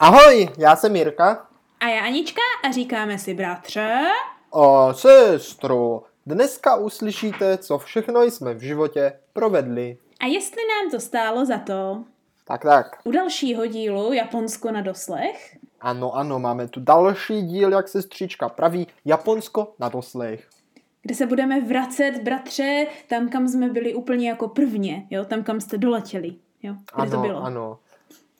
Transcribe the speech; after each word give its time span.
Ahoj, 0.00 0.48
já 0.58 0.76
jsem 0.76 0.96
Jirka. 0.96 1.46
A 1.80 1.88
já 1.88 2.04
Anička 2.04 2.40
a 2.64 2.70
říkáme 2.72 3.18
si 3.18 3.34
bratře. 3.34 3.98
A 4.52 4.94
sestro, 4.94 6.02
dneska 6.26 6.76
uslyšíte, 6.76 7.58
co 7.58 7.78
všechno 7.78 8.22
jsme 8.22 8.54
v 8.54 8.60
životě 8.60 9.12
provedli. 9.32 9.98
A 10.20 10.26
jestli 10.26 10.62
nám 10.68 10.90
to 10.90 11.00
stálo 11.00 11.44
za 11.44 11.58
to. 11.58 12.04
Tak, 12.44 12.62
tak. 12.62 12.98
U 13.04 13.10
dalšího 13.10 13.66
dílu 13.66 14.12
Japonsko 14.12 14.70
na 14.70 14.80
doslech. 14.80 15.56
Ano, 15.80 16.16
ano, 16.16 16.38
máme 16.38 16.68
tu 16.68 16.80
další 16.80 17.42
díl, 17.42 17.72
jak 17.72 17.88
se 17.88 18.02
stříčka 18.02 18.48
praví, 18.48 18.86
Japonsko 19.04 19.74
na 19.78 19.88
doslech. 19.88 20.48
Kde 21.02 21.14
se 21.14 21.26
budeme 21.26 21.60
vracet, 21.60 22.12
bratře, 22.22 22.86
tam, 23.08 23.28
kam 23.28 23.48
jsme 23.48 23.68
byli 23.68 23.94
úplně 23.94 24.28
jako 24.28 24.48
prvně, 24.48 25.06
jo, 25.10 25.24
tam, 25.24 25.42
kam 25.42 25.60
jste 25.60 25.78
doletěli, 25.78 26.34
jo, 26.62 26.74
kde 26.94 27.02
ano, 27.02 27.10
to 27.10 27.16
bylo. 27.20 27.42
ano. 27.42 27.78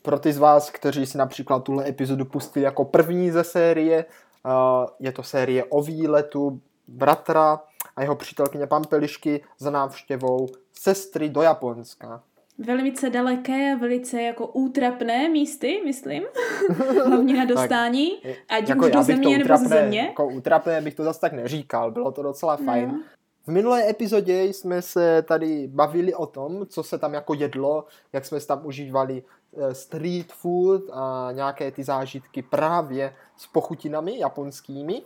Pro 0.09 0.18
ty 0.18 0.32
z 0.32 0.38
vás, 0.38 0.70
kteří 0.70 1.06
si 1.06 1.18
například 1.18 1.64
tuhle 1.64 1.88
epizodu 1.88 2.25
pustili 2.25 2.64
jako 2.64 2.84
první 2.84 3.30
ze 3.30 3.44
série, 3.44 4.04
uh, 4.44 4.53
je 5.00 5.12
to 5.12 5.22
série 5.22 5.64
o 5.64 5.82
výletu 5.82 6.61
bratra 6.86 7.61
a 7.96 8.03
jeho 8.03 8.16
přítelkyně 8.16 8.66
Pampelišky 8.66 9.44
za 9.58 9.71
návštěvou 9.71 10.49
sestry 10.72 11.29
do 11.29 11.43
Japonska. 11.43 12.22
Velice 12.58 13.11
daleké 13.11 13.72
a 13.72 13.76
velice 13.76 14.22
jako 14.22 14.46
útrapné 14.46 15.29
místy, 15.29 15.80
myslím. 15.85 16.22
Hlavně 17.07 17.36
na 17.36 17.44
dostání. 17.44 18.11
Ať 18.49 18.68
jako 18.68 18.86
už 18.86 18.93
do 18.93 19.02
země 19.02 19.38
nebo 19.38 19.57
ze 19.57 19.68
země. 19.68 20.00
Jako 20.00 20.27
útrapné 20.27 20.80
bych 20.80 20.94
to 20.94 21.04
zase 21.04 21.21
tak 21.21 21.32
neříkal, 21.32 21.90
bylo 21.90 22.13
to 22.13 22.22
docela 22.22 22.58
No. 22.66 23.00
V 23.48 23.50
minulé 23.50 23.90
epizodě 23.90 24.43
jsme 24.44 24.82
se 24.82 25.22
tady 25.22 25.66
bavili 25.66 26.14
o 26.14 26.26
tom, 26.26 26.66
co 26.66 26.82
se 26.82 26.98
tam 26.98 27.14
jako 27.14 27.34
jedlo, 27.34 27.84
jak 28.12 28.26
jsme 28.26 28.40
tam 28.40 28.66
užívali 28.66 29.22
eh, 29.57 29.74
street 29.74 30.32
food 30.32 30.82
a 30.93 31.29
nějaké 31.32 31.71
ty 31.71 31.84
zážitky 31.84 32.42
právě 32.42 33.14
s 33.36 33.47
pochutinami 33.47 34.19
japonskými. 34.19 35.02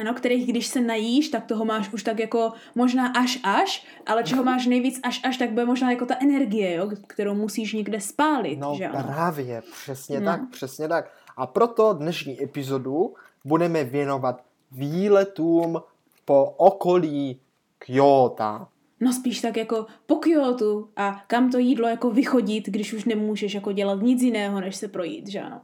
Ano, 0.00 0.14
kterých 0.14 0.46
když 0.52 0.66
se 0.66 0.80
najíš, 0.80 1.28
tak 1.28 1.46
toho 1.46 1.64
máš 1.64 1.92
už 1.92 2.02
tak 2.02 2.18
jako 2.18 2.52
možná 2.74 3.06
až 3.06 3.40
až, 3.44 3.86
ale 4.06 4.22
čeho 4.24 4.44
máš 4.44 4.66
nejvíc 4.66 5.00
až 5.02 5.20
až, 5.24 5.36
tak 5.36 5.50
bude 5.50 5.64
možná 5.64 5.90
jako 5.90 6.06
ta 6.06 6.14
energie, 6.22 6.74
jo, 6.74 6.90
kterou 7.06 7.34
musíš 7.34 7.72
někde 7.72 8.00
spálit, 8.00 8.56
No 8.58 8.74
že 8.78 8.86
ano? 8.86 9.04
právě, 9.06 9.62
přesně 9.82 10.20
No. 10.20 10.26
tak, 10.26 10.40
přesně 10.50 10.88
tak. 10.88 11.10
A 11.36 11.46
proto 11.46 11.92
dnešní 11.92 12.42
epizodu 12.42 13.14
budeme 13.44 13.84
věnovat 13.84 14.42
výletům 14.72 15.82
po 16.24 16.54
okolí 16.56 17.40
Kyoto. 17.78 18.66
No 19.00 19.12
spíš 19.12 19.40
tak 19.40 19.56
jako 19.56 19.86
po 20.06 20.16
Kyoto 20.16 20.84
a 20.96 21.22
kam 21.26 21.50
to 21.50 21.58
jídlo 21.58 21.88
jako 21.88 22.10
vychodit, 22.10 22.66
když 22.66 22.92
už 22.92 23.04
nemůžeš 23.04 23.54
jako 23.54 23.72
dělat 23.72 24.02
nic 24.02 24.22
jiného, 24.22 24.60
než 24.60 24.76
se 24.76 24.88
projít, 24.88 25.28
že 25.28 25.40
ano? 25.40 25.60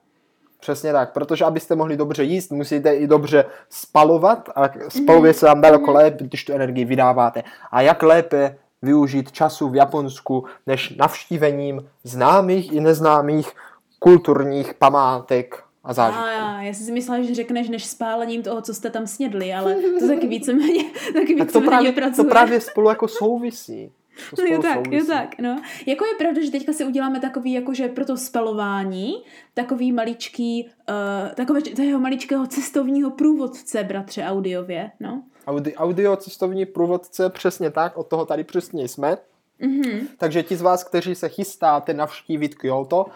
Přesně 0.60 0.92
tak, 0.92 1.12
protože 1.12 1.44
abyste 1.44 1.76
mohli 1.76 1.96
dobře 1.96 2.24
jíst, 2.24 2.50
musíte 2.50 2.94
i 2.94 3.06
dobře 3.06 3.44
spalovat 3.70 4.48
a 4.54 4.62
spaluje 4.88 5.34
se 5.34 5.46
vám 5.46 5.60
daleko 5.60 5.92
lépe, 5.92 6.24
když 6.24 6.44
tu 6.44 6.52
energii 6.52 6.84
vydáváte. 6.84 7.42
A 7.70 7.80
jak 7.80 8.02
lépe 8.02 8.58
využít 8.82 9.32
času 9.32 9.68
v 9.68 9.76
Japonsku, 9.76 10.44
než 10.66 10.96
navštívením 10.96 11.88
známých 12.04 12.72
i 12.72 12.80
neznámých 12.80 13.52
kulturních 13.98 14.74
památek 14.74 15.64
a 15.84 15.92
zážitků. 15.92 16.24
A 16.24 16.62
já, 16.62 16.74
jsem 16.74 16.86
si 16.86 16.92
myslela, 16.92 17.22
že 17.22 17.34
řekneš 17.34 17.68
než 17.68 17.86
spálením 17.86 18.42
toho, 18.42 18.62
co 18.62 18.74
jste 18.74 18.90
tam 18.90 19.06
snědli, 19.06 19.54
ale 19.54 19.76
to 20.00 20.08
taky 20.08 20.26
víceméně, 20.26 20.84
taky 21.12 21.36
Tak 21.36 21.52
to 21.52 21.60
víceméně 21.60 21.66
právě, 21.66 21.92
pracuje. 21.92 22.24
to 22.24 22.30
právě 22.30 22.60
spolu 22.60 22.88
jako 22.88 23.08
souvisí. 23.08 23.92
To 24.36 24.42
No 24.42 24.48
jo 24.54 24.62
tak, 24.62 24.76
jo 24.76 24.84
souvisí. 24.84 25.06
tak, 25.06 25.38
no. 25.38 25.60
Jako 25.86 26.04
je 26.04 26.14
pravda, 26.18 26.44
že 26.44 26.50
teďka 26.50 26.72
si 26.72 26.84
uděláme 26.84 27.20
takový, 27.20 27.52
jakože 27.52 27.88
pro 27.88 28.04
to 28.04 28.16
spalování, 28.16 29.14
takový 29.54 29.92
maličký, 29.92 30.70
uh, 30.88 31.34
takové 31.34 31.62
takového 31.62 32.00
maličkého 32.00 32.46
cestovního 32.46 33.10
průvodce, 33.10 33.84
bratře, 33.84 34.24
audiově, 34.24 34.90
no. 35.00 35.22
Audi, 35.46 35.74
audio 35.74 36.16
cestovní 36.16 36.66
průvodce, 36.66 37.30
přesně 37.30 37.70
tak, 37.70 37.96
od 37.96 38.06
toho 38.06 38.26
tady 38.26 38.44
přesně 38.44 38.88
jsme. 38.88 39.16
Mhm. 39.58 40.08
Takže 40.18 40.42
ti 40.42 40.56
z 40.56 40.62
vás, 40.62 40.84
kteří 40.84 41.14
se 41.14 41.28
chystáte 41.28 41.94
navštívit 41.94 42.54
Kyoto, 42.54 43.06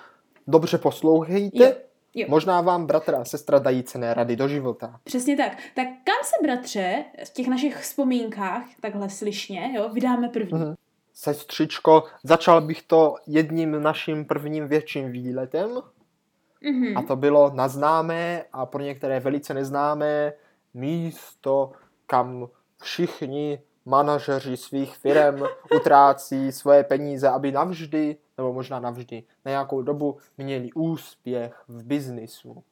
dobře 0.47 0.79
poslouchejte. 0.79 1.65
Jo, 1.65 1.73
jo. 2.19 2.27
Možná 2.29 2.61
vám 2.61 2.87
bratr 2.87 3.15
a 3.15 3.25
sestra 3.25 3.59
dají 3.59 3.83
cené 3.83 4.15
rady 4.15 4.37
do 4.37 4.49
života. 4.49 5.01
Přesně 5.05 5.37
tak. 5.37 5.53
Tak 5.75 5.87
kam 5.87 6.17
se, 6.25 6.43
bratře, 6.43 7.05
v 7.25 7.31
těch 7.31 7.49
našich 7.49 7.77
vzpomínkách, 7.77 8.62
takhle 8.81 9.11
slyšně, 9.11 9.73
jo, 9.77 9.89
vydáme 9.89 10.29
první? 10.29 10.59
Mhm. 10.59 10.75
Sestřičko, 11.15 12.05
začal 12.25 12.61
bych 12.61 12.83
to 12.83 13.15
jedním 13.27 13.83
naším 13.83 14.25
prvním 14.25 14.69
větším 14.69 15.12
výletem. 15.12 15.71
Mhm. 16.62 16.99
A 16.99 17.03
to 17.03 17.17
bylo 17.17 17.51
na 17.55 17.69
známé 17.69 18.45
a 18.53 18.67
pro 18.67 18.83
některé 18.83 19.21
velice 19.21 19.55
neznámé 19.55 20.33
místo, 20.75 21.73
kam 22.06 22.49
všichni 22.83 23.59
manažeři 23.85 24.56
svých 24.56 24.97
firm 24.97 25.43
utrácí 25.77 26.53
svoje 26.53 26.85
peníze, 26.85 27.29
aby 27.29 27.53
navždy, 27.53 28.17
nebo 28.38 28.53
možná 28.53 28.81
navždy, 28.81 29.22
na 29.44 29.50
nějakou 29.50 29.82
dobu 29.82 30.16
měli 30.38 30.72
úspěch 30.75 31.65
v 31.69 31.84
biznisu. 31.84 32.62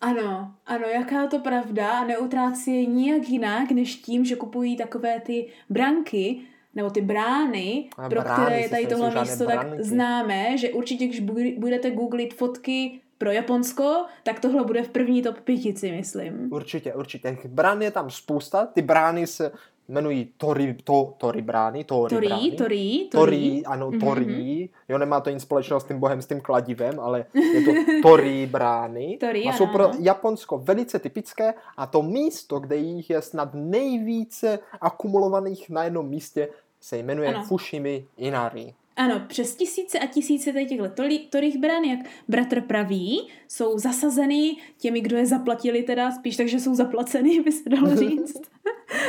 Ano, 0.00 0.54
ano, 0.66 0.86
jaká 0.86 1.26
to 1.26 1.38
pravda 1.38 1.90
a 1.90 2.04
neutrácí 2.04 2.74
je 2.76 2.86
nijak 2.86 3.28
jinak, 3.28 3.70
než 3.70 3.96
tím, 3.96 4.24
že 4.24 4.36
kupují 4.36 4.76
takové 4.76 5.20
ty 5.20 5.48
branky, 5.70 6.40
nebo 6.74 6.90
ty 6.90 7.00
brány, 7.00 7.88
A 7.98 8.08
pro 8.08 8.20
brány, 8.20 8.42
které 8.44 8.60
je 8.60 8.68
tady 8.68 8.86
tohle 8.86 9.20
místo 9.20 9.44
tak 9.46 9.58
branky. 9.66 9.82
známé, 9.82 10.58
že 10.58 10.70
určitě, 10.70 11.06
když 11.06 11.20
bu- 11.22 11.58
budete 11.60 11.90
googlit 11.90 12.34
fotky 12.34 13.00
pro 13.18 13.30
Japonsko, 13.30 14.04
tak 14.22 14.40
tohle 14.40 14.64
bude 14.64 14.82
v 14.82 14.88
první 14.88 15.22
top 15.22 15.40
pětici, 15.40 15.92
myslím. 15.92 16.52
Určitě, 16.52 16.94
určitě. 16.94 17.38
Brán 17.48 17.82
je 17.82 17.90
tam 17.90 18.10
spousta. 18.10 18.66
Ty 18.66 18.82
brány 18.82 19.26
se 19.26 19.52
jmenují 19.88 20.32
Tori, 20.36 20.74
to, 20.84 21.14
tori 21.18 21.42
brány, 21.42 21.84
Tori, 21.84 22.14
Torí, 22.14 22.26
brány. 22.28 22.50
torí, 22.50 23.08
Torí, 23.12 23.66
ano, 23.66 23.90
Mhm, 23.90 24.00
Torí. 24.00 24.70
Jo, 24.88 24.98
nemá 24.98 25.20
to 25.20 25.30
nic 25.30 25.42
společného 25.42 25.80
s 25.80 25.84
tím 25.84 25.98
bohem, 26.00 26.22
s 26.22 26.26
tím 26.26 26.40
kladivem, 26.40 27.00
ale 27.00 27.24
je 27.54 27.60
to 27.64 27.70
Torí 28.08 28.46
brány. 28.46 29.16
Torí, 29.20 29.44
a 29.48 29.52
jsou 29.52 29.64
ano, 29.64 29.72
pro. 29.72 29.90
Japonsko 30.00 30.58
velice 30.58 30.98
typické 30.98 31.54
a 31.76 31.86
to 31.86 32.02
místo, 32.02 32.58
kde 32.60 32.76
jich 32.76 33.10
je 33.10 33.22
snad 33.22 33.50
nejvíce 33.54 34.58
akumulovaných 34.80 35.70
na 35.70 35.84
jednom 35.84 36.08
místě, 36.08 36.48
se 36.80 36.98
jmenuje 36.98 37.34
Ano. 37.34 37.44
Fushimi 37.44 38.04
Inari. 38.16 38.74
Ano, 38.96 39.24
přes 39.28 39.56
tisíce 39.56 39.98
a 39.98 40.06
tisíce 40.06 40.52
tady 40.52 40.66
těchto 40.66 40.88
torých 41.30 41.58
bran, 41.58 41.84
jak 41.84 41.98
bratr 42.28 42.60
praví, 42.60 43.28
jsou 43.48 43.78
zasazeny 43.78 44.56
těmi, 44.78 45.00
kdo 45.00 45.16
je 45.16 45.26
zaplatili 45.26 45.82
teda, 45.82 46.10
spíš 46.10 46.36
takže 46.36 46.60
jsou 46.60 46.74
zaplaceny, 46.74 47.40
by 47.40 47.52
se 47.52 47.68
dalo 47.68 47.96
říct, 47.96 48.42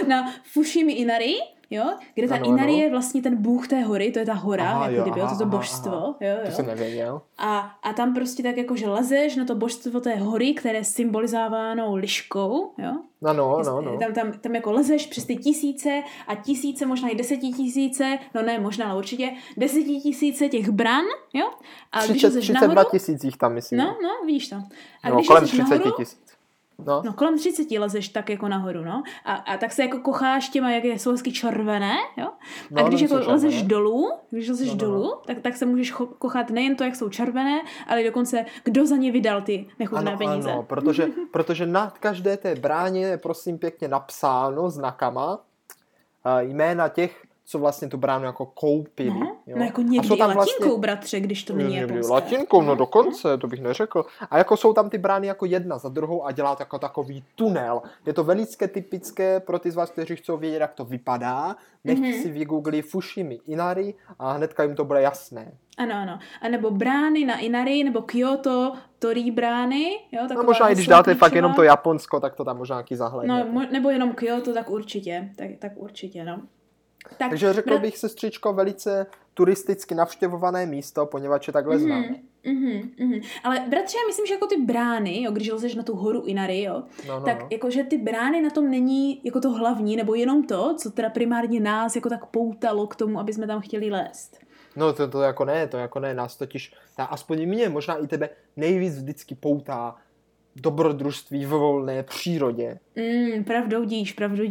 na 0.08 0.34
Fushimi 0.44 0.94
Inari, 0.94 1.36
jo, 1.70 1.84
kde 2.16 2.28
ta 2.28 2.36
Ano, 2.36 2.46
Inari 2.46 2.74
ano. 2.74 2.82
je 2.82 2.90
vlastně 2.90 3.22
ten 3.22 3.36
bůh 3.36 3.68
té 3.68 3.82
hory, 3.82 4.12
to 4.12 4.20
je 4.20 4.26
ta 4.26 4.34
hora, 4.34 4.70
Aha, 4.72 4.84
jako 4.84 4.96
jo, 4.96 5.02
kdyby, 5.02 5.20
jo, 5.20 5.26
aha, 5.26 5.36
to, 5.38 5.44
to 5.44 5.50
božstvo, 5.50 5.96
aha. 5.96 6.16
jo, 6.22 6.36
To 6.42 6.50
jo. 6.50 6.56
jsem 6.56 6.68
nevěděl. 6.68 7.22
A, 7.38 7.60
a 7.84 7.94
tam 7.94 8.14
prostě 8.14 8.44
tak 8.44 8.58
jako, 8.58 8.76
že 8.76 8.90
lezeš 8.90 9.36
na 9.36 9.46
to 9.46 9.56
božstvo 9.56 10.00
té 10.00 10.16
hory, 10.16 10.54
které 10.54 10.78
je 10.78 10.84
symbolizováno 10.84 11.96
liškou, 11.96 12.74
jo, 12.78 12.94
Ano, 13.26 13.62
no, 13.66 13.82
no. 13.82 13.98
tam, 14.00 14.14
tam, 14.14 14.32
tam 14.32 14.56
jako 14.56 14.72
lezeš 14.72 15.06
přes 15.08 15.26
ty 15.26 15.36
tisíce 15.36 16.04
a 16.28 16.36
tisíce, 16.36 16.86
možná 16.86 17.10
i 17.10 17.16
desetitisíce, 17.16 18.18
no 18.34 18.42
ne, 18.42 18.60
možná, 18.60 18.86
ale 18.90 18.98
určitě 18.98 19.32
desetitisíce 19.58 20.50
těch 20.50 20.70
bran, 20.70 21.04
jo? 21.34 21.50
A 21.92 21.98
když 22.06 22.10
30, 22.18 22.28
lezeš 22.28 22.44
32 22.44 22.74
nahoru, 22.76 22.90
tisíc 22.92 23.24
jich 23.24 23.38
tam, 23.38 23.54
myslím. 23.54 23.80
no, 23.80 23.86
no, 23.86 24.26
vidíš 24.26 24.48
to. 24.50 24.56
A 25.04 25.10
no, 25.10 25.16
když 25.16 25.28
kolem 25.28 25.44
lezeš 25.44 25.60
30 25.60 25.76
nahoru, 25.76 25.96
tisíc. 25.98 26.20
No. 26.86 27.02
no 27.06 27.14
kolem 27.14 27.38
30 27.38 27.72
lezeš 27.80 28.10
tak 28.10 28.30
jako 28.30 28.48
nahoru, 28.48 28.84
no. 28.84 29.04
A, 29.26 29.34
a 29.36 29.58
tak 29.58 29.72
se 29.72 29.82
jako 29.82 30.00
kocháš 30.00 30.50
těma, 30.50 30.72
jak 30.72 30.84
je, 30.84 31.00
jsou 31.00 31.12
hezky 31.12 31.32
červené, 31.32 31.96
jo? 32.18 32.28
A 32.28 32.82
No, 32.82 32.84
když 32.88 33.02
no, 33.02 33.18
jako 33.18 33.32
lezeš 33.32 33.54
červené. 33.54 33.70
dolů, 33.70 34.12
když 34.30 34.50
lezeš 34.50 34.68
No, 34.68 34.74
no, 34.74 34.80
dolů, 34.80 35.16
tak, 35.26 35.40
tak 35.40 35.56
se 35.56 35.66
můžeš 35.66 35.94
cho- 35.94 36.08
kochat 36.18 36.50
nejen 36.50 36.76
to, 36.76 36.84
jak 36.84 36.96
jsou 36.96 37.10
červené, 37.10 37.62
ale 37.88 38.04
dokonce, 38.04 38.46
kdo 38.64 38.86
za 38.86 38.96
ně 38.96 39.12
vydal 39.12 39.42
ty 39.42 39.68
nechutné 39.80 40.12
Ano, 40.12 40.18
peníze. 40.18 40.52
ano, 40.52 40.64
protože, 40.64 41.08
protože 41.32 41.66
na 41.66 41.94
každé 42.00 42.38
té 42.38 42.56
bráně 42.56 43.02
je 43.06 43.18
prosím 43.18 43.58
pěkně 43.58 43.88
napsáno 43.88 44.70
znakama 44.70 45.36
uh, 45.36 45.40
jména 46.40 46.90
těch, 46.90 47.25
co 47.48 47.60
vlastně 47.60 47.88
tu 47.88 47.98
bránu 47.98 48.26
jako 48.26 48.46
koupili. 48.46 49.10
No, 49.20 49.38
jo. 49.48 49.58
no 49.58 49.66
jako 49.66 49.82
někdy 49.82 50.08
jsou 50.08 50.16
tam 50.16 50.30
latinkou, 50.38 50.64
vlastně, 50.64 50.82
bratře, 50.82 51.20
když 51.20 51.44
to 51.44 51.54
není 51.54 51.76
japonské. 51.76 52.14
latinkou, 52.14 52.62
no 52.62 52.76
dokonce, 52.76 53.38
to 53.38 53.48
bych 53.48 53.62
neřekl. 53.62 54.06
A 54.30 54.38
jako 54.38 54.58
jsou 54.58 54.74
tam 54.74 54.90
ty 54.90 54.98
brány 54.98 55.28
jako 55.28 55.46
jedna 55.46 55.78
za 55.78 55.90
druhou 55.90 56.26
a 56.26 56.32
dělá 56.32 56.56
jako 56.60 56.80
takový 56.80 57.24
tunel. 57.36 57.82
Je 58.06 58.14
to 58.14 58.24
velice 58.24 58.68
typické 58.68 59.40
pro 59.40 59.60
ty 59.60 59.72
z 59.72 59.76
vás, 59.76 59.90
kteří 59.92 60.16
chcou 60.16 60.38
vědět, 60.38 60.60
jak 60.60 60.74
to 60.74 60.86
vypadá. 60.86 61.56
Nech 61.84 62.00
Mhm. 62.00 62.14
si 62.14 62.32
vygooglí 62.32 62.82
Fushimi 62.82 63.40
Inari 63.48 63.94
a 64.20 64.32
hnedka 64.32 64.64
jim 64.64 64.76
to 64.76 64.86
bude 64.86 65.02
jasné. 65.02 65.52
Ano, 65.78 65.94
ano. 65.96 66.20
A 66.42 66.48
nebo 66.48 66.72
brány 66.72 67.26
na 67.26 67.38
Inari, 67.40 67.84
nebo 67.84 68.02
Kyoto, 68.02 68.74
Torí 69.00 69.32
brány, 69.32 69.86
jo, 70.12 70.22
No 70.36 70.44
možná 70.44 70.70
i 70.70 70.74
když 70.74 70.88
dáte 70.88 71.12
fakt 71.16 71.20
klíčová. 71.20 71.38
jenom 71.38 71.54
to 71.54 71.64
Japonsko, 71.64 72.20
tak 72.20 72.36
to 72.36 72.44
tam 72.46 72.58
možná 72.58 72.76
taky 72.76 72.96
zahlednete. 72.96 73.50
No, 73.52 73.62
mo- 73.62 73.72
nebo 73.72 73.90
jenom 73.90 74.14
Kyoto, 74.14 74.54
tak 74.54 74.70
určitě, 74.70 75.30
tak, 75.36 75.50
tak 75.60 75.72
určitě, 75.76 76.24
no. 76.24 76.42
Takže 77.18 77.54
řekl 77.54 77.70
bra- 77.76 77.82
bych, 77.82 77.98
sestřičko, 77.98 78.54
velice 78.54 79.06
turisticky 79.34 79.96
navštěvované 79.96 80.66
místo, 80.66 81.06
poněvadž 81.06 81.48
je 81.48 81.54
takhle 81.54 81.76
Mhm, 81.76 81.86
známé. 81.86 82.16
Mhm, 82.44 82.92
mhm. 83.00 83.20
Ale 83.44 83.60
bratře, 83.70 83.98
já 83.98 84.08
myslím, 84.08 84.26
že 84.26 84.34
jako 84.34 84.48
ty 84.48 84.62
brány, 84.62 85.22
jo, 85.24 85.32
když 85.32 85.50
lezeš 85.52 85.76
na 85.76 85.84
tu 85.84 85.96
horu 85.96 86.22
Inari, 86.26 86.62
jo, 86.64 86.84
No, 87.08 87.20
no, 87.20 87.26
tak 87.26 87.42
no. 87.42 87.48
jakože 87.52 87.84
ty 87.84 87.98
brány 87.98 88.42
na 88.42 88.50
tom 88.50 88.70
není 88.72 89.22
jako 89.24 89.40
to 89.40 89.50
hlavní, 89.52 89.96
nebo 89.96 90.16
jenom 90.16 90.44
to, 90.44 90.76
co 90.78 90.92
teda 90.92 91.10
primárně 91.10 91.60
nás 91.60 91.96
jako 91.96 92.10
tak 92.10 92.26
poutalo 92.26 92.88
k 92.88 92.96
tomu, 92.96 93.20
aby 93.20 93.34
jsme 93.34 93.48
tam 93.48 93.62
chtěli 93.62 93.90
lézt. 93.90 94.38
No 94.76 94.94
to, 94.94 95.08
to 95.08 95.22
jako 95.22 95.46
ne, 95.46 95.68
to 95.68 95.78
jako 95.78 96.00
ne, 96.00 96.14
nás 96.14 96.38
totiž, 96.38 96.74
ta, 96.96 97.04
aspoň 97.06 97.46
mě, 97.46 97.70
možná 97.70 97.96
i 97.96 98.08
tebe, 98.08 98.30
nejvíc 98.58 98.96
vždycky 98.98 99.36
poutá 99.36 99.96
dobrodružství 100.56 101.46
v 101.46 101.50
volné 101.50 102.04
přírodě. 102.04 102.80
Mm, 102.96 103.44
pravdou 103.44 103.86
pravdou 104.14 104.14
pravdou 104.14 104.44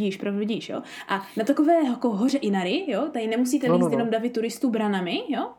jo. 0.68 0.82
A 1.08 1.22
na 1.36 1.44
takové 1.44 1.84
jako 1.84 2.10
hoře 2.10 2.38
Inari, 2.38 2.90
jo, 2.92 3.02
tady 3.12 3.26
nemusíte 3.26 3.68
No, 3.68 3.78
no, 3.78 3.86
no. 3.88 3.90
jenom 3.90 4.10
davy 4.10 4.30
turistů 4.30 4.70
branami, 4.70 5.22
jo, 5.28 5.50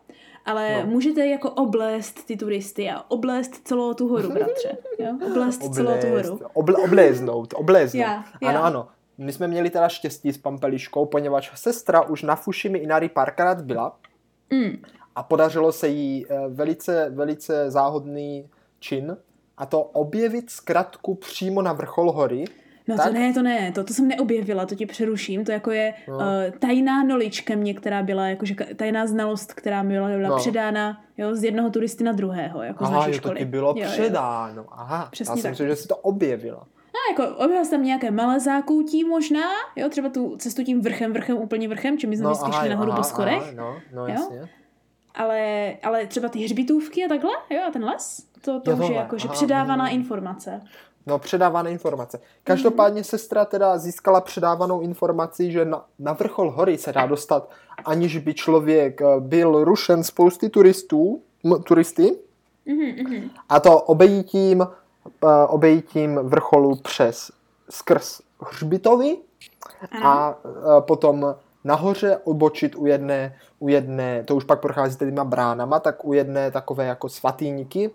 ale 0.46 0.84
No. 0.86 0.92
můžete 0.92 1.28
jako 1.28 1.50
oblést 1.52 2.26
ty 2.26 2.38
turisty 2.38 2.90
a 2.90 3.04
oblést 3.08 3.68
celou 3.68 3.94
tu 3.94 4.08
horu, 4.08 4.30
bratře, 4.32 4.78
jo, 5.00 5.18
oblést 5.32 5.74
celou 5.74 5.92
tu 6.02 6.08
horu. 6.08 6.40
oble, 6.54 6.76
obléznout, 6.78 7.54
obléznout. 7.58 8.02
Já, 8.02 8.26
já. 8.42 8.50
Ano, 8.50 8.64
ano. 8.64 8.88
My 9.18 9.34
jsme 9.34 9.48
měli 9.48 9.70
teda 9.70 9.90
štěstí 9.90 10.34
s 10.34 10.38
Pampeliškou, 10.38 11.06
poněvadž 11.06 11.50
sestra 11.56 12.02
už 12.02 12.24
na 12.24 12.36
Fushimi 12.36 12.80
Inari 12.80 13.10
párkrát 13.10 13.62
byla 13.62 13.98
Mm, 14.52 14.82
a 15.16 15.24
podařilo 15.24 15.72
se 15.72 15.88
jí 15.88 16.26
eh, 16.30 16.40
velice, 16.48 17.10
velice 17.10 17.72
záhodný 17.72 18.50
čin 18.80 19.18
a 19.58 19.66
to 19.66 19.82
objevit 19.82 20.50
zkratku 20.50 21.16
přímo 21.16 21.62
na 21.62 21.74
vrchol 21.74 22.12
hory. 22.12 22.46
No 22.88 22.98
Tak? 22.98 23.08
to 23.08 23.14
ne, 23.14 23.34
to 23.34 23.42
ne, 23.42 23.72
to, 23.72 23.84
to 23.84 23.94
jsem 23.94 24.08
neobjevila, 24.08 24.66
to 24.66 24.76
ti 24.76 24.86
přeruším, 24.86 25.46
to 25.46 25.52
jako 25.52 25.72
je 25.72 25.94
No. 26.08 26.14
no. 26.14 26.20
uh, 26.20 26.60
tajná 26.60 27.04
nolička 27.04 27.56
mě, 27.56 27.74
která 27.74 28.04
byla, 28.04 28.28
jakože 28.28 28.56
tajná 28.76 29.08
znalost, 29.08 29.54
která 29.54 29.84
mi 29.84 29.94
byla, 29.94 30.08
byla 30.10 30.30
No. 30.30 30.38
předána 30.38 31.04
jo, 31.18 31.36
z 31.36 31.44
jednoho 31.44 31.70
turisty 31.70 32.04
na 32.04 32.12
druhého, 32.12 32.64
jako 32.64 32.86
z 32.86 32.88
Aha, 32.88 32.98
naší 33.00 33.10
jo, 33.12 33.14
to 33.14 33.18
školy. 33.28 33.40
ti 33.40 33.46
bylo 33.46 33.74
jo, 33.78 33.84
jo. 33.86 33.90
předáno. 33.92 34.66
Aha, 34.72 35.08
Přesně 35.12 35.32
já 35.32 35.38
jsem 35.38 35.52
myslel, 35.52 35.68
že 35.70 35.76
jsi 35.76 35.88
to 35.88 35.96
objevila. 35.96 36.68
No, 36.96 37.24
jako 37.24 37.36
objevila 37.36 37.66
jsem 37.66 37.84
nějaké 37.84 38.12
malé 38.12 38.40
zákoutí 38.40 39.04
možná, 39.04 39.44
jo, 39.76 39.90
třeba 39.90 40.10
tu 40.10 40.36
cestu 40.38 40.64
tím 40.64 40.82
vrchem, 40.82 41.14
vrchem, 41.14 41.38
úplně 41.38 41.68
vrchem, 41.68 41.98
čím 41.98 42.10
my 42.10 42.18
jsme 42.18 42.26
vždycky 42.30 42.52
šli 42.52 42.70
nahoru 42.70 42.92
po 42.96 43.04
schodech, 43.04 43.42
aha, 43.42 43.52
no, 43.56 43.78
no, 43.94 44.02
Jo? 44.02 44.08
jasně. 44.14 44.50
ale, 45.16 45.74
ale 45.84 46.06
třeba 46.08 46.30
ty 46.30 46.40
hřbitůvky 46.40 47.06
a 47.06 47.08
takhle, 47.08 47.32
jo, 47.50 47.60
a 47.68 47.72
ten 47.72 47.86
les, 47.86 48.25
to, 48.46 48.60
to 48.60 48.72
Jo, 48.72 48.78
už 48.78 48.90
je 48.90 48.96
jako, 48.96 49.18
že 49.18 49.28
aha, 49.28 49.34
předávaná 49.34 49.86
mm. 49.86 49.92
informace. 49.92 50.62
No, 51.08 51.20
předávané 51.20 51.72
informace. 51.72 52.20
Každopádně 52.44 53.04
sestra 53.04 53.46
teda 53.46 53.78
získala 53.78 54.22
předávanou 54.22 54.82
informaci, 54.82 55.52
že 55.52 55.66
na, 55.66 55.86
na 56.00 56.14
vrchol 56.14 56.52
hory 56.52 56.78
se 56.78 56.94
dá 56.94 57.06
dostat, 57.06 57.50
aniž 57.86 58.18
by 58.18 58.34
člověk 58.34 59.02
eh, 59.02 59.06
byl 59.20 59.64
rušen 59.64 60.04
spousty 60.04 60.50
turistů, 60.50 61.22
m, 61.44 61.64
turisty, 61.64 62.16
Mhm, 62.66 63.08
mhm. 63.10 63.30
a 63.50 63.60
to 63.60 63.82
obejítím, 63.82 64.62
eh, 64.62 65.28
obejítím 65.48 66.16
vrcholu 66.16 66.76
přes 66.76 67.32
skrz 67.70 68.22
hřbitovy 68.52 69.18
Ano. 69.92 70.08
a 70.08 70.38
eh, 70.46 70.82
potom 70.82 71.36
nahoře 71.64 72.18
odbočit 72.24 72.76
u 72.76 72.86
jedné, 72.86 73.36
u 73.60 73.70
jedné, 73.70 74.24
to 74.24 74.36
už 74.36 74.44
pak 74.44 74.62
procházíte 74.62 75.06
těma 75.06 75.24
bránama, 75.24 75.80
tak 75.80 76.06
u 76.06 76.14
jedné 76.14 76.52
takové 76.52 76.86
jako 76.86 77.10
svatýníky, 77.10 77.92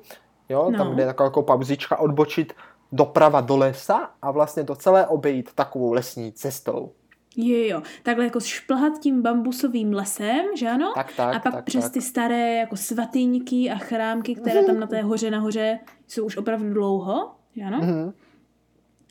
jo, 0.51 0.71
No. 0.71 0.79
tam 0.79 0.93
kde 0.95 1.03
je 1.03 1.07
taková 1.07 1.27
jako 1.27 1.43
pauzička, 1.43 1.97
odbočit 1.99 2.53
doprava 2.93 3.41
do 3.41 3.57
lesa 3.57 4.11
a 4.23 4.31
vlastně 4.31 4.65
to 4.65 4.77
celé 4.77 5.07
obejít 5.07 5.53
takovou 5.55 5.93
lesní 5.93 6.33
cestou. 6.33 6.93
Jo, 7.37 7.77
jo, 7.77 7.83
takhle 8.03 8.25
jako 8.25 8.41
šplhat 8.41 8.99
tím 8.99 9.23
bambusovým 9.23 9.93
lesem, 9.93 10.45
že 10.57 10.69
ano? 10.69 10.93
Tak, 10.95 11.13
tak, 11.17 11.35
a 11.37 11.39
pak 11.39 11.53
tak, 11.55 11.65
přes 11.65 11.85
tak. 11.85 11.93
ty 11.93 12.01
staré 12.01 12.55
jako 12.55 12.77
svatýníky 12.77 13.71
a 13.71 13.77
chrámky, 13.79 14.35
které 14.35 14.65
tam 14.65 14.81
na 14.81 14.87
té 14.87 15.03
hoře 15.03 15.31
nahoře 15.31 15.79
jsou 16.09 16.25
už 16.27 16.37
opravdu 16.37 16.73
dlouho, 16.73 17.31
že 17.57 17.63
ano? 17.63 17.79
Mhm. 17.83 18.13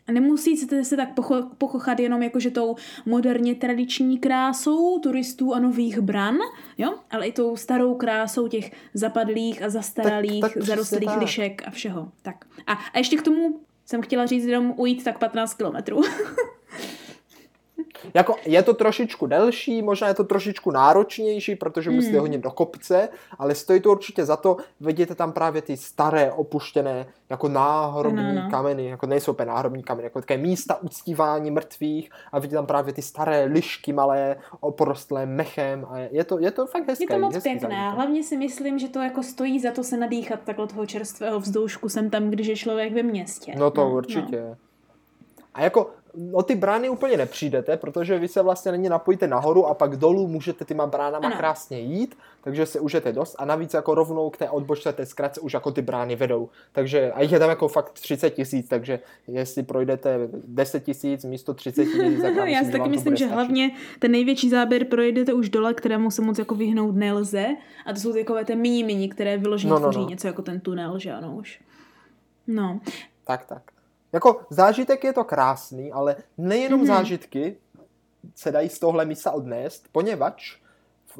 A 0.09 0.11
nemusíte 0.11 0.83
se 0.83 0.95
tak 0.97 1.15
pocho- 1.15 1.49
pochochat 1.57 1.99
jenom 1.99 2.23
jakože 2.23 2.51
tou 2.51 2.75
moderně 3.05 3.55
tradiční 3.55 4.17
krásou 4.17 4.99
turistů 4.99 5.53
a 5.53 5.59
nových 5.59 5.99
bran, 5.99 6.37
jo? 6.77 6.93
ale 7.11 7.27
i 7.27 7.31
tou 7.31 7.55
starou 7.55 7.95
krásou 7.95 8.47
těch 8.47 8.71
zapadlých 8.93 9.63
a 9.63 9.69
zastaralých, 9.69 10.41
Tak- 10.41 10.53
tak 10.53 10.63
zarostlých 10.63 11.09
tak. 11.09 11.19
lišek 11.21 11.61
a 11.65 11.69
všeho. 11.71 12.11
Tak. 12.21 12.45
A, 12.67 12.73
a 12.73 12.97
ještě 12.97 13.17
k 13.17 13.21
tomu 13.21 13.59
jsem 13.85 14.01
chtěla 14.01 14.25
říct 14.25 14.45
jenom 14.45 14.73
ujít 14.77 15.03
tak 15.03 15.19
15 15.19 15.53
kilometrů. 15.53 16.01
Jako 18.13 18.35
je 18.45 18.63
to 18.63 18.73
trošičku 18.73 19.27
delší, 19.27 19.81
možná 19.81 20.07
je 20.07 20.13
to 20.13 20.23
trošičku 20.23 20.71
náročnější, 20.71 21.55
protože 21.55 21.89
musíte 21.89 22.11
Hmm. 22.11 22.19
hodně 22.21 22.37
do 22.37 22.51
kopce, 22.51 23.09
ale 23.39 23.55
stojí 23.55 23.79
to 23.79 23.91
určitě 23.91 24.25
za 24.25 24.37
to. 24.37 24.57
Vidíte 24.79 25.15
tam 25.15 25.31
právě 25.31 25.61
ty 25.61 25.77
staré, 25.77 26.31
opuštěné, 26.31 27.05
jako 27.29 27.47
náhrobní 27.49 28.19
Ano, 28.29 28.41
ano. 28.41 28.51
kameny, 28.51 28.85
jako 28.85 29.05
nejsou 29.05 29.31
úplně 29.31 29.45
náhrobní 29.45 29.83
kameny, 29.83 30.03
jako 30.05 30.19
také 30.21 30.37
místa 30.37 30.81
uctívání 30.81 31.51
mrtvých 31.51 32.09
a 32.31 32.39
vidíte 32.39 32.55
tam 32.55 32.65
právě 32.65 32.93
ty 32.93 33.01
staré 33.01 33.43
lišky 33.45 33.93
malé, 33.93 34.35
oporostlé 34.59 35.25
mechem 35.25 35.85
a 35.89 35.97
je 35.99 36.23
to, 36.23 36.39
je 36.39 36.51
to 36.51 36.65
fakt 36.67 36.87
hezké. 36.87 37.03
Je 37.03 37.07
to 37.07 37.19
moc 37.19 37.33
hezký 37.33 37.49
pěkné. 37.49 37.69
zážitek. 37.69 37.95
Hlavně 37.95 38.23
si 38.23 38.37
myslím, 38.37 38.79
že 38.79 38.89
to 38.89 38.99
jako 38.99 39.23
stojí 39.23 39.59
za 39.59 39.71
to 39.71 39.83
se 39.83 39.97
nadýchat 39.97 40.39
takhle 40.43 40.67
toho 40.67 40.85
čerstvého 40.85 41.39
vzdušku 41.39 41.89
sem 41.89 42.09
tam, 42.09 42.29
když 42.29 42.47
je 42.47 42.55
člověk 42.55 42.93
ve 42.93 43.03
městě. 43.03 43.53
No 43.57 43.71
to 43.71 43.89
určitě. 43.89 44.55
A 45.53 45.61
jako 45.61 45.89
o 46.31 46.43
ty 46.43 46.55
brány 46.55 46.89
úplně 46.89 47.17
nepřijdete, 47.17 47.77
protože 47.77 48.19
vy 48.19 48.27
se 48.27 48.41
vlastně 48.41 48.71
není 48.71 48.89
napojíte 48.89 49.27
nahoru 49.27 49.65
a 49.65 49.73
pak 49.73 49.95
dolů 49.97 50.27
můžete 50.27 50.65
těma 50.65 50.87
bránama 50.87 51.27
Ano. 51.27 51.37
krásně 51.37 51.79
jít, 51.79 52.17
takže 52.43 52.65
se 52.65 52.79
užijete 52.79 53.11
dost 53.13 53.35
a 53.39 53.45
navíc 53.45 53.73
jako 53.73 53.95
rovnou 53.95 54.29
k 54.29 54.37
té 54.37 54.49
odbočce 54.49 54.93
té 54.93 55.05
zkratce 55.05 55.41
už 55.41 55.53
jako 55.53 55.71
ty 55.71 55.81
brány 55.81 56.15
vedou. 56.15 56.49
Takže 56.71 57.11
a 57.11 57.21
jich 57.21 57.31
je 57.31 57.39
tam 57.39 57.49
jako 57.49 57.67
fakt 57.67 57.91
30 57.91 58.29
tisíc, 58.29 58.67
takže 58.67 58.99
jestli 59.27 59.63
projdete 59.63 60.19
10 60.47 60.83
tisíc 60.83 61.25
místo 61.25 61.53
30 61.53 61.85
tisíc, 61.85 62.21
tak 62.21 62.35
No, 62.35 62.45
já 62.45 62.63
si 62.63 62.71
taky 62.71 62.89
myslím, 62.89 63.15
že 63.15 63.25
hlavně 63.27 63.71
ten 63.99 64.11
největší 64.11 64.49
záběr 64.49 64.85
projedete 64.85 65.33
už 65.33 65.49
dole, 65.49 65.73
kterému 65.73 66.11
se 66.11 66.21
moc 66.21 66.39
jako 66.39 66.55
vyhnout 66.55 66.95
nelze. 66.95 67.45
A 67.85 67.93
to 67.93 67.99
jsou 67.99 68.13
takové 68.13 68.45
ty 68.45 68.55
mini 68.55 68.83
mini, 68.83 69.09
které 69.09 69.37
vyloženě 69.37 69.69
No, 69.71 69.79
no, 69.79 69.81
tvoří 69.81 69.99
no. 69.99 70.09
něco 70.09 70.27
jako 70.27 70.41
ten 70.41 70.59
tunel, 70.59 70.99
že 70.99 71.11
ano 71.11 71.35
už. 71.35 71.61
No. 72.47 72.79
Tak, 73.25 73.45
tak. 73.45 73.61
Jako 74.13 74.39
zážitek 74.49 75.03
je 75.03 75.13
to 75.13 75.23
krásný, 75.23 75.91
ale 75.91 76.15
nejenom 76.37 76.79
Mhm. 76.79 76.87
zážitky 76.87 77.57
se 78.35 78.51
dají 78.51 78.69
z 78.69 78.79
tohle 78.79 79.05
místa 79.05 79.31
odnést, 79.31 79.85
poněvadž 79.91 80.55
v, 81.15 81.19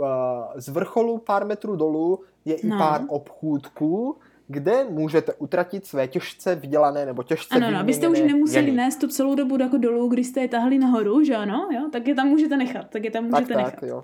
eh, 0.56 0.62
z 0.62 0.68
vrcholu 0.69 1.18
pár 1.18 1.45
metrů 1.45 1.75
dolů 1.75 2.19
je 2.45 2.56
i 2.56 2.68
No. 2.68 2.77
pár 2.77 3.01
obchůdků, 3.07 4.18
kde 4.47 4.83
můžete 4.89 5.33
utratit 5.33 5.86
své 5.86 6.07
těžce 6.07 6.56
vydělané 6.56 7.06
nebo 7.06 7.24
těžce 7.24 7.56
Ano, 7.56 7.71
no, 7.71 7.80
abyste 7.80 8.07
už 8.07 8.19
nemuseli 8.19 8.66
jeny. 8.66 8.78
nést 8.78 8.95
to 8.95 9.07
celou 9.07 9.35
dobu 9.35 9.61
jako 9.61 9.78
dolů, 9.78 10.07
když 10.07 10.28
jste 10.28 10.42
je 10.42 10.47
tahli 10.47 10.78
nahoru, 10.80 11.23
že 11.23 11.35
ano, 11.35 11.69
jo, 11.71 11.90
tak 11.92 12.07
je 12.07 12.16
tam 12.16 12.28
můžete 12.28 12.57
nechat, 12.57 12.90
tak 12.90 13.04
je 13.04 13.11
tam 13.11 13.30
Tak, 13.30 13.40
můžete 13.42 13.54
tak, 13.54 13.66
nechat. 13.66 13.83
jo. 13.83 14.04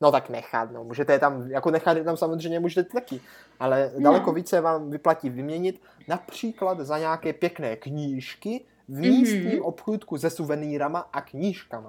No 0.00 0.12
tak 0.12 0.28
nechat, 0.30 0.70
no. 0.70 0.84
Můžete 0.84 1.12
je 1.12 1.18
tam, 1.18 1.50
jako 1.50 1.70
nechat 1.70 1.96
je 1.96 2.04
tam 2.04 2.16
samozřejmě 2.16 2.60
můžete 2.60 2.90
taky, 2.90 3.20
ale 3.60 3.90
daleko 3.98 4.26
No. 4.26 4.32
více 4.32 4.60
vám 4.60 4.90
vyplatí 4.90 5.30
vyměnit 5.30 5.82
například 6.08 6.80
za 6.80 6.98
nějaké 6.98 7.32
pěkné 7.32 7.76
knížky 7.76 8.64
v 8.88 8.98
místním 9.00 9.62
obchůdku 9.62 10.18
se 10.18 10.30
suvenýrama 10.30 10.98
a 11.12 11.20
knížkama. 11.20 11.88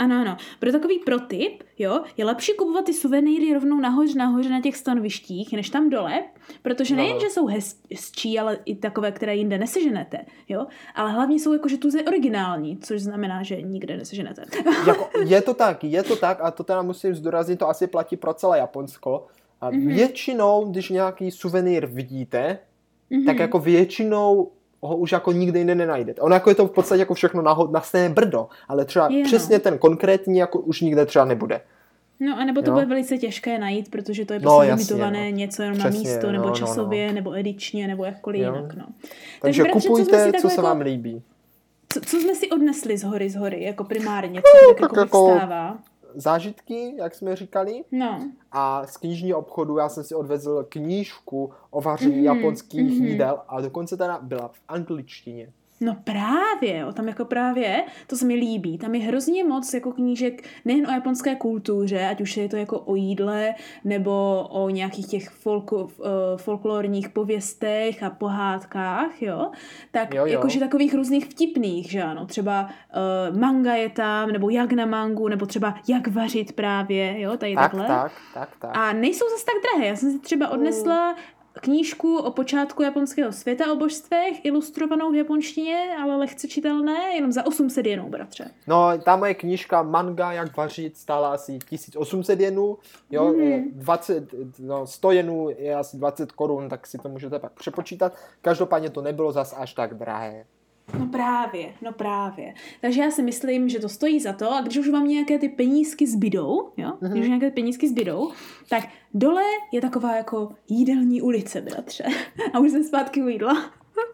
Ano, 0.00 0.16
ano. 0.20 0.36
Pro 0.58 0.72
takový 0.72 0.98
protip, 0.98 1.62
jo, 1.78 2.00
je 2.16 2.24
lepší 2.24 2.52
kupovat 2.52 2.84
ty 2.84 2.92
suvenýry 2.94 3.54
rovnou 3.54 3.80
nahoře, 3.80 4.18
nahoře 4.18 4.50
na 4.50 4.60
těch 4.60 4.76
stanovištích, 4.76 5.52
než 5.52 5.70
tam 5.70 5.90
dole, 5.90 6.22
protože 6.62 6.96
No. 6.96 7.02
nejen, 7.02 7.20
že 7.20 7.30
jsou 7.30 7.46
hez- 7.46 7.76
hezčí, 7.94 8.38
ale 8.38 8.58
i 8.64 8.76
takové, 8.76 9.12
které 9.12 9.36
jinde 9.36 9.58
neseženete, 9.58 10.18
jo, 10.48 10.66
ale 10.94 11.12
hlavně 11.12 11.36
jsou 11.38 11.52
jakože 11.52 11.76
tuze 11.76 12.02
originální, 12.02 12.78
což 12.78 13.00
znamená, 13.02 13.42
že 13.42 13.62
nikde 13.62 13.96
neseženete. 13.96 14.44
jako, 14.86 15.08
je 15.26 15.42
to 15.42 15.54
tak, 15.54 15.84
je 15.84 16.02
to 16.02 16.16
tak 16.16 16.38
a 16.42 16.50
to 16.50 16.64
teda 16.64 16.82
musím 16.82 17.14
zdůraznit, 17.14 17.58
to 17.58 17.68
asi 17.68 17.86
platí 17.86 18.16
pro 18.16 18.34
celé 18.34 18.58
Japonsko. 18.58 19.26
A 19.60 19.70
Mhm. 19.70 19.88
většinou, 19.88 20.64
když 20.70 20.88
nějaký 20.90 21.30
suvenýr 21.30 21.86
vidíte, 21.86 22.58
Mhm. 23.10 23.24
tak 23.24 23.38
jako 23.38 23.58
většinou 23.58 24.50
ho 24.80 24.96
už 24.96 25.12
jako 25.12 25.32
nikde 25.32 25.58
jinde 25.58 25.74
nenajdete. 25.74 26.20
Ono 26.20 26.34
jako 26.34 26.48
je 26.50 26.54
to 26.54 26.66
v 26.66 26.70
podstatě 26.70 26.98
jako 27.00 27.14
všechno 27.14 27.42
na, 27.42 27.56
na 27.70 27.80
stejné 27.80 28.14
brdo, 28.14 28.48
ale 28.68 28.84
třeba 28.84 29.08
Je, 29.10 29.18
no. 29.22 29.24
přesně 29.24 29.58
ten 29.58 29.78
konkrétní 29.78 30.38
jako 30.38 30.58
už 30.60 30.80
nikde 30.80 31.06
třeba 31.06 31.24
nebude. 31.24 31.60
No 32.20 32.36
a 32.38 32.44
nebo 32.44 32.62
to 32.62 32.70
Jo. 32.70 32.74
bude 32.74 32.86
velice 32.86 33.18
těžké 33.18 33.58
najít, 33.58 33.90
protože 33.90 34.24
to 34.24 34.32
je 34.32 34.40
No, 34.40 34.50
prostě 34.50 34.68
jasně, 34.70 34.94
limitované 34.94 35.30
no. 35.30 35.36
něco 35.36 35.62
jenom 35.62 35.78
na 35.78 35.84
Přesně, 35.84 36.10
místo, 36.10 36.26
no, 36.26 36.32
nebo 36.32 36.46
no, 36.46 36.54
časově, 36.54 37.12
nebo 37.12 37.34
edičně, 37.38 37.88
nebo 37.88 38.04
jakkoliv 38.04 38.42
Jo. 38.42 38.54
jinak, 38.54 38.74
no. 38.74 38.84
Takže 39.42 39.62
bratře, 39.62 39.80
co 39.80 39.86
jsme 39.86 39.90
kupujte, 39.90 40.26
co, 40.26 40.32
takhle 40.32 40.50
se 40.50 40.54
jako- 40.56 40.62
vám 40.62 40.80
líbí. 40.80 41.22
Co, 41.92 42.00
co 42.00 42.16
jsme 42.20 42.34
si 42.34 42.50
odnesli 42.50 42.98
z 42.98 43.04
hory, 43.04 43.30
z 43.30 43.36
hory, 43.36 43.62
jako 43.64 43.84
primárně, 43.84 44.42
co 44.42 44.68
tak 44.68 44.80
tak 44.80 44.82
jako, 44.90 45.00
jako- 45.00 45.26
vyvstává? 45.28 45.78
Zážitky, 46.14 46.94
jak 46.96 47.14
jsme 47.14 47.36
říkali, 47.36 47.84
No, 47.92 48.20
a 48.52 48.86
z 48.86 48.96
knižního 48.96 49.38
obchodu 49.38 49.78
já 49.78 49.88
jsem 49.88 50.04
si 50.04 50.14
odvezl 50.14 50.66
knížku 50.68 51.52
o 51.70 51.80
vaření 51.80 52.14
Mhm, 52.16 52.24
japonských 52.24 52.98
mhm. 52.98 53.06
jídel 53.06 53.38
a 53.48 53.60
dokonce 53.60 53.96
teda 53.96 54.18
byla 54.22 54.48
v 54.48 54.60
angličtině. 54.68 55.52
No 55.82 55.96
právě, 56.04 56.78
jo, 56.78 56.92
tam 56.92 57.08
jako 57.08 57.24
právě, 57.24 57.84
to 58.06 58.16
se 58.16 58.26
mi 58.26 58.34
líbí, 58.34 58.78
tam 58.78 58.94
je 58.94 59.00
hrozně 59.06 59.44
moc 59.44 59.74
jako 59.74 59.92
knížek 59.92 60.42
nejen 60.64 60.86
o 60.86 60.90
japonské 60.92 61.36
kultuře, 61.36 62.08
ať 62.08 62.20
už 62.20 62.36
je 62.36 62.48
to 62.48 62.56
jako 62.56 62.78
o 62.80 62.94
jídle, 62.94 63.54
nebo 63.84 64.46
o 64.50 64.70
nějakých 64.70 65.06
těch 65.06 65.30
folk, 65.30 65.72
uh, 65.72 65.88
folklorních 66.36 67.08
pověstech 67.08 68.02
a 68.02 68.10
pohádkách, 68.10 69.22
jo, 69.22 69.50
tak 69.90 70.14
Jo, 70.14 70.20
jo. 70.26 70.32
jakože 70.32 70.60
takových 70.60 70.94
různých 70.94 71.24
vtipných, 71.24 71.90
že 71.90 72.02
ano, 72.02 72.26
třeba 72.26 72.68
uh, 73.30 73.38
manga 73.38 73.74
je 73.74 73.88
tam, 73.88 74.28
nebo 74.32 74.50
jak 74.50 74.72
na 74.72 74.86
mangu, 74.86 75.28
nebo 75.28 75.46
třeba 75.46 75.74
jak 75.88 76.08
vařit 76.08 76.52
právě, 76.52 77.20
jo, 77.20 77.36
tady 77.36 77.54
Tak, 77.54 77.62
takhle. 77.62 77.86
tak, 77.86 78.12
tak, 78.34 78.48
tak. 78.58 78.70
A 78.76 78.92
nejsou 78.92 79.24
zase 79.30 79.44
tak 79.46 79.54
drahé. 79.62 79.86
Já 79.88 79.96
jsem 79.96 80.12
si 80.12 80.18
třeba 80.18 80.48
odnesla 80.48 81.16
knížku 81.52 82.18
o 82.18 82.30
počátku 82.30 82.82
japonského 82.82 83.32
světa 83.32 83.72
o 83.72 83.76
božstvech, 83.76 84.44
ilustrovanou 84.44 85.12
v 85.12 85.14
japonštině, 85.14 85.96
ale 86.02 86.16
lehce 86.16 86.48
čitelné, 86.48 87.14
jenom 87.14 87.32
za 87.32 87.46
800 87.46 87.86
jenů, 87.86 88.08
bratře. 88.08 88.50
No, 88.66 88.98
ta 89.04 89.16
moje 89.16 89.34
knížka 89.34 89.82
Manga, 89.82 90.32
jak 90.32 90.56
vařit, 90.56 90.96
stála 90.96 91.32
asi 91.32 91.58
1800 91.58 92.40
jenů, 92.40 92.78
jo, 93.10 93.32
Mhm. 93.32 93.70
20, 93.72 94.28
no, 94.58 94.86
100 94.86 95.10
jenů 95.10 95.48
je 95.58 95.74
asi 95.74 95.96
20 95.96 96.32
korun, 96.32 96.68
tak 96.68 96.86
si 96.86 96.98
to 96.98 97.08
můžete 97.08 97.38
pak 97.38 97.52
přepočítat. 97.52 98.12
Každopádně 98.42 98.90
to 98.90 99.02
nebylo 99.02 99.32
zas 99.32 99.54
až 99.58 99.74
tak 99.74 99.94
drahé. 99.94 100.44
No 100.98 101.06
právě, 101.06 101.72
no 101.82 101.92
právě. 101.92 102.54
Takže 102.80 103.00
já 103.00 103.10
si 103.10 103.22
myslím, 103.22 103.68
že 103.68 103.78
to 103.78 103.88
stojí 103.88 104.20
za 104.20 104.32
to 104.32 104.52
a 104.52 104.60
když 104.60 104.76
už 104.78 104.88
vám 104.88 105.08
nějaké 105.08 105.38
ty 105.38 105.48
penízky 105.48 106.06
zbydou, 106.06 106.72
jo, 106.76 106.92
Mhm. 107.00 107.10
když 107.12 107.22
už 107.22 107.28
nějaké 107.28 107.50
penízky 107.50 107.88
zbydou, 107.88 108.30
tak 108.68 108.88
dole 109.14 109.42
je 109.72 109.80
taková 109.80 110.16
jako 110.16 110.48
jídelní 110.68 111.22
ulice, 111.22 111.60
bratře. 111.60 112.04
A 112.52 112.58
už 112.58 112.70
jsem 112.70 112.84
zpátky 112.84 113.22
u 113.22 113.28
jídla. 113.28 113.70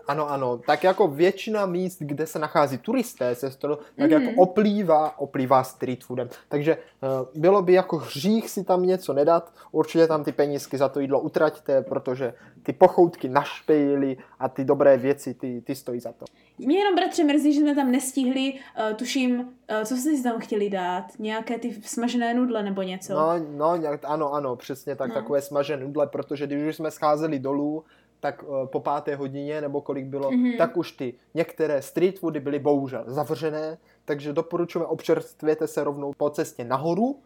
Ano, 0.09 0.31
ano, 0.31 0.59
tak 0.67 0.85
jako 0.85 1.09
většina 1.09 1.67
míst, 1.67 1.97
kde 2.01 2.27
se 2.27 2.39
nachází 2.39 2.79
turisté, 2.79 3.35
sestro, 3.35 3.77
tak 3.77 4.11
Mhm. 4.11 4.23
jako 4.23 4.41
oplývá, 4.43 5.19
oplývá 5.19 5.65
street 5.65 6.05
foodem. 6.05 6.29
Takže 6.49 6.77
uh, 6.77 7.41
bylo 7.43 7.63
by 7.63 7.73
jako 7.73 7.97
hřích 7.97 8.51
si 8.51 8.65
tam 8.65 8.83
něco 8.83 9.13
nedat, 9.13 9.53
určitě 9.73 10.07
tam 10.07 10.25
ty 10.25 10.33
penízky 10.33 10.79
za 10.79 10.89
to 10.89 11.01
jídlo 11.01 11.21
utraťte, 11.21 11.83
protože 11.83 12.35
ty 12.63 12.73
pochoutky 12.73 13.29
na 13.29 13.43
špejly 13.43 14.17
a 14.39 14.49
ty 14.49 14.65
dobré 14.65 14.97
věci, 14.97 15.35
ty, 15.35 15.61
ty 15.67 15.75
stojí 15.75 16.01
za 16.01 16.13
to. 16.13 16.25
Mě 16.59 16.79
jenom, 16.79 16.95
bratře, 16.95 17.25
mrzí, 17.25 17.53
že 17.53 17.61
jsme 17.61 17.75
tam 17.75 17.91
nestihli, 17.91 18.53
uh, 18.53 18.97
tuším, 18.97 19.39
uh, 19.41 19.47
co 19.85 19.97
jste 19.97 20.17
si 20.17 20.23
tam 20.23 20.39
chtěli 20.41 20.71
dát? 20.71 21.05
Nějaké 21.19 21.59
ty 21.59 21.75
smažené 21.83 22.35
nudle 22.35 22.63
nebo 22.63 22.83
něco? 22.83 23.15
No, 23.15 23.29
no, 23.57 23.77
nějak, 23.77 24.01
ano, 24.05 24.33
ano, 24.33 24.57
přesně 24.57 24.97
tak, 24.97 25.09
no. 25.09 25.15
takové 25.15 25.43
smažené 25.43 25.85
nudle, 25.85 26.07
protože 26.07 26.47
když 26.47 26.63
už 26.69 26.77
jsme 26.77 26.91
scházeli 26.91 27.39
dolů, 27.39 27.85
tak 28.21 28.43
uh, 28.43 28.67
po 28.67 28.81
páté 28.81 29.17
hodině, 29.17 29.61
nebo 29.61 29.81
kolik 29.81 30.05
bylo, 30.07 30.31
Mhm. 30.31 30.45
mm-hmm. 30.45 30.59
tak 30.59 30.77
už 30.77 30.93
ty 30.93 31.15
některé 31.35 31.83
street 31.83 32.19
foody 32.19 32.41
byly 32.41 32.59
bohužel 32.59 33.05
zavřené, 33.07 33.79
takže 34.05 34.33
doporučujeme 34.33 34.87
občerstvěte 34.87 35.67
se 35.67 35.85
rovnou 35.85 36.13
po 36.17 36.31
cestě 36.31 36.65
nahoru, 36.65 37.19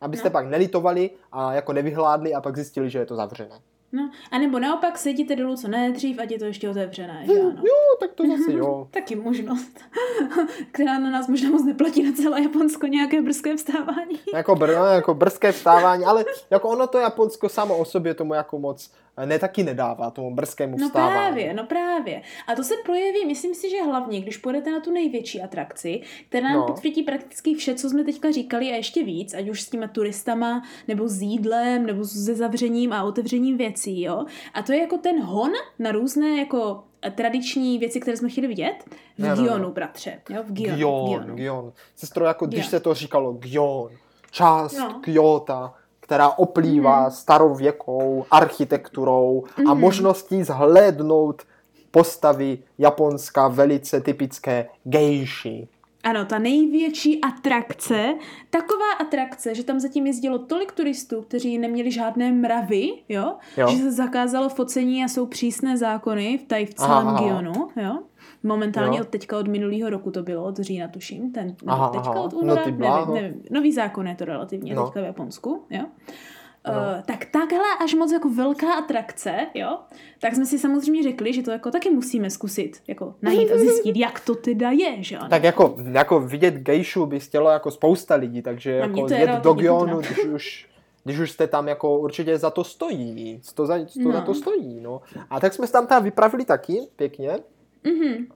abyste 0.00 0.28
No. 0.28 0.32
pak 0.32 0.46
nelitovali 0.46 1.10
a 1.32 1.52
jako 1.52 1.72
nevyhládli 1.72 2.34
a 2.34 2.40
pak 2.40 2.56
zjistili, 2.56 2.90
že 2.90 2.98
je 2.98 3.06
to 3.06 3.16
zavřené. 3.16 3.60
No, 3.92 4.10
a 4.30 4.38
nebo 4.38 4.58
naopak 4.58 4.98
sedíte 4.98 5.36
dolů 5.36 5.56
co 5.56 5.68
nejdřív, 5.68 6.18
ať 6.18 6.30
je 6.30 6.38
to 6.38 6.44
ještě 6.44 6.70
otevřené, 6.70 7.22
že 7.26 7.40
ano? 7.40 7.50
Jo, 7.56 7.96
tak 8.00 8.12
to 8.12 8.24
zase 8.26 8.52
jo. 8.52 8.88
Taky 8.90 9.16
možnost, 9.16 9.78
která 10.72 10.98
na 10.98 11.10
nás 11.10 11.28
možná 11.28 11.50
moc 11.50 11.64
neplatí 11.64 12.02
na 12.02 12.12
celé 12.16 12.42
Japonsko 12.42 12.86
nějaké 12.86 13.22
brzké 13.22 13.56
vstávání. 13.56 14.18
Jako, 14.34 14.54
br, 14.56 14.70
jako 14.70 15.14
brzké 15.14 15.52
vstávání, 15.52 16.04
ale 16.04 16.24
jako 16.50 16.68
ono 16.68 16.86
to 16.86 16.98
Japonsko 16.98 17.48
samo 17.48 17.76
o 17.78 17.84
sobě 17.84 18.14
tomu 18.14 18.34
jako 18.34 18.58
moc 18.58 18.90
eh, 18.94 19.05
ne 19.24 19.38
taky 19.38 19.62
nedává, 19.62 20.10
tomu 20.10 20.34
brzkému 20.34 20.76
No 20.78 20.86
vstávání. 20.86 21.12
právě, 21.14 21.54
no 21.54 21.64
právě. 21.66 22.22
A 22.46 22.54
to 22.54 22.62
se 22.62 22.74
projeví, 22.84 23.26
myslím 23.26 23.54
si, 23.54 23.70
že 23.70 23.82
hlavně, 23.82 24.20
když 24.20 24.36
půjdete 24.36 24.70
na 24.70 24.80
tu 24.80 24.92
největší 24.92 25.42
atrakci, 25.42 26.00
která 26.28 26.48
nám 26.48 26.56
No. 26.58 26.66
potvrdí 26.66 27.02
prakticky 27.02 27.54
vše, 27.54 27.74
co 27.74 27.90
jsme 27.90 28.04
teďka 28.04 28.30
říkali 28.30 28.70
a 28.72 28.74
ještě 28.76 29.04
víc, 29.04 29.34
ať 29.34 29.48
už 29.48 29.62
s 29.62 29.70
těma 29.70 29.88
turistama, 29.88 30.62
nebo 30.88 31.08
s 31.08 31.20
jídlem, 31.22 31.86
nebo 31.86 32.04
se 32.04 32.34
zavřením 32.34 32.92
a 32.92 33.02
otevřením 33.02 33.56
věcí, 33.56 34.02
jo. 34.02 34.24
A 34.54 34.62
to 34.62 34.72
je 34.72 34.80
jako 34.80 34.98
ten 34.98 35.22
hon 35.22 35.50
na 35.78 35.92
různé 35.92 36.38
jako 36.38 36.84
tradiční 37.14 37.78
věci, 37.78 38.00
které 38.00 38.16
jsme 38.16 38.28
chtěli 38.28 38.46
vidět 38.46 38.74
v 39.18 39.18
No, 39.18 39.28
no, 39.28 39.34
no. 39.36 39.42
Gionu, 39.42 39.70
bratře. 39.72 40.20
Jo, 40.30 40.42
v 40.42 40.52
Gionu. 40.52 40.74
v 40.74 40.78
Gion, 40.78 41.06
Gionu. 41.22 41.34
Gion. 41.34 41.72
Sestro, 41.96 42.24
jako 42.24 42.46
když 42.46 42.60
Gion. 42.60 42.70
se 42.70 42.80
to 42.80 42.94
říkalo 42.94 43.32
Gion, 43.32 43.90
část 44.30 44.78
No. 44.78 44.88
no. 44.88 45.00
Kyoto, 45.00 45.70
která 46.06 46.28
oplývá 46.38 47.00
Mhm. 47.02 47.10
starověkou 47.10 48.24
architekturou 48.30 49.44
a 49.56 49.60
Mhm. 49.74 49.80
možností 49.80 50.42
zhlédnout 50.42 51.42
postavy 51.90 52.58
japonská 52.78 53.48
velice 53.48 54.00
typické 54.00 54.66
gejši. 54.84 55.68
Ano, 56.04 56.24
ta 56.24 56.38
největší 56.38 57.20
atrakce, 57.20 58.14
taková 58.50 58.92
atrakce, 59.00 59.54
že 59.54 59.64
tam 59.64 59.80
zatím 59.80 60.06
jezdilo 60.06 60.38
tolik 60.38 60.72
turistů, 60.72 61.22
kteří 61.22 61.58
neměli 61.58 61.90
žádné 61.90 62.32
mravy, 62.32 62.88
jo? 63.08 63.34
Jo. 63.56 63.68
Že 63.68 63.76
se 63.76 63.92
zakázalo 63.92 64.48
focení 64.48 65.04
a 65.04 65.08
jsou 65.08 65.26
přísné 65.26 65.76
zákony 65.76 66.38
v 66.38 66.42
tady 66.42 66.66
v 66.66 66.74
celém 66.74 67.08
aha. 67.08 67.18
Gionu, 67.18 67.68
jo? 67.76 67.98
Momentálně 68.46 68.98
Jo. 68.98 69.04
od 69.04 69.08
teďka 69.08 69.38
od 69.38 69.48
minulého 69.48 69.90
roku 69.90 70.10
to 70.10 70.22
bylo, 70.22 70.44
od 70.44 70.58
října 70.58 70.88
tuším, 70.88 71.32
ten, 71.32 71.46
nebo 71.46 71.72
Aha, 71.72 71.88
teďka 71.88 72.10
aha. 72.10 72.20
od 72.20 72.32
No 72.32 72.38
února, 72.38 72.62
ty 72.62 72.72
nevím, 72.72 73.14
nevím, 73.14 73.42
nový 73.50 73.72
zákon 73.72 74.06
je 74.08 74.14
to 74.14 74.24
relativně 74.24 74.74
No. 74.74 74.84
teďka 74.84 75.00
v 75.00 75.04
Japonsku, 75.04 75.64
jo? 75.70 75.82
No. 76.68 76.72
Uh, 76.72 77.02
tak 77.06 77.24
takhle 77.24 77.64
až 77.84 77.94
moc 77.94 78.12
jako 78.12 78.28
velká 78.30 78.74
atrakce, 78.74 79.36
jo, 79.54 79.78
tak 80.20 80.34
jsme 80.34 80.46
si 80.46 80.58
samozřejmě 80.58 81.02
řekli, 81.02 81.32
že 81.32 81.42
to 81.42 81.50
jako 81.50 81.70
taky 81.70 81.90
musíme 81.90 82.30
zkusit, 82.30 82.82
jako 82.88 83.14
najít 83.22 83.52
a 83.52 83.58
zjistit, 83.58 83.96
jak 83.96 84.20
to 84.20 84.34
teda 84.34 84.70
je, 84.70 85.02
že 85.02 85.16
ano. 85.18 85.28
Tak 85.28 85.42
jako, 85.44 85.76
jako 85.92 86.20
vidět 86.20 86.54
gejšu 86.54 87.06
by 87.06 87.20
chtělo 87.20 87.50
jako 87.50 87.70
spousta 87.70 88.14
lidí, 88.14 88.42
takže 88.42 88.80
A 88.82 88.86
jako 88.86 89.14
jet 89.14 89.30
do 89.42 89.52
Gionu, 89.52 89.96
když 89.98 90.24
už, 90.24 90.68
když 91.04 91.18
už 91.18 91.30
jste 91.30 91.46
tam, 91.46 91.68
jako 91.68 91.98
určitě 91.98 92.38
za 92.38 92.50
to 92.50 92.64
stojí. 92.64 93.40
To 93.54 93.66
za, 93.66 93.78
to 93.78 93.84
No. 93.96 94.12
za 94.12 94.20
to 94.20 94.34
stojí, 94.34 94.80
no. 94.80 95.00
A 95.30 95.40
tak 95.40 95.52
jsme 95.54 95.66
se 95.66 95.72
tam 95.72 95.86
teda 95.86 96.00
vypravili 96.00 96.44
taky, 96.44 96.80
pěkně. 96.96 97.38
Mhm. 97.84 98.26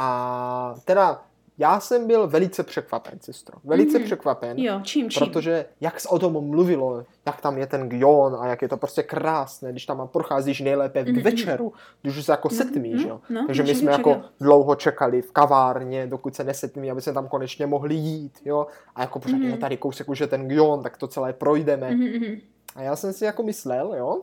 A 0.00 0.74
teda 0.84 1.22
já 1.60 1.80
jsem 1.80 2.06
byl 2.06 2.26
velice 2.26 2.62
překvapen, 2.62 3.18
sestro. 3.20 3.56
Velice 3.64 3.98
Mhm. 3.98 4.04
překvapen. 4.06 4.58
Jo, 4.58 4.80
čím, 4.82 5.10
čím? 5.10 5.26
Protože 5.26 5.66
jak 5.80 6.00
se 6.00 6.08
o 6.08 6.18
tom 6.18 6.48
mluvilo, 6.50 7.04
jak 7.26 7.40
tam 7.40 7.58
je 7.58 7.66
ten 7.66 7.88
Gion 7.88 8.36
a 8.40 8.46
jak 8.46 8.62
je 8.62 8.68
to 8.68 8.76
prostě 8.76 9.02
krásné, 9.02 9.72
když 9.72 9.86
tam 9.86 10.08
procházíš 10.12 10.60
nejlépe 10.60 11.04
k 11.04 11.08
Mhm, 11.08 11.20
večeru, 11.22 11.72
když 12.02 12.16
už 12.16 12.24
se 12.24 12.32
jako 12.32 12.50
setmí, 12.50 12.90
mhm, 12.94 12.98
že 13.02 13.08
jo. 13.08 13.20
no, 13.30 13.44
Takže 13.46 13.62
my 13.62 13.74
jsme 13.74 13.90
večer, 13.90 14.00
jako 14.00 14.10
jo. 14.10 14.22
dlouho 14.40 14.74
čekali 14.74 15.22
v 15.22 15.32
kavárně, 15.32 16.06
dokud 16.06 16.34
se 16.34 16.44
nesetmí, 16.44 16.90
aby 16.90 17.02
se 17.02 17.12
tam 17.12 17.28
konečně 17.28 17.66
mohli 17.66 17.94
jít, 17.94 18.38
jo. 18.44 18.66
A 18.94 19.00
jako 19.00 19.18
pořád 19.18 19.36
Mhm. 19.36 19.50
je 19.50 19.56
tady 19.56 19.76
kousek 19.76 20.08
už 20.08 20.20
je 20.20 20.26
ten 20.26 20.48
Gion, 20.48 20.82
tak 20.82 20.96
to 20.96 21.08
celé 21.08 21.32
projdeme. 21.32 21.90
Mhm, 21.90 22.04
mhm. 22.08 22.36
A 22.76 22.82
já 22.82 22.96
jsem 22.96 23.12
si 23.12 23.24
jako 23.24 23.42
myslel, 23.42 23.94
jo, 23.94 24.20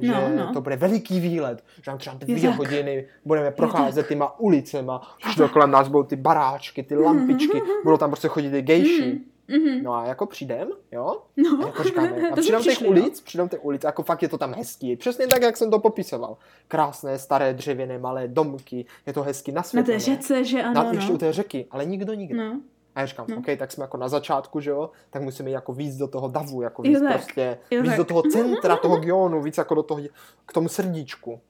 že 0.00 0.12
No, 0.12 0.28
no. 0.36 0.52
to 0.52 0.60
bude 0.60 0.76
veliký 0.76 1.20
výlet, 1.20 1.64
že 1.82 1.90
nám 1.90 1.98
třeba 1.98 2.16
dvě 2.16 2.40
tak. 2.40 2.56
hodiny 2.56 3.06
budeme 3.24 3.50
procházet 3.50 4.08
těma 4.08 4.40
ulicema, 4.40 5.00
všude 5.18 5.48
kolem 5.48 5.70
nás 5.70 5.88
budou 5.88 6.02
ty 6.04 6.16
baráčky, 6.16 6.82
ty 6.82 6.96
lampičky, 6.96 7.62
budou 7.84 7.96
tam 7.96 8.10
prostě 8.10 8.28
chodit 8.28 8.50
ty 8.50 8.62
gejši. 8.62 9.20
Mhm. 9.48 9.82
No 9.82 9.94
a 9.94 10.06
jako 10.06 10.26
přijdem, 10.26 10.68
jo, 10.92 11.22
No, 11.36 11.58
a 11.62 11.66
jako 11.66 11.82
říkáme, 11.82 12.28
a 12.32 12.36
přidám 12.36 12.62
těch 12.62 12.80
no. 12.80 12.88
ulic, 12.88 13.20
přidám 13.20 13.48
těch 13.48 13.64
ulic, 13.64 13.84
jako 13.84 14.02
fakt 14.02 14.22
je 14.22 14.28
to 14.28 14.38
tam 14.38 14.54
hezký, 14.54 14.96
přesně 14.96 15.26
tak, 15.26 15.42
jak 15.42 15.56
jsem 15.56 15.70
to 15.70 15.78
popisoval. 15.78 16.36
Krásné, 16.68 17.18
staré, 17.18 17.54
dřevěné, 17.54 17.98
malé 17.98 18.28
domky, 18.28 18.86
je 19.06 19.12
to 19.12 19.22
hezky 19.22 19.52
Na 19.52 19.56
nasvětlené. 19.58 19.98
té 19.98 20.04
řece, 20.04 20.44
že 20.44 20.62
ano, 20.62 20.74
Na, 20.84 20.92
ještě 20.92 21.08
no. 21.08 21.14
u 21.14 21.18
té 21.18 21.32
řeky, 21.32 21.66
ale 21.70 21.84
nikdo 21.84 22.14
nikde. 22.14 22.36
no. 22.44 22.60
A 22.94 23.00
já 23.00 23.06
říkám, 23.06 23.26
No. 23.28 23.36
OK, 23.36 23.46
tak 23.58 23.72
jsme 23.72 23.84
jako 23.84 23.96
na 23.96 24.08
začátku, 24.08 24.60
že 24.60 24.70
jo, 24.70 24.90
tak 25.10 25.22
musíme 25.22 25.50
jako 25.50 25.72
víc 25.72 25.96
do 25.96 26.08
toho 26.08 26.28
davu, 26.28 26.62
jako 26.62 26.82
víc 26.82 27.00
tak, 27.00 27.12
prostě, 27.12 27.58
jo 27.70 27.82
víc 27.82 27.96
do 27.96 28.04
toho 28.04 28.22
centra 28.22 28.76
toho 28.76 28.96
gionu, 28.96 29.42
víc 29.42 29.58
jako 29.58 29.74
do 29.74 29.82
toho, 29.82 30.00
k 30.46 30.52
tomu 30.52 30.68
srdíčku. 30.68 31.40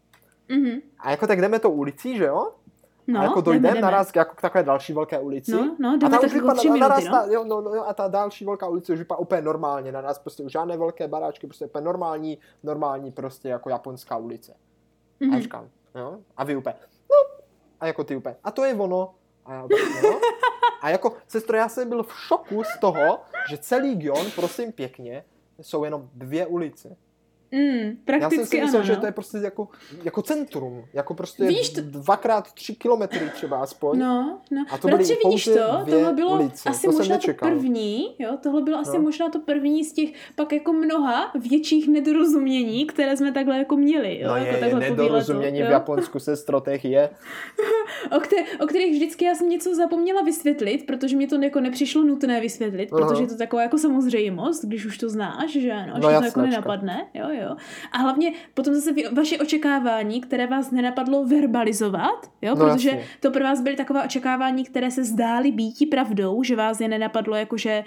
Mhm. 0.48 0.80
A 0.98 1.10
jako 1.10 1.26
tak 1.26 1.40
jdeme 1.40 1.58
tou 1.58 1.70
ulicí, 1.70 2.16
že 2.16 2.24
jo? 2.24 2.52
No, 3.06 3.20
a 3.20 3.22
jako 3.22 3.34
jdeme, 3.40 3.44
dojdeme 3.44 3.68
jdeme. 3.68 3.80
naraz 3.80 4.12
k, 4.12 4.16
jako 4.16 4.34
k 4.34 4.40
takové 4.40 4.64
další 4.64 4.92
velké 4.92 5.18
ulici. 5.18 5.52
No, 5.52 5.76
no, 5.80 5.98
a 6.06 6.08
ta 6.08 6.20
už 6.20 6.32
vypadá 6.34 6.62
naraz, 6.80 7.04
no. 7.04 7.10
ta, 7.10 7.26
jo, 7.32 7.44
no, 7.44 7.60
no, 7.60 7.88
a 7.88 7.94
ta 7.94 8.08
další 8.08 8.44
velká 8.44 8.68
ulice 8.68 8.92
už 8.92 8.98
vypadá 8.98 9.18
úplně 9.18 9.42
normálně 9.42 9.92
na 9.92 10.00
nás, 10.00 10.18
prostě 10.18 10.42
už 10.42 10.52
žádné 10.52 10.76
velké 10.76 11.08
baráčky, 11.08 11.46
prostě 11.46 11.64
úplně 11.66 11.84
normální, 11.84 12.38
normální 12.62 13.12
prostě 13.12 13.48
jako 13.48 13.70
japonská 13.70 14.16
ulice. 14.16 14.52
A 14.52 15.24
já 15.24 15.26
Mhm. 15.30 15.40
říkám, 15.42 15.68
jo, 15.94 16.18
a 16.36 16.44
vy 16.44 16.56
úplně, 16.56 16.74
no, 17.10 17.40
a 17.80 17.86
jako 17.86 18.04
ty 18.04 18.16
úplně, 18.16 18.36
a 18.44 18.50
to 18.50 18.64
je 18.64 18.74
ono. 18.74 19.14
A 19.44 19.54
já 19.54 19.64
úplně, 19.64 20.02
no. 20.02 20.20
A 20.80 20.90
jako, 20.90 21.16
sestro, 21.28 21.56
já 21.56 21.68
jsem 21.68 21.88
byl 21.88 22.02
v 22.02 22.20
šoku 22.20 22.64
z 22.64 22.80
toho, 22.80 23.20
že 23.50 23.58
celý 23.58 23.94
Gion, 23.94 24.30
prosím 24.30 24.72
pěkně, 24.72 25.24
jsou 25.60 25.84
jenom 25.84 26.10
dvě 26.14 26.46
ulice. 26.46 26.96
Mm, 27.54 27.88
Já 27.88 27.92
prakticky 28.04 28.36
jsem 28.36 28.46
si 28.46 28.60
myslel, 28.60 28.80
ano, 28.80 28.86
že 28.86 28.92
no. 28.92 29.00
to 29.00 29.06
je 29.06 29.12
prostě 29.12 29.38
jako, 29.38 29.68
jako 30.04 30.22
centrum, 30.22 30.84
jako 30.92 31.14
prostě 31.14 31.44
Víš, 31.44 31.70
to- 31.70 31.80
dvakrát 31.80 32.52
tři 32.52 32.74
kilometry 32.74 33.30
třeba 33.34 33.56
aspoň. 33.58 33.98
No, 33.98 34.38
no. 34.50 34.64
A 34.70 34.78
to 34.78 34.88
byly 34.88 34.98
Bratře, 34.98 35.14
vidíš 35.24 35.44
to? 35.44 35.90
Tohle 35.90 36.12
bylo 36.12 36.34
ulice, 36.40 36.68
asi 36.68 36.86
to 36.86 36.92
možná 36.92 37.18
to 37.18 37.32
první, 37.34 38.14
jo? 38.18 38.36
Tohle 38.42 38.62
bylo 38.62 38.78
asi 38.78 38.96
No. 38.96 39.02
možná 39.02 39.28
to 39.28 39.38
první 39.38 39.84
z 39.84 39.92
těch 39.92 40.10
pak 40.36 40.52
jako 40.52 40.72
mnoha 40.72 41.32
větších 41.50 41.88
nedorozumění, 41.88 42.86
které 42.86 43.16
jsme 43.16 43.32
takhle 43.32 43.58
jako 43.58 43.76
měli, 43.76 44.20
jo? 44.20 44.28
No 44.28 44.36
jako 44.36 44.54
je, 44.54 44.60
takhle 44.60 44.80
nedorozumění 44.80 45.52
výletu, 45.56 45.68
v? 45.68 45.72
Japonsku, 45.72 46.18
sestro, 46.20 46.60
těch 46.60 46.84
je. 46.84 47.10
o, 48.16 48.18
kter- 48.18 48.44
o 48.64 48.66
kterých 48.66 48.92
vždycky 48.94 49.24
já 49.24 49.34
jsem 49.34 49.48
něco 49.48 49.74
zapomněla 49.74 50.22
vysvětlit, 50.22 50.86
protože 50.86 51.16
mě 51.16 51.28
to 51.28 51.42
jako 51.42 51.60
nepřišlo 51.60 52.02
nutné 52.02 52.40
vysvětlit, 52.40 52.88
Aha. 52.92 53.06
protože 53.08 53.22
je 53.22 53.26
to 53.28 53.36
taková 53.36 53.62
jako 53.62 53.78
samozřejmost, 53.78 54.64
když 54.64 54.86
už 54.86 54.98
to 54.98 55.08
znáš, 55.08 55.50
že 55.52 55.72
ano, 55.72 55.92
No 56.02 56.10
že 56.10 56.18
to 56.18 56.24
jako 56.24 56.40
nenapadne, 56.40 57.06
jo, 57.14 57.26
jo. 57.30 57.43
A 57.92 57.98
hlavně 57.98 58.32
potom 58.54 58.74
zase 58.74 58.90
vaše 59.12 59.38
očekávání, 59.38 60.20
které 60.20 60.46
vás 60.46 60.70
nenapadlo 60.70 61.24
verbalizovat, 61.24 62.30
jo, 62.42 62.54
No 62.54 62.66
protože 62.66 62.88
jasně. 62.88 63.04
to 63.20 63.30
pro 63.30 63.44
vás 63.44 63.60
byly 63.60 63.76
taková 63.76 64.04
očekávání, 64.04 64.64
které 64.64 64.90
se 64.90 65.04
zdály 65.04 65.52
býti 65.52 65.86
pravdou, 65.86 66.42
že 66.42 66.56
vás 66.56 66.80
je 66.80 66.88
nenapadlo 66.88 67.36
jakože 67.36 67.84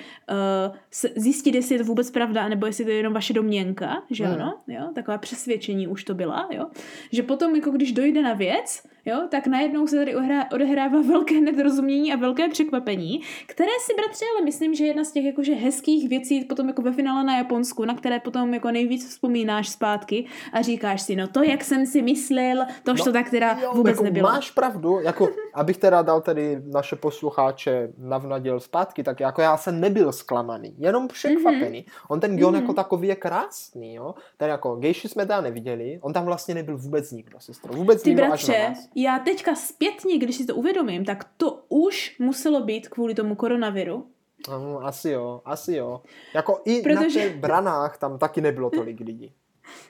uh, 0.69 0.75
zjistit, 1.15 1.55
jestli 1.55 1.75
je 1.75 1.79
to 1.79 1.85
vůbec 1.85 2.11
pravda, 2.11 2.47
nebo 2.49 2.65
jestli 2.65 2.83
to 2.85 2.91
je 2.91 2.97
jenom 2.97 3.13
vaše 3.13 3.33
domněnka, 3.33 4.03
že 4.11 4.25
Hmm. 4.27 4.35
ano, 4.41 4.53
jo, 4.67 4.81
taková 4.95 5.17
přesvědčení 5.17 5.87
už 5.87 6.03
to 6.03 6.13
byla, 6.13 6.47
jo, 6.51 6.65
že 7.11 7.23
potom 7.23 7.55
jako 7.55 7.71
když 7.71 7.91
dojde 7.91 8.21
na 8.21 8.33
věc, 8.33 8.83
jo, 9.05 9.21
tak 9.29 9.47
najednou 9.47 9.87
se 9.87 9.95
tady 9.95 10.15
ohrá, 10.15 10.51
odehrává 10.51 11.01
velké 11.07 11.41
nedorozumění 11.41 12.13
a 12.13 12.15
velké 12.15 12.49
překvapení, 12.49 13.21
které 13.45 13.71
si 13.81 13.93
bratře, 13.95 14.25
ale 14.35 14.45
myslím, 14.45 14.75
že 14.75 14.83
je 14.83 14.87
jedna 14.87 15.03
z 15.03 15.11
těch 15.11 15.25
jakože 15.25 15.53
hezkých 15.53 16.09
věcí 16.09 16.43
potom 16.45 16.67
jako 16.67 16.81
ve 16.81 16.91
finále 16.91 17.23
na 17.23 17.37
Japonsku, 17.37 17.85
na 17.85 17.93
které 17.95 18.19
potom 18.19 18.53
jako 18.53 18.71
nejvíc 18.71 19.13
vzpomínáš 19.47 19.69
zpátky 19.69 20.25
a 20.53 20.61
říkáš 20.61 21.01
si, 21.01 21.15
no 21.15 21.27
to, 21.27 21.43
jak 21.43 21.63
jsem 21.63 21.85
si 21.85 22.01
myslel, 22.01 22.65
tož 22.83 22.99
No, 22.99 23.05
to 23.05 23.11
tak 23.13 23.29
teda 23.29 23.57
Jo, 23.61 23.71
vůbec 23.73 23.91
jako 23.91 24.03
nebylo. 24.03 24.29
Máš 24.29 24.51
pravdu, 24.51 24.99
jako, 24.99 25.29
abych 25.53 25.77
teda 25.77 26.01
dal 26.01 26.21
tady 26.21 26.61
naše 26.65 26.95
poslucháče 26.95 27.89
navnadil 27.97 28.59
zpátky, 28.59 29.03
tak 29.03 29.19
jako 29.19 29.41
já 29.41 29.57
jsem 29.57 29.79
nebyl 29.79 30.11
zklamaný, 30.11 30.75
jenom 30.77 31.07
překvapený. 31.07 31.85
Mhm. 31.87 31.95
On 32.07 32.19
ten 32.19 32.35
Gion 32.37 32.53
Mhm. 32.53 32.61
jako 32.61 32.73
takový 32.73 33.07
je 33.07 33.15
krásný, 33.15 33.95
jo. 33.95 34.15
Ten 34.37 34.49
jako 34.49 34.75
gejši 34.75 35.07
jsme 35.09 35.25
tam 35.25 35.43
neviděli, 35.43 35.99
on 36.01 36.13
tam 36.13 36.25
vlastně 36.25 36.55
nebyl 36.55 36.77
vůbec 36.77 37.11
nikdo, 37.11 37.39
sestro. 37.39 37.73
Vůbec 37.73 38.01
Ty 38.03 38.09
nikdo 38.09 38.25
bratře, 38.25 38.73
já 38.95 39.19
teďka 39.19 39.55
zpětně, 39.55 40.17
když 40.17 40.35
si 40.35 40.45
to 40.45 40.55
uvědomím, 40.55 41.05
tak 41.05 41.25
to 41.37 41.61
už 41.69 42.15
muselo 42.19 42.63
být 42.63 42.87
kvůli 42.87 43.15
tomu 43.15 43.35
koronaviru. 43.35 44.05
No, 44.49 44.85
asi 44.85 45.09
jo, 45.09 45.41
asi 45.45 45.75
jo. 45.75 46.01
Jako 46.35 46.61
i 46.65 46.81
Protože- 46.81 46.95
na 46.95 47.05
těch 47.09 47.35
branách 47.37 47.97
tam 47.97 48.17
taky 48.17 48.41
nebylo 48.41 48.69
tolik 48.69 48.99
lidí. 48.99 49.33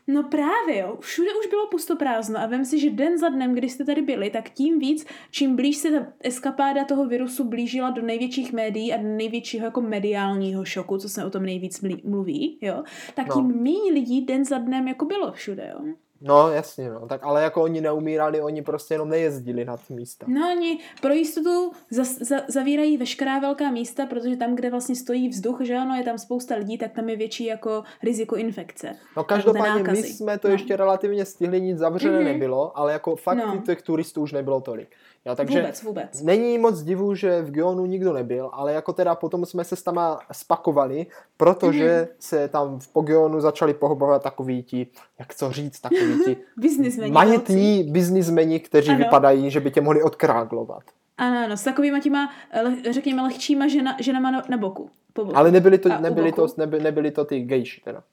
No 0.08 0.24
právě 0.24 0.78
jo, 0.80 0.98
všude 1.00 1.30
už 1.40 1.48
bylo 1.48 1.68
pustoprázdno 1.68 2.40
a 2.40 2.46
vem 2.46 2.66
si, 2.66 2.80
že 2.80 2.90
den 2.90 3.18
za 3.18 3.30
dnem, 3.30 3.54
když 3.54 3.72
jste 3.72 3.86
tady 3.86 4.02
byli, 4.02 4.30
tak 4.30 4.50
tím 4.50 4.80
víc, 4.80 5.06
čím 5.32 5.56
blíž 5.56 5.78
se 5.78 5.92
ta 5.92 6.08
eskapáda 6.20 6.86
toho 6.86 7.06
virusu 7.06 7.44
blížila 7.44 7.90
do 7.90 8.02
největších 8.02 8.54
médií 8.54 8.94
a 8.94 8.98
do 8.98 9.08
největšího 9.08 9.66
jako 9.66 9.82
mediálního 9.82 10.66
šoku, 10.66 10.98
co 10.98 11.10
se 11.10 11.26
o 11.26 11.30
tom 11.30 11.44
nejvíc 11.44 11.82
mluví, 12.04 12.58
jo, 12.62 12.84
tak 13.16 13.28
No. 13.28 13.36
tím 13.36 13.64
méně 13.64 13.92
lidí 13.94 14.22
den 14.22 14.46
za 14.46 14.58
dnem 14.58 14.88
jako 14.88 15.06
bylo 15.06 15.32
všude, 15.32 15.72
jo. 15.74 15.86
No, 16.22 16.50
jasně, 16.52 16.90
no. 16.90 17.08
Tak 17.08 17.24
ale 17.24 17.44
jako 17.44 17.64
oni 17.64 17.82
neumírali, 17.82 18.42
oni 18.42 18.62
prostě 18.62 18.94
jenom 18.94 19.10
nejezdili 19.10 19.66
na 19.66 19.78
ty 19.78 19.94
místa. 19.94 20.26
No 20.30 20.42
oni 20.52 20.80
pro 21.02 21.14
jistotu 21.14 21.72
za, 21.92 22.04
za, 22.04 22.36
zavírají 22.48 22.98
veškerá 22.98 23.40
velká 23.40 23.72
místa, 23.72 24.06
protože 24.06 24.36
tam, 24.36 24.56
kde 24.56 24.70
vlastně 24.70 24.96
stojí 24.96 25.30
vzduch, 25.30 25.58
že 25.62 25.76
ano, 25.76 25.96
je 25.96 26.04
tam 26.04 26.18
spousta 26.18 26.56
lidí, 26.56 26.78
tak 26.78 26.92
tam 26.92 27.10
je 27.10 27.16
větší 27.16 27.46
jako 27.46 27.84
riziko 28.04 28.36
infekce. 28.36 28.96
No 29.18 29.24
každopádně 29.24 29.84
my 29.92 29.98
jsme 30.04 30.38
to 30.38 30.48
No. 30.48 30.54
ještě 30.54 30.76
relativně 30.76 31.26
stihli, 31.26 31.62
nic 31.62 31.78
zavřené 31.78 32.16
Mhm. 32.20 32.26
nebylo, 32.26 32.78
ale 32.78 32.94
jako 32.94 33.16
fakt 33.16 33.38
No. 33.38 33.62
těch 33.66 33.82
turistů 33.82 34.22
už 34.22 34.32
nebylo 34.32 34.62
tolik. 34.62 34.90
Jo, 35.28 35.36
takže 35.36 35.60
vůbec, 35.60 35.84
vůbec. 35.84 36.22
není 36.22 36.58
moc 36.58 36.82
divu, 36.82 37.16
že 37.16 37.42
v 37.42 37.52
Gionu 37.52 37.86
nikdo 37.86 38.14
nebyl, 38.14 38.50
ale 38.54 38.74
jako 38.74 38.94
teda 38.94 39.16
potom 39.16 39.46
jsme 39.46 39.64
se 39.64 39.76
s 39.76 39.84
tama 39.84 40.20
spakovali, 40.32 41.06
protože 41.38 41.98
Mhm. 42.02 42.08
se 42.20 42.48
tam 42.48 42.80
v 42.80 42.88
Pogionu 42.88 43.40
začali 43.42 43.74
pohybovat 43.74 44.24
takový 44.24 44.64
ti, 44.64 44.88
jak 45.20 45.36
co 45.36 45.52
říct, 45.52 45.80
takový 45.80 46.24
ti 46.26 46.38
majetní 47.12 47.84
biznismeni, 47.84 48.60
kteří 48.60 48.90
Ano. 48.90 48.98
vypadají, 48.98 49.52
že 49.52 49.60
by 49.60 49.72
tě 49.72 49.82
mohli 49.82 50.04
odkráglovat. 50.04 50.84
Ano, 51.18 51.40
ano, 51.46 51.58
s 51.58 51.64
takovýma 51.64 52.00
těma, 52.00 52.30
eh, 52.54 52.94
řekněme, 52.94 53.22
lehčíma 53.22 53.68
žena, 53.68 53.98
ženama 54.02 54.32
na, 54.32 54.44
na 54.50 54.58
boku. 54.58 54.90
Po 55.14 55.26
boku. 55.26 55.38
Ale 55.38 55.52
nebyli 55.52 55.78
to, 55.78 55.90
nebyli 56.02 56.32
to, 56.32 56.42
boku? 56.42 56.54
nebyli, 56.58 56.84
nebyli 56.84 57.12
to 57.12 57.26
ty 57.26 57.40
gejši 57.40 57.82
teda. 57.82 58.04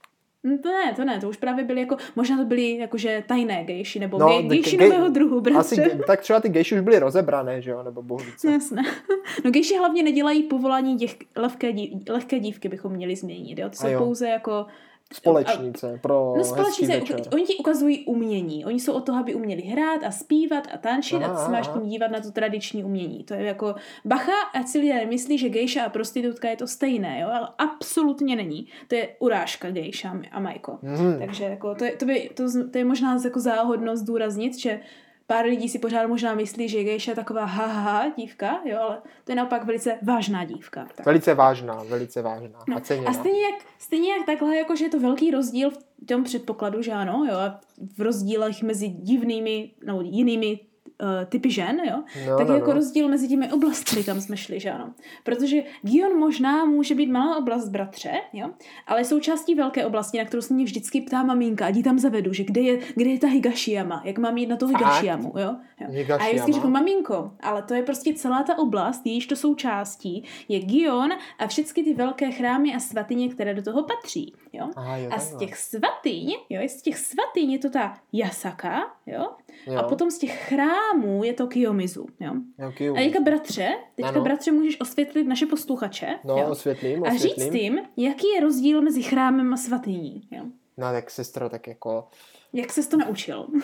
Hm, 0.47 0.59
To 0.59 0.69
ne, 0.69 0.93
to 0.97 1.05
ne, 1.05 1.21
to 1.21 1.29
už 1.29 1.37
právě 1.37 1.65
byly 1.65 1.81
jako, 1.81 1.97
možná 2.17 2.37
to 2.37 2.45
byly 2.45 2.77
jakože 2.77 3.25
tajné 3.27 3.65
gejši, 3.65 3.99
nebo 3.99 4.19
No, 4.19 4.29
no, 4.29 4.37
tak 4.37 4.47
gejši 4.47 4.77
gej- 4.77 4.89
nového 4.89 5.09
druhu, 5.09 5.41
bratře. 5.41 5.83
Asi, 5.85 5.99
tak 6.07 6.21
třeba 6.21 6.41
ty 6.41 6.49
gejši 6.49 6.75
už 6.75 6.81
byly 6.81 6.99
rozebrané, 6.99 7.63
že 7.63 7.71
jo, 7.71 7.83
nebo 7.83 8.19
co. 8.37 8.49
Jasné. 8.49 8.83
No 9.45 9.51
gejši 9.51 9.77
hlavně 9.79 10.03
nedělají 10.03 10.43
povolání 10.43 10.97
těch 10.97 11.17
lehké, 11.37 11.73
lehké 12.09 12.39
dívky, 12.39 12.69
bychom 12.69 12.93
měli 12.93 13.17
změnit, 13.17 13.59
jo? 13.59 13.71
To 13.71 13.76
jsou 13.76 13.89
jo. 13.89 13.99
pouze 13.99 14.28
jako... 14.28 14.67
Společnice 15.12 15.99
pro 16.02 16.34
No 16.36 16.45
společnice, 16.45 16.93
večer. 17.00 17.21
oni 17.32 17.45
ti 17.45 17.56
ukazují 17.56 18.04
umění. 18.06 18.64
Oni 18.64 18.80
jsou 18.80 18.93
od 18.93 19.06
toho, 19.06 19.19
aby 19.21 19.34
uměli 19.34 19.62
hrát 19.62 20.04
a 20.04 20.10
zpívat 20.10 20.69
a 20.75 20.78
tančit 20.78 21.17
a 21.17 21.19
ty 21.19 21.25
Aha, 21.25 21.45
se 21.47 21.52
máš 21.52 21.69
tím 21.69 21.86
dívat 21.86 22.10
na 22.10 22.21
to 22.21 22.30
tradiční 22.30 22.84
umění. 22.84 23.25
To 23.25 23.34
je 23.34 23.43
jako 23.43 23.75
bacha, 24.04 24.32
ať 24.54 24.69
si 24.69 24.78
lidé 24.78 24.95
nemyslí, 24.95 25.38
že 25.38 25.49
gejša 25.49 25.84
a 25.84 25.88
prostitutka 25.88 26.49
je 26.50 26.56
to 26.56 26.67
stejné, 26.67 27.21
jo? 27.21 27.28
ale 27.32 27.49
absolutně 27.58 28.36
není. 28.36 28.67
To 28.88 28.95
je 28.95 29.08
urážka 29.19 29.71
gejša 29.71 30.17
a 30.32 30.40
Majko. 30.40 30.78
Mhm. 30.82 31.19
Takže 31.19 31.45
jako 31.45 31.75
to, 31.75 31.84
je, 31.84 31.97
to, 31.97 32.06
by, 32.06 32.30
to, 32.34 32.43
to 32.71 32.78
je 32.78 32.84
možná 32.84 33.19
jako 33.25 33.40
záhodno 33.40 33.97
zdůraznit, 33.97 34.58
že 34.58 34.80
pár 35.26 35.45
lidí 35.47 35.69
si 35.69 35.78
pořád 35.78 36.06
možná 36.06 36.34
myslí, 36.34 36.69
že 36.69 36.84
gejša 36.84 37.10
je 37.10 37.15
taková 37.17 37.45
ha, 37.45 37.67
ha, 37.67 37.80
ha 37.82 38.08
dívka, 38.17 38.60
jo, 38.65 38.78
ale 38.80 39.02
to 39.25 39.32
je 39.32 39.37
naopak 39.37 39.65
velice 39.65 39.99
vážná 40.02 40.45
dívka. 40.45 40.87
Tak. 40.95 41.06
Velice 41.06 41.34
vážná, 41.34 41.82
velice 41.89 42.23
vážná 42.23 42.58
No, 42.69 42.76
a 42.76 42.80
ceněná. 42.80 43.10
a 43.10 43.13
stejně 43.13 43.41
jak, 43.43 43.54
stejně 43.78 44.13
jak 44.13 44.26
takhle, 44.26 44.56
jako 44.56 44.76
že 44.76 44.84
je 44.84 44.89
to 44.91 45.00
velký 45.00 45.30
rozdíl 45.30 45.71
v 45.71 45.78
tom 46.06 46.25
předpokladu, 46.25 46.82
že 46.82 46.93
ano, 46.93 47.26
jo, 47.30 47.37
a 47.37 47.60
v 47.97 48.00
rozdílech 48.00 48.63
mezi 48.63 48.89
divnými, 48.89 49.71
no, 49.87 50.00
jinými 50.00 50.60
uh, 51.02 51.25
typy 51.28 51.50
žen, 51.50 51.80
jo, 51.88 52.02
No, 52.28 52.38
tak 52.38 52.49
no, 52.49 52.54
je 52.54 52.58
jako 52.58 52.70
no. 52.70 52.75
rozdíl 52.76 53.08
mezi 53.08 53.28
těmi 53.28 53.52
oblastmi, 53.52 54.04
kam 54.04 54.20
jsme 54.20 54.36
šli, 54.36 54.60
že 54.60 54.70
ano. 54.70 54.94
Protože 55.25 55.62
Gion 55.82 56.18
možná 56.18 56.64
může 56.64 56.94
být 56.94 57.10
malá 57.10 57.36
oblast, 57.36 57.68
bratře, 57.68 58.12
jo, 58.32 58.50
ale 58.86 59.00
je 59.00 59.04
součástí 59.04 59.54
velké 59.54 59.86
oblasti, 59.86 60.18
na 60.18 60.25
kterou 60.25 60.40
se 60.42 60.54
mě 60.54 60.64
vždycky 60.64 61.00
ptá 61.00 61.23
maminka, 61.23 61.66
ať 61.66 61.76
ji 61.76 61.82
tam 61.82 61.99
zavedu, 61.99 62.32
že 62.32 62.44
kde 62.44 62.60
je, 62.60 62.78
kde 62.94 63.10
je 63.10 63.18
ta 63.18 63.26
Higashiyama, 63.26 64.02
jak 64.04 64.18
mám 64.18 64.36
jít 64.36 64.47
na 64.47 64.56
tu? 64.56 64.66
Higashiyamu, 64.66 65.32
jo. 65.36 65.40
jo. 65.44 65.56
A 65.80 65.82
já 65.82 65.88
Higashiyama? 65.88 66.28
vždycky 66.30 66.52
řeknu, 66.52 66.70
maminko, 66.70 67.30
ale 67.40 67.62
to 67.62 67.75
je 67.75 67.82
prostě 67.82 68.14
celá 68.14 68.42
ta 68.42 68.58
oblast, 68.58 69.06
jejíž 69.06 69.26
to 69.26 69.36
součástí, 69.36 70.25
je 70.49 70.60
Gion 70.60 71.10
a 71.38 71.47
všechny 71.47 71.84
ty 71.84 71.94
velké 71.94 72.30
chrámy 72.30 72.75
a 72.75 72.78
svatyně, 72.80 73.28
které 73.28 73.54
do 73.54 73.62
toho 73.62 73.82
patří, 73.82 74.34
jo. 74.52 74.68
Aha, 74.76 74.97
jo, 74.97 75.10
A 75.12 75.18
z 75.18 75.36
těch 75.36 75.56
svatyň, 75.56 76.32
jo, 76.50 76.60
z 76.68 76.82
těch 76.82 76.99
svatyň 76.99 77.52
je 77.52 77.58
to 77.58 77.70
ta 77.70 77.94
Jasaka, 78.12 78.80
jo, 79.06 79.28
jo. 79.66 79.78
a 79.78 79.82
potom 79.82 80.10
z 80.10 80.18
těch 80.18 80.49
chrámů 80.49 80.74
je 81.23 81.32
to 81.32 81.47
Kiyomizu, 81.47 82.06
jo. 82.21 82.32
Jo. 82.80 82.95
A 82.95 82.99
teďka 82.99 83.21
bratře, 83.21 83.69
teďka 83.95 84.08
Ano. 84.08 84.23
bratře 84.23 84.52
můžeš 84.52 84.80
osvětlit 84.80 85.25
naše 85.25 85.47
posluchače, 85.47 86.06
No, 86.25 86.37
jo. 86.39 86.49
osvětlím, 86.49 87.04
A 87.06 87.10
říct 87.10 87.32
osvětlím. 87.32 87.63
jim, 87.63 87.78
jaký 87.97 88.26
je 88.34 88.41
rozdíl 88.41 88.82
mezi 88.82 89.02
chrámem 89.02 89.54
a 89.54 89.56
svatyní, 89.56 90.28
jo. 90.30 90.45
No 90.76 90.93
tak 90.93 91.10
sestro, 91.10 91.49
tak 91.49 91.67
jako... 91.67 92.08
Jak 92.52 92.73
ses 92.73 92.87
to 92.89 92.97
naučil? 92.97 93.47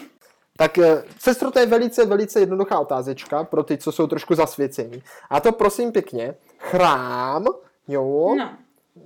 Tak 0.57 0.79
eh, 0.79 1.03
sestro, 1.19 1.51
to 1.51 1.59
je 1.59 1.67
velice, 1.67 2.07
velice 2.07 2.41
jednoduchá 2.41 2.81
otázečka 2.81 3.45
pro 3.45 3.63
ty, 3.63 3.79
co 3.79 3.93
jsou 3.93 4.07
trošku 4.07 4.35
zasvěcení. 4.35 5.03
A 5.31 5.41
to 5.41 5.53
prosím 5.53 5.93
pěkně, 5.93 6.35
chrám, 6.59 7.45
jo, 7.89 8.35
No, 8.39 8.51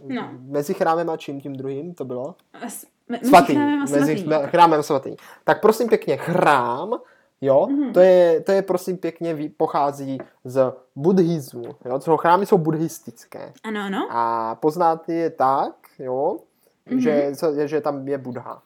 no. 0.08 0.30
mezi 0.40 0.74
chrámem 0.74 1.10
a 1.10 1.16
čím 1.16 1.40
tím 1.40 1.52
druhým 1.56 1.94
to 1.94 2.04
bylo? 2.04 2.34
A 2.62 2.68
s, 2.68 2.86
me, 3.08 3.18
mezi 3.18 3.28
Svatý, 3.28 3.52
chrámem 3.54 3.74
a 3.78 3.80
mezi 3.80 3.94
svatyní. 3.94 4.24
chme- 4.24 4.46
chrámem 4.46 4.80
a 4.80 4.82
svatý. 4.82 5.16
Tak 5.44 5.60
prosím 5.60 5.88
pěkně, 5.88 6.16
chrám, 6.16 6.98
jo, 7.40 7.66
Mhm. 7.70 7.92
to, 7.92 8.00
je, 8.00 8.40
to 8.40 8.52
je 8.52 8.62
prosím 8.62 8.96
pěkně, 8.98 9.36
pochází 9.56 10.18
z 10.44 10.72
buddhismu, 10.96 11.64
jo, 11.84 11.98
co 11.98 12.16
chrámy 12.16 12.46
jsou 12.46 12.58
buddhistické. 12.58 13.52
Ano, 13.64 13.80
ano. 13.80 14.08
A 14.10 14.54
poznáte 14.54 15.12
je 15.14 15.30
tak, 15.30 15.74
jo, 15.98 16.38
Mhm. 16.90 17.00
že, 17.00 17.32
že 17.64 17.80
tam 17.80 18.08
je 18.08 18.18
Buddha. 18.18 18.62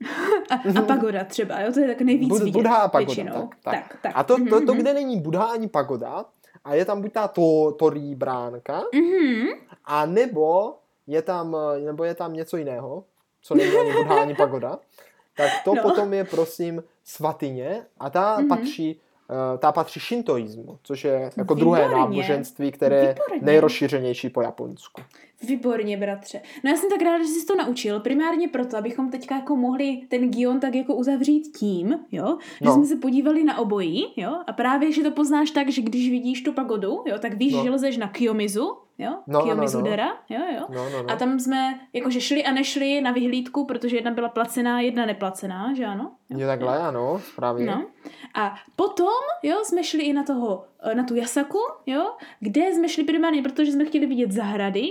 A, 0.50 0.78
a 0.80 0.82
pagoda 0.82 1.24
třeba, 1.24 1.60
jo, 1.60 1.72
to 1.72 1.80
je 1.80 1.86
tak 1.88 2.00
nejvíc 2.00 2.28
Bud- 2.28 2.38
vidět 2.44 2.52
Buddha 2.58 2.76
a 2.76 2.88
pagoda, 2.88 3.06
většinou. 3.06 3.32
tak, 3.32 3.48
tak. 3.62 3.74
tak, 3.88 3.98
tak. 4.02 4.12
A 4.14 4.22
to, 4.22 4.36
to, 4.36 4.60
to, 4.66 4.72
Mhm, 4.72 4.78
kde 4.80 4.94
není 4.94 5.20
Buddha 5.20 5.44
ani 5.44 5.68
pagoda, 5.68 6.24
a 6.64 6.74
je 6.74 6.84
tam 6.84 7.00
buď 7.02 7.12
ta 7.12 7.28
to, 7.28 7.72
torí 7.78 8.14
bránka, 8.14 8.82
mhm. 8.94 9.46
a 9.84 10.06
nebo 10.06 10.74
je 11.06 11.22
tam, 11.22 11.56
nebo 11.84 12.04
je 12.04 12.14
tam 12.14 12.32
něco 12.32 12.56
jiného, 12.56 13.04
co 13.42 13.54
není 13.54 13.70
ani 13.76 13.92
Buddha, 13.92 14.20
ani 14.22 14.34
pagoda, 14.34 14.78
tak 15.36 15.50
to 15.64 15.74
No. 15.74 15.82
potom 15.82 16.12
je, 16.14 16.24
prosím, 16.24 16.82
svatyně 17.04 17.82
a 18.00 18.10
ta 18.10 18.36
Mhm. 18.38 18.48
patří 18.48 19.00
eh, 19.30 19.58
ta 19.58 19.72
patří 19.72 20.00
šintoismu, 20.00 20.78
což 20.82 21.04
je 21.04 21.30
jako 21.36 21.54
druhé 21.54 21.80
Výborně. 21.82 22.00
náboženství, 22.00 22.72
které 22.72 22.96
je 23.00 23.14
nejrozšířenější 23.40 24.28
po 24.30 24.42
Japonsku. 24.42 25.02
Výborně, 25.48 25.96
bratře. 25.96 26.40
No 26.64 26.70
já 26.70 26.76
jsem 26.76 26.90
tak 26.90 27.02
ráda, 27.02 27.18
že 27.24 27.30
jsi 27.30 27.46
to 27.46 27.56
naučil, 27.56 28.00
primárně 28.00 28.48
proto, 28.48 28.76
abychom 28.76 29.10
teďka 29.10 29.34
jako 29.36 29.56
mohli 29.56 29.96
ten 30.08 30.30
Gion 30.30 30.60
tak 30.60 30.74
jako 30.74 30.94
uzavřít 30.94 31.42
tím, 31.58 31.98
jo, 32.12 32.38
že 32.60 32.64
No. 32.66 32.74
jsme 32.74 32.84
se 32.84 32.96
podívali 32.96 33.44
na 33.44 33.58
obojí, 33.58 34.06
jo, 34.16 34.32
a 34.46 34.52
právě, 34.52 34.92
že 34.92 35.02
to 35.02 35.10
poznáš 35.10 35.50
tak, 35.50 35.68
že 35.70 35.82
když 35.82 36.10
vidíš 36.10 36.42
tu 36.42 36.52
pagodu, 36.52 37.02
jo, 37.06 37.18
tak 37.18 37.34
víš, 37.34 37.52
No. 37.54 37.64
že 37.64 37.70
lezeš 37.70 37.96
na 37.96 38.08
Kiyomizu, 38.08 38.76
jo? 38.98 39.10
No, 39.10 39.22
no, 39.26 39.38
no, 39.38 39.42
Kiyomizudera, 39.42 40.08
jo, 40.28 40.40
jo. 40.54 40.66
No, 40.68 40.90
no, 40.90 41.02
no. 41.02 41.10
A 41.10 41.16
tam 41.16 41.40
jsme 41.40 41.80
jakože 41.92 42.20
šli 42.20 42.44
a 42.44 42.52
nešli 42.52 43.00
na 43.00 43.12
vyhlídku, 43.12 43.66
protože 43.66 43.96
jedna 43.96 44.10
byla 44.10 44.28
placená, 44.28 44.80
jedna 44.80 45.06
neplacená, 45.06 45.74
že 45.74 45.84
ano? 45.84 46.12
Je 46.28 46.46
takhle, 46.46 46.78
ano, 46.78 47.20
správně. 47.32 47.66
No. 47.66 47.86
A 48.34 48.54
potom, 48.76 49.08
jo, 49.42 49.56
jsme 49.64 49.84
šli 49.84 50.02
i 50.02 50.12
na 50.12 50.22
toho, 50.22 50.64
na 50.94 51.04
tu 51.04 51.14
Jasaku, 51.14 51.58
jo, 51.86 52.12
kde 52.40 52.60
jsme 52.74 52.88
šli 52.88 53.04
primárně, 53.04 53.42
protože 53.42 53.72
jsme 53.72 53.84
chtěli 53.84 54.06
vidět 54.06 54.32
zahrady, 54.32 54.88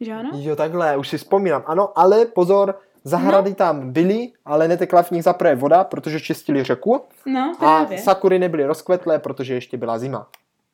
že 0.00 0.12
ano? 0.12 0.30
Jo, 0.34 0.56
takhle, 0.56 0.96
už 0.96 1.08
si 1.08 1.18
vzpomínám. 1.18 1.62
Ano, 1.66 1.98
ale 1.98 2.26
pozor, 2.26 2.78
zahrady 3.04 3.50
no. 3.50 3.56
tam 3.56 3.92
byly, 3.92 4.32
ale 4.44 4.68
netekla 4.68 5.02
v 5.02 5.10
nich 5.10 5.24
zaprvé 5.24 5.54
voda, 5.54 5.84
protože 5.84 6.20
čistili 6.20 6.64
řeku. 6.64 7.00
No, 7.26 7.52
A 7.54 7.58
právě. 7.58 7.98
sakury 7.98 8.38
nebyly 8.38 8.64
rozkvetlé, 8.64 9.18
protože 9.18 9.54
ještě 9.54 9.76
byla 9.76 9.98
zima. 9.98 10.26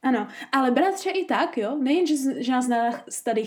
Ano, 0.02 0.26
ale 0.52 0.70
bratře 0.70 1.10
i 1.10 1.24
tak, 1.24 1.58
jo, 1.58 1.76
nejen, 1.80 2.06
že, 2.06 2.14
že 2.42 2.52
nás 2.52 2.68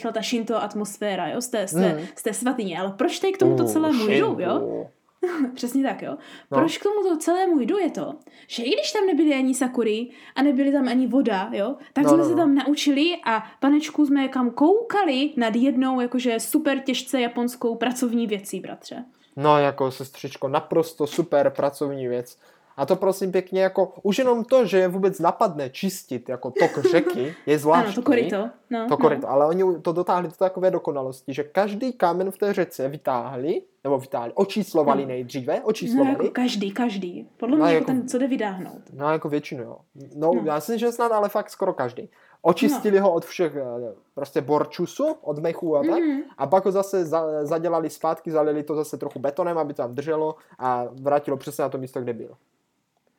chla 0.02 0.12
ta 0.12 0.22
Shinto 0.22 0.64
atmosféra, 0.64 1.28
jo, 1.28 1.42
z 1.42 1.48
té, 1.48 1.68
z 1.68 1.72
té, 1.74 1.94
Mhm. 1.94 2.06
z 2.16 2.24
té 2.24 2.34
svatyně, 2.34 2.80
ale 2.80 2.92
proč 2.98 3.20
tady 3.20 3.34
k 3.34 3.38
tomuto 3.38 3.64
Uh, 3.64 3.72
celému 3.72 4.04
jdu, 4.08 4.12
Shinto. 4.12 4.42
jo? 4.42 4.88
Přesně 5.56 5.84
tak, 5.84 6.02
jo. 6.02 6.18
No. 6.52 6.58
Proč 6.58 6.78
k 6.78 6.84
tomuto 6.84 7.18
celému 7.18 7.60
jdu 7.60 7.78
je 7.78 7.92
to, 7.92 8.14
že 8.48 8.64
i 8.64 8.70
když 8.74 8.92
tam 8.92 9.06
nebyly 9.06 9.34
ani 9.34 9.54
sakury 9.54 10.08
a 10.36 10.42
nebyly 10.42 10.72
tam 10.72 10.88
ani 10.88 11.08
voda, 11.08 11.50
jo, 11.54 11.76
tak 11.94 12.04
No, 12.04 12.10
jsme 12.10 12.18
no, 12.18 12.24
se 12.24 12.32
no. 12.32 12.38
tam 12.38 12.56
naučili 12.56 13.18
a 13.26 13.44
panečku 13.60 14.06
jsme 14.06 14.28
kam 14.28 14.52
koukali 14.52 15.32
nad 15.38 15.56
jednou 15.56 16.00
jakože 16.02 16.40
super 16.40 16.80
těžce 16.80 17.22
japonskou 17.22 17.76
pracovní 17.76 18.28
věcí, 18.28 18.60
bratře. 18.60 19.06
No, 19.36 19.58
jako 19.60 19.92
sestřičko, 19.92 20.48
naprosto 20.48 21.08
super 21.08 21.50
pracovní 21.50 22.08
věc. 22.08 22.38
A 22.80 22.86
to 22.86 22.96
prosím 22.96 23.32
pěkně, 23.32 23.62
jako 23.62 23.94
už 24.04 24.18
jenom 24.18 24.44
to, 24.44 24.66
že 24.66 24.78
je 24.78 24.88
vůbec 24.88 25.20
napadne 25.20 25.70
čistit 25.70 26.30
jako 26.30 26.52
tok 26.52 26.86
řeky, 26.92 27.36
je 27.46 27.60
zvláštní. 27.60 27.86
Ano, 27.88 27.96
to 27.96 28.02
korito. 28.02 28.50
No, 28.70 28.86
To 28.90 28.98
koryto, 28.98 29.30
ale 29.30 29.46
oni 29.46 29.64
to 29.82 29.92
dotáhli 29.94 30.28
do 30.28 30.34
takové 30.36 30.72
dokonalosti, 30.72 31.34
že 31.34 31.44
každý 31.44 31.94
kámen 31.94 32.32
v 32.32 32.38
té 32.38 32.54
řece 32.54 32.88
vytáhli, 32.90 33.62
nebo 33.84 33.98
vytáhli, 34.00 34.32
očíslovali 34.36 35.02
No. 35.02 35.08
nejdříve, 35.08 35.56
No, 35.60 35.66
očíslovali, 35.66 36.10
jako 36.12 36.28
každý, 36.32 36.72
každý. 36.72 37.30
Podle 37.38 37.58
No, 37.58 37.66
mě 37.66 37.74
jako 37.76 37.92
jako- 37.92 38.00
ten, 38.02 38.08
co 38.10 38.18
jde 38.18 38.28
vydáhnout. 38.28 38.82
no 38.94 39.12
jako 39.12 39.30
většinu, 39.30 39.64
jo. 39.64 39.78
No, 40.16 40.32
No. 40.34 40.42
já 40.46 40.60
si 40.60 40.72
myslím, 40.72 40.88
že 40.90 40.92
snad 40.96 41.12
ale 41.12 41.30
fakt 41.30 41.50
skoro 41.50 41.74
každý. 41.74 42.10
Očistili 42.42 43.00
ho 43.00 43.14
od 43.14 43.26
všech 43.26 43.56
eh, 43.56 43.94
prostě 44.16 44.42
borčusu, 44.42 45.06
od 45.22 45.40
mechu 45.40 45.78
a 45.78 45.80
tak, 45.84 46.00
Mhm. 46.00 46.20
a 46.38 46.48
pak 46.48 46.66
ho 46.66 46.72
zase 46.72 47.06
za, 47.06 47.46
zadělali 47.46 47.90
zpátky, 47.90 48.32
zalili 48.32 48.64
to 48.64 48.76
zase 48.76 48.98
trochu 48.98 49.20
betonem, 49.20 49.58
aby 49.58 49.74
to 49.74 49.82
tam 49.82 49.96
drželo 49.96 50.36
a 50.60 50.86
vrátilo 51.02 51.38
přesně 51.38 51.62
na 51.62 51.70
to 51.70 51.78
místo, 51.78 52.02
kde 52.02 52.14
byl. 52.14 52.32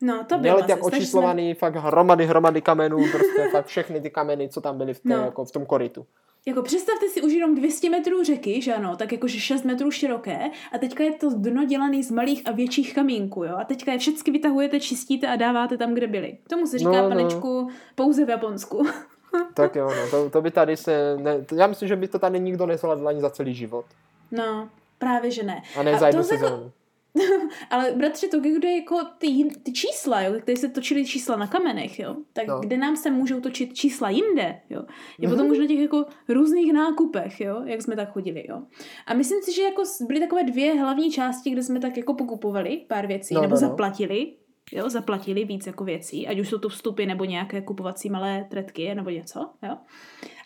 No, 0.02 0.24
to 0.24 0.38
bylo 0.38 0.38
Měli 0.38 0.58
tak 0.58 0.66
takže 0.68 0.82
jsme- 0.82 0.96
očíslovaný 0.98 1.54
fakt 1.54 1.76
hromady, 1.76 2.26
hromady 2.26 2.60
kamenů, 2.62 2.96
prostě 3.12 3.48
fakt 3.52 3.66
všechny 3.66 4.00
ty 4.00 4.10
kameny, 4.10 4.48
co 4.48 4.60
tam 4.60 4.78
byly 4.78 4.94
v, 4.94 5.00
té, 5.00 5.08
No. 5.08 5.16
jako 5.24 5.44
v 5.44 5.50
tom 5.52 5.66
korytu. 5.66 6.06
Jako 6.46 6.62
představte 6.62 7.08
si 7.08 7.22
už 7.22 7.32
jenom 7.32 7.54
200 7.54 7.90
metrů 7.90 8.24
řeky, 8.24 8.62
že 8.62 8.74
ano, 8.74 8.96
tak 8.96 9.12
jakože 9.12 9.40
6 9.40 9.64
metrů 9.64 9.90
široké 9.90 10.38
a 10.72 10.78
teďka 10.78 11.04
je 11.04 11.12
to 11.12 11.30
dno 11.30 11.64
dělaný 11.64 12.02
z 12.02 12.10
malých 12.10 12.42
a 12.44 12.52
větších 12.52 12.94
kamínků, 12.94 13.44
jo, 13.44 13.56
a 13.60 13.64
teďka 13.64 13.92
je 13.92 13.98
všechny 13.98 14.32
vytahujete, 14.32 14.80
čistíte 14.80 15.26
a 15.26 15.36
dáváte 15.36 15.76
tam, 15.78 15.94
kde 15.94 16.06
byli. 16.06 16.38
Tomu 16.50 16.66
se 16.66 16.78
říká, 16.78 16.90
No, 16.90 16.96
no, 16.96 17.02
no. 17.02 17.08
panečku, 17.16 17.68
pouze 17.94 18.24
v 18.24 18.28
Japonsku. 18.28 18.82
Tak 19.54 19.76
jo, 19.76 19.90
no, 19.96 20.10
to, 20.10 20.30
to 20.30 20.42
by 20.42 20.50
tady 20.50 20.76
se, 20.76 21.16
ne, 21.16 21.42
to, 21.44 21.54
já 21.54 21.66
myslím, 21.66 21.88
že 21.88 21.96
by 21.96 22.08
to 22.08 22.18
tady 22.18 22.40
nikdo 22.40 22.66
nezvládl 22.66 23.08
ani 23.08 23.20
za 23.20 23.30
celý 23.30 23.54
život. 23.54 23.84
No, 24.30 24.68
právě 24.98 25.30
že 25.30 25.42
ne. 25.42 25.62
A 25.78 25.82
ne 25.82 25.92
A 25.92 25.98
za 25.98 26.06
jednu 26.06 26.22
to 26.24 26.34
jako- 26.34 26.46
sezónu. 26.46 26.70
Ale 27.70 27.92
bratře, 27.96 28.28
to 28.28 28.40
kde 28.40 28.68
je 28.68 28.76
jako 28.76 28.98
ty, 29.18 29.48
ty 29.62 29.72
čísla, 29.72 30.20
jo, 30.22 30.32
kde 30.44 30.56
se 30.56 30.68
točily 30.68 31.04
čísla 31.06 31.36
na 31.36 31.46
kamenech, 31.46 31.98
jo, 31.98 32.16
tak 32.32 32.46
No. 32.46 32.60
kde 32.60 32.76
nám 32.76 32.96
se 32.96 33.10
můžou 33.10 33.40
točit 33.40 33.74
čísla 33.74 34.10
jinde, 34.10 34.60
jo, 34.70 34.82
je 35.18 35.28
Mhm. 35.28 35.36
potom 35.36 35.50
už 35.50 35.58
na 35.58 35.66
těch 35.66 35.78
jako 35.78 36.04
různých 36.28 36.72
nákupech, 36.72 37.40
jo, 37.40 37.62
jak 37.64 37.82
jsme 37.82 37.96
tak 37.96 38.12
chodili, 38.12 38.44
jo. 38.48 38.62
A 39.06 39.14
myslím 39.14 39.42
si, 39.42 39.54
že 39.54 39.62
jako 39.62 39.82
byly 40.06 40.20
takové 40.20 40.44
dvě 40.44 40.74
hlavní 40.74 41.10
části, 41.10 41.50
kde 41.50 41.62
jsme 41.62 41.80
tak 41.80 41.96
jako 41.96 42.14
pokupovali 42.14 42.84
pár 42.88 43.06
věcí, 43.06 43.34
No, 43.34 43.40
nebo 43.42 43.54
no, 43.54 43.60
no. 43.60 43.68
zaplatili, 43.68 44.32
jo, 44.72 44.90
zaplatili 44.90 45.44
víc 45.44 45.66
jako 45.66 45.84
věcí, 45.84 46.26
ať 46.28 46.40
už 46.40 46.48
jsou 46.48 46.58
to 46.58 46.68
vstupy 46.68 47.06
nebo 47.06 47.24
nějaké 47.24 47.62
kupovací 47.62 48.10
malé 48.10 48.46
tretky 48.50 48.94
nebo 48.94 49.10
něco, 49.10 49.50
jo. 49.62 49.76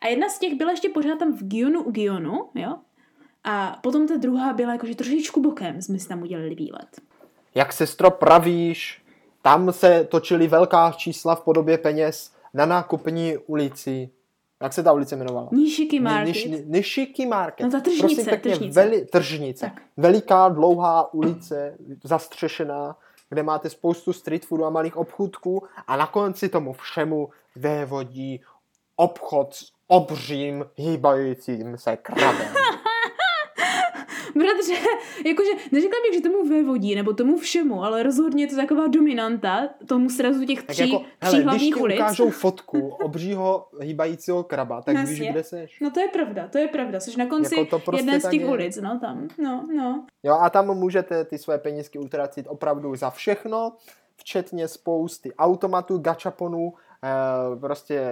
A 0.03 0.09
jedna 0.09 0.29
z 0.29 0.39
těch 0.39 0.55
byla 0.55 0.71
ještě 0.71 0.89
pořád 0.89 1.19
tam 1.19 1.33
v 1.33 1.43
Gionu 1.49 1.83
u 1.83 1.91
Gionu, 1.91 2.49
jo. 2.55 2.75
A 3.45 3.79
potom 3.83 4.09
ta 4.09 4.17
druhá 4.17 4.53
byla 4.53 4.73
jakože 4.73 4.95
trošičku 4.95 5.43
bokem, 5.43 5.83
jsme 5.83 5.99
si 5.99 6.09
tam 6.09 6.23
udělali 6.23 6.55
výlet. 6.55 7.01
Jak 7.55 7.73
sestro 7.73 8.11
pravíš, 8.11 9.03
tam 9.43 9.73
se 9.73 10.05
točily 10.05 10.47
velká 10.49 10.93
čísla 10.93 11.35
v 11.35 11.41
podobě 11.41 11.79
peněz 11.79 12.33
na 12.55 12.67
nákupní 12.67 13.37
ulici. 13.39 14.11
Jak 14.63 14.73
se 14.73 14.83
ta 14.83 14.93
ulice 14.93 15.15
jmenovala? 15.15 15.49
Nishiki 15.53 16.01
Market. 16.01 16.35
Niš, 16.35 16.49
Nishiki 16.65 17.27
Market. 17.27 17.65
No 17.65 17.71
ta 17.71 17.81
tržnice, 17.81 18.07
Prosím 18.07 18.25
pěkně, 18.25 18.51
tržnice. 18.51 18.81
Veli, 18.81 19.05
tržnice. 19.05 19.67
Tak. 19.67 19.83
Veliká, 19.97 20.49
dlouhá 20.49 21.15
ulice, 21.15 21.77
zastřešená, 22.05 22.97
kde 23.29 23.43
máte 23.43 23.71
spoustu 23.71 24.13
street 24.13 24.47
foodu 24.47 24.65
a 24.65 24.71
malých 24.71 24.97
obchůdků 24.97 25.63
a 25.87 25.97
na 25.97 26.07
konci 26.07 26.49
tomu 26.49 26.73
všemu 26.73 27.29
vévodí 27.57 28.41
obchod 28.97 29.55
s 29.55 29.73
obřím 29.87 30.65
hýbajícím 30.77 31.77
se 31.79 31.97
krabem. 31.97 32.55
Bratře, 34.39 34.75
jakože 35.27 35.51
neřekla 35.73 35.99
bych, 36.07 36.15
že 36.15 36.21
tomu 36.21 36.49
vévodí, 36.49 36.95
nebo 36.95 37.13
tomu 37.13 37.39
všemu, 37.39 37.85
ale 37.85 38.03
rozhodně 38.03 38.45
je 38.45 38.49
to 38.49 38.57
taková 38.57 38.87
dominanta 38.87 39.69
tomu 39.87 40.11
srazu 40.11 40.45
těch 40.45 40.63
Tak 40.63 40.67
tří, 40.77 40.91
jako, 40.91 40.99
tří 40.99 41.07
hele, 41.21 41.35
když 41.37 41.45
hlavních 41.45 41.75
ti 41.75 41.81
ulic. 41.81 41.99
ukážou 41.99 42.31
fotku 42.45 42.89
obřího 42.89 43.69
hýbajícího 43.81 44.43
kraba, 44.45 44.83
tak 44.83 44.97
víš, 44.97 45.11
Jasně. 45.11 45.33
kde 45.33 45.43
seš. 45.43 45.81
No 45.81 45.91
to 45.91 46.01
je 46.01 46.09
pravda, 46.09 46.49
to 46.49 46.59
je 46.59 46.69
pravda. 46.69 47.01
Jsi 47.01 47.19
na 47.19 47.27
konci 47.27 47.59
Jako 47.59 47.79
prostě 47.79 47.99
jedné 48.01 48.21
z 48.21 48.23
tak 48.23 48.31
těch 48.33 48.41
je. 48.41 48.47
ulic, 48.49 48.77
no 48.77 48.99
tam. 49.01 49.29
No, 49.39 49.67
no. 49.77 50.07
Jo, 50.23 50.35
a 50.41 50.51
tam 50.51 50.67
můžete 50.79 51.25
ty 51.25 51.39
své 51.39 51.59
penízky 51.59 51.99
utratit 51.99 52.47
opravdu 52.49 52.97
za 52.97 53.11
všechno, 53.11 53.73
včetně 54.17 54.69
spousty 54.69 55.35
automatů, 55.35 55.99
gačaponů, 55.99 56.73
eh, 57.05 57.57
prostě 57.61 58.03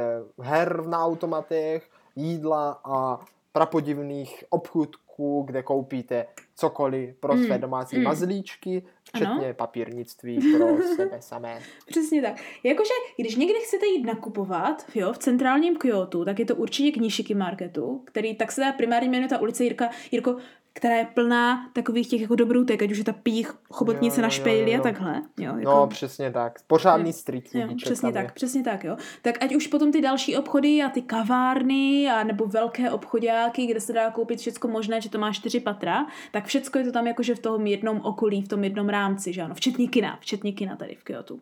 her 0.41 0.87
na 0.87 1.05
automatech, 1.05 1.89
jídla 2.17 2.81
a 2.85 3.21
prapodivných 3.53 4.45
obchůdků, 4.51 5.02
kde 5.47 5.63
koupíte 5.63 6.27
cokoliv 6.57 7.15
pro 7.21 7.37
své 7.37 7.55
Mm, 7.55 7.61
domácí 7.61 7.97
mm. 7.99 8.03
mazlíčky, 8.05 8.83
včetně 9.05 9.27
Ano. 9.47 9.55
papírnictví 9.55 10.53
pro 10.57 10.77
sebe 10.97 11.17
samé. 11.21 11.59
Přesně 11.87 12.23
tak. 12.23 12.37
Jakože, 12.63 12.91
když 13.19 13.37
někde 13.37 13.59
chcete 13.61 13.87
jít 13.87 14.05
nakupovat, 14.05 14.87
jo, 14.95 15.13
v 15.13 15.19
centrálním 15.19 15.77
Kyoto, 15.77 16.25
tak 16.25 16.39
je 16.39 16.45
to 16.45 16.57
určitě 16.57 16.99
k 16.99 17.03
Nishiki 17.03 17.35
Marketu, 17.35 18.03
který 18.05 18.35
tak 18.35 18.53
se 18.53 18.61
dá 18.61 18.73
primárně 18.73 19.09
jmenuje 19.09 19.29
ta 19.29 19.39
ulice 19.41 19.65
Jirka, 19.65 19.91
Jirko, 20.11 20.37
která 20.75 20.97
je 20.97 21.05
plná 21.15 21.71
takových 21.73 22.09
těch 22.09 22.21
jako 22.21 22.35
dobroutek, 22.35 22.83
ať 22.83 22.91
už 22.91 22.99
je 22.99 23.05
ta 23.05 23.13
pích, 23.13 23.51
chobotnice 23.71 24.21
Jo, 24.21 24.23
na 24.23 24.27
jo, 24.27 24.31
špejli 24.31 24.71
jo, 24.71 24.75
a 24.75 24.77
jo. 24.77 24.83
takhle. 24.83 25.23
Jo, 25.39 25.57
jako, 25.59 25.71
No, 25.71 25.87
přesně 25.87 26.31
tak. 26.31 26.59
Pořádný 26.67 27.09
Jo, 27.09 27.13
street 27.13 27.45
Jo, 27.55 27.61
foodíček 27.61 27.87
přesně 27.87 28.13
tam 28.13 28.21
je. 28.23 28.27
tak, 28.27 28.35
přesně 28.35 28.63
tak, 28.63 28.85
jo. 28.85 28.97
Tak 29.23 29.43
ať 29.45 29.55
už 29.55 29.67
potom 29.67 29.93
ty 29.93 30.01
další 30.01 30.37
obchody 30.37 30.83
a 30.83 30.89
ty 30.89 31.03
kavárny 31.03 32.11
a 32.11 32.25
nebo 32.25 32.47
velké 32.47 32.91
obchodáky, 32.91 33.67
kde 33.67 33.81
se 33.81 33.93
dá 33.93 34.11
koupit 34.11 34.39
všecko 34.39 34.69
možné, 34.69 35.01
že 35.01 35.11
to 35.11 35.19
má 35.19 35.33
čtyři 35.33 35.61
patra, 35.61 36.07
tak 36.31 36.45
všecko 36.45 36.79
je 36.79 36.85
to 36.85 36.93
tam 36.93 37.07
jakože 37.07 37.35
v 37.35 37.39
tom 37.39 37.67
jednom 37.67 38.01
okolí, 38.05 38.43
v 38.43 38.49
tom 38.49 38.65
jednom 38.65 38.89
rámci, 38.89 39.33
že 39.33 39.43
ano, 39.43 39.55
včetně 39.55 39.89
kina, 39.89 40.19
včetně 40.21 40.53
kina 40.53 40.77
tady 40.77 40.95
v 40.95 41.05
Kyoto. 41.05 41.37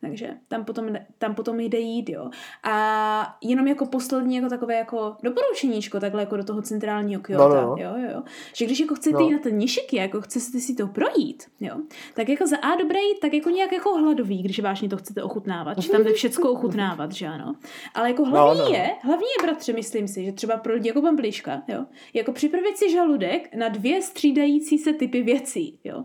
Takže 0.00 0.30
tam 0.48 0.64
potom, 0.64 0.88
tam 1.18 1.34
potom 1.34 1.60
jde 1.60 1.78
jít, 1.78 2.08
jo. 2.10 2.30
A 2.62 3.36
jenom 3.42 3.66
jako 3.66 3.86
poslední 3.86 4.36
jako 4.36 4.48
takové 4.48 4.74
jako 4.74 5.16
doporučeníčko 5.22 6.00
takhle 6.00 6.22
jako 6.22 6.36
do 6.36 6.44
toho 6.44 6.62
centrálního 6.62 7.20
Kyoto, 7.22 7.48
No, 7.48 7.54
no, 7.54 7.62
no. 7.62 7.76
jo, 7.78 7.90
jo, 7.96 8.10
jo. 8.14 8.22
Že 8.54 8.64
když 8.64 8.80
jako 8.80 8.94
chcete 8.94 9.14
No. 9.18 9.20
jít 9.20 9.32
na 9.32 9.38
ten 9.38 9.58
Nishiki, 9.58 9.96
jako 9.96 10.20
chcete 10.20 10.60
si 10.60 10.74
to 10.74 10.86
projít, 10.86 11.44
jo, 11.60 11.76
tak 12.14 12.28
jako 12.28 12.46
za 12.46 12.56
A 12.56 12.76
dobré 12.76 13.00
jít 13.00 13.20
tak 13.20 13.34
jako 13.34 13.50
nějak 13.50 13.72
jako 13.72 13.94
hladový, 13.94 14.42
když 14.42 14.60
vážně 14.60 14.88
to 14.88 14.96
chcete 14.96 15.22
ochutnávat, 15.22 15.78
že 15.78 15.90
tam 15.90 16.04
jde 16.04 16.12
všecko 16.12 16.50
ochutnávat, 16.52 17.12
že 17.12 17.26
ano. 17.26 17.54
Ale 17.94 18.08
jako 18.10 18.24
hlavní 18.24 18.58
No, 18.60 18.64
no. 18.68 18.74
je, 18.74 18.90
hlavní 19.02 19.26
je, 19.38 19.46
bratře, 19.46 19.72
myslím 19.72 20.08
si, 20.08 20.24
že 20.24 20.32
třeba 20.32 20.56
pro 20.56 20.72
lidi 20.74 20.88
jako 20.88 21.02
pan 21.02 21.16
Pliška, 21.16 21.62
jo, 21.68 21.84
jako 22.14 22.32
připravit 22.32 22.76
si 22.78 22.90
žaludek 22.90 23.54
na 23.54 23.68
dvě 23.68 24.02
střídající 24.02 24.78
se 24.78 24.92
typy 24.92 25.22
věcí, 25.22 25.78
jo. 25.84 26.04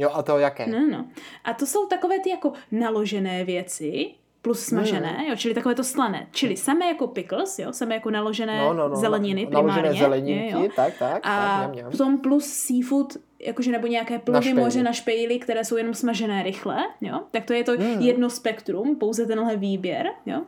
Jo, 0.00 0.10
a 0.14 0.22
to 0.22 0.38
jaké? 0.38 0.66
No, 0.66 0.86
no. 0.90 1.04
A 1.44 1.54
to 1.54 1.66
jsou 1.66 1.86
takové 1.86 2.18
ty 2.20 2.30
jako 2.30 2.52
naložené 2.72 3.44
věci, 3.44 4.10
plus 4.42 4.60
smažené, 4.64 5.12
Mm. 5.18 5.24
jo, 5.30 5.36
čili 5.36 5.54
takové 5.54 5.74
to 5.74 5.84
slané. 5.84 6.26
Čili 6.32 6.56
samé 6.56 6.86
jako 6.86 7.06
pickles, 7.06 7.58
jo, 7.58 7.72
samé 7.72 7.94
jako 7.94 8.10
naložené 8.10 8.58
No, 8.58 8.72
no, 8.74 8.88
no. 8.88 8.96
zeleniny 8.96 9.44
na- 9.44 9.50
naložené 9.50 9.80
primárně. 9.82 10.00
zeleninky, 10.00 10.50
jo, 10.54 10.62
jo. 10.62 10.68
tak, 10.76 10.98
tak, 10.98 11.20
A 11.22 11.36
tak, 11.36 11.58
mňam, 11.58 11.72
mňam. 11.72 11.90
potom 11.90 12.18
plus 12.18 12.44
seafood, 12.46 13.16
jakože 13.40 13.72
nebo 13.72 13.86
nějaké 13.86 14.18
plody 14.18 14.42
špejli. 14.42 14.60
moře 14.60 14.82
na 14.82 14.92
špejli, 14.92 15.38
které 15.38 15.64
jsou 15.64 15.76
jenom 15.76 15.94
smažené 15.94 16.42
rychle, 16.42 16.76
jo. 17.00 17.20
Tak 17.30 17.44
to 17.44 17.52
je 17.52 17.64
to 17.64 17.72
Mm. 17.72 18.00
jedno 18.00 18.30
spektrum, 18.30 18.96
pouze 18.96 19.26
tenhle 19.26 19.56
výběr, 19.56 20.06
jo. 20.26 20.42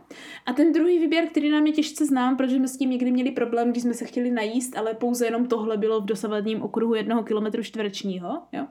A 0.47 0.53
ten 0.53 0.73
druhý 0.73 0.99
výběr, 0.99 1.27
který 1.29 1.51
nám 1.51 1.67
je 1.67 1.73
těžce 1.73 2.07
znám, 2.07 2.37
protože 2.37 2.57
jsme 2.57 2.69
s 2.69 2.77
tím 2.77 2.91
někdy 2.91 3.11
měli 3.13 3.31
problém, 3.31 3.71
když 3.71 3.83
jsme 3.83 3.95
se 3.95 4.05
chtěli 4.05 4.31
najíst, 4.31 4.77
ale 4.77 4.95
pouze 4.95 5.25
jenom 5.27 5.47
tohle 5.47 5.77
bylo 5.77 6.01
v 6.01 6.05
dosavadním 6.05 6.63
okruhu 6.63 6.95
jednoho 6.95 7.23
kilometru 7.23 7.63
čtverečního, 7.63 8.43
jo. 8.53 8.67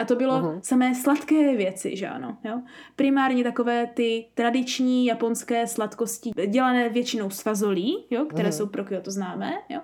A 0.00 0.04
to 0.04 0.16
bylo 0.16 0.38
Mhm. 0.40 0.60
samé 0.62 0.94
sladké 0.94 1.56
věci, 1.56 1.96
že 1.96 2.08
ano. 2.08 2.36
Jo? 2.44 2.60
Primárně 2.96 3.44
takové 3.44 3.86
ty 3.86 4.26
tradiční 4.34 5.06
japonské 5.06 5.66
sladkosti, 5.66 6.30
dělané 6.46 6.88
většinou 6.88 7.30
z 7.30 7.40
fazolí, 7.40 8.06
jo? 8.10 8.24
které 8.24 8.48
Mhm. 8.48 8.52
jsou 8.52 8.66
pro 8.66 8.84
Kyoto 8.84 9.10
známé, 9.10 9.52
jo? 9.68 9.80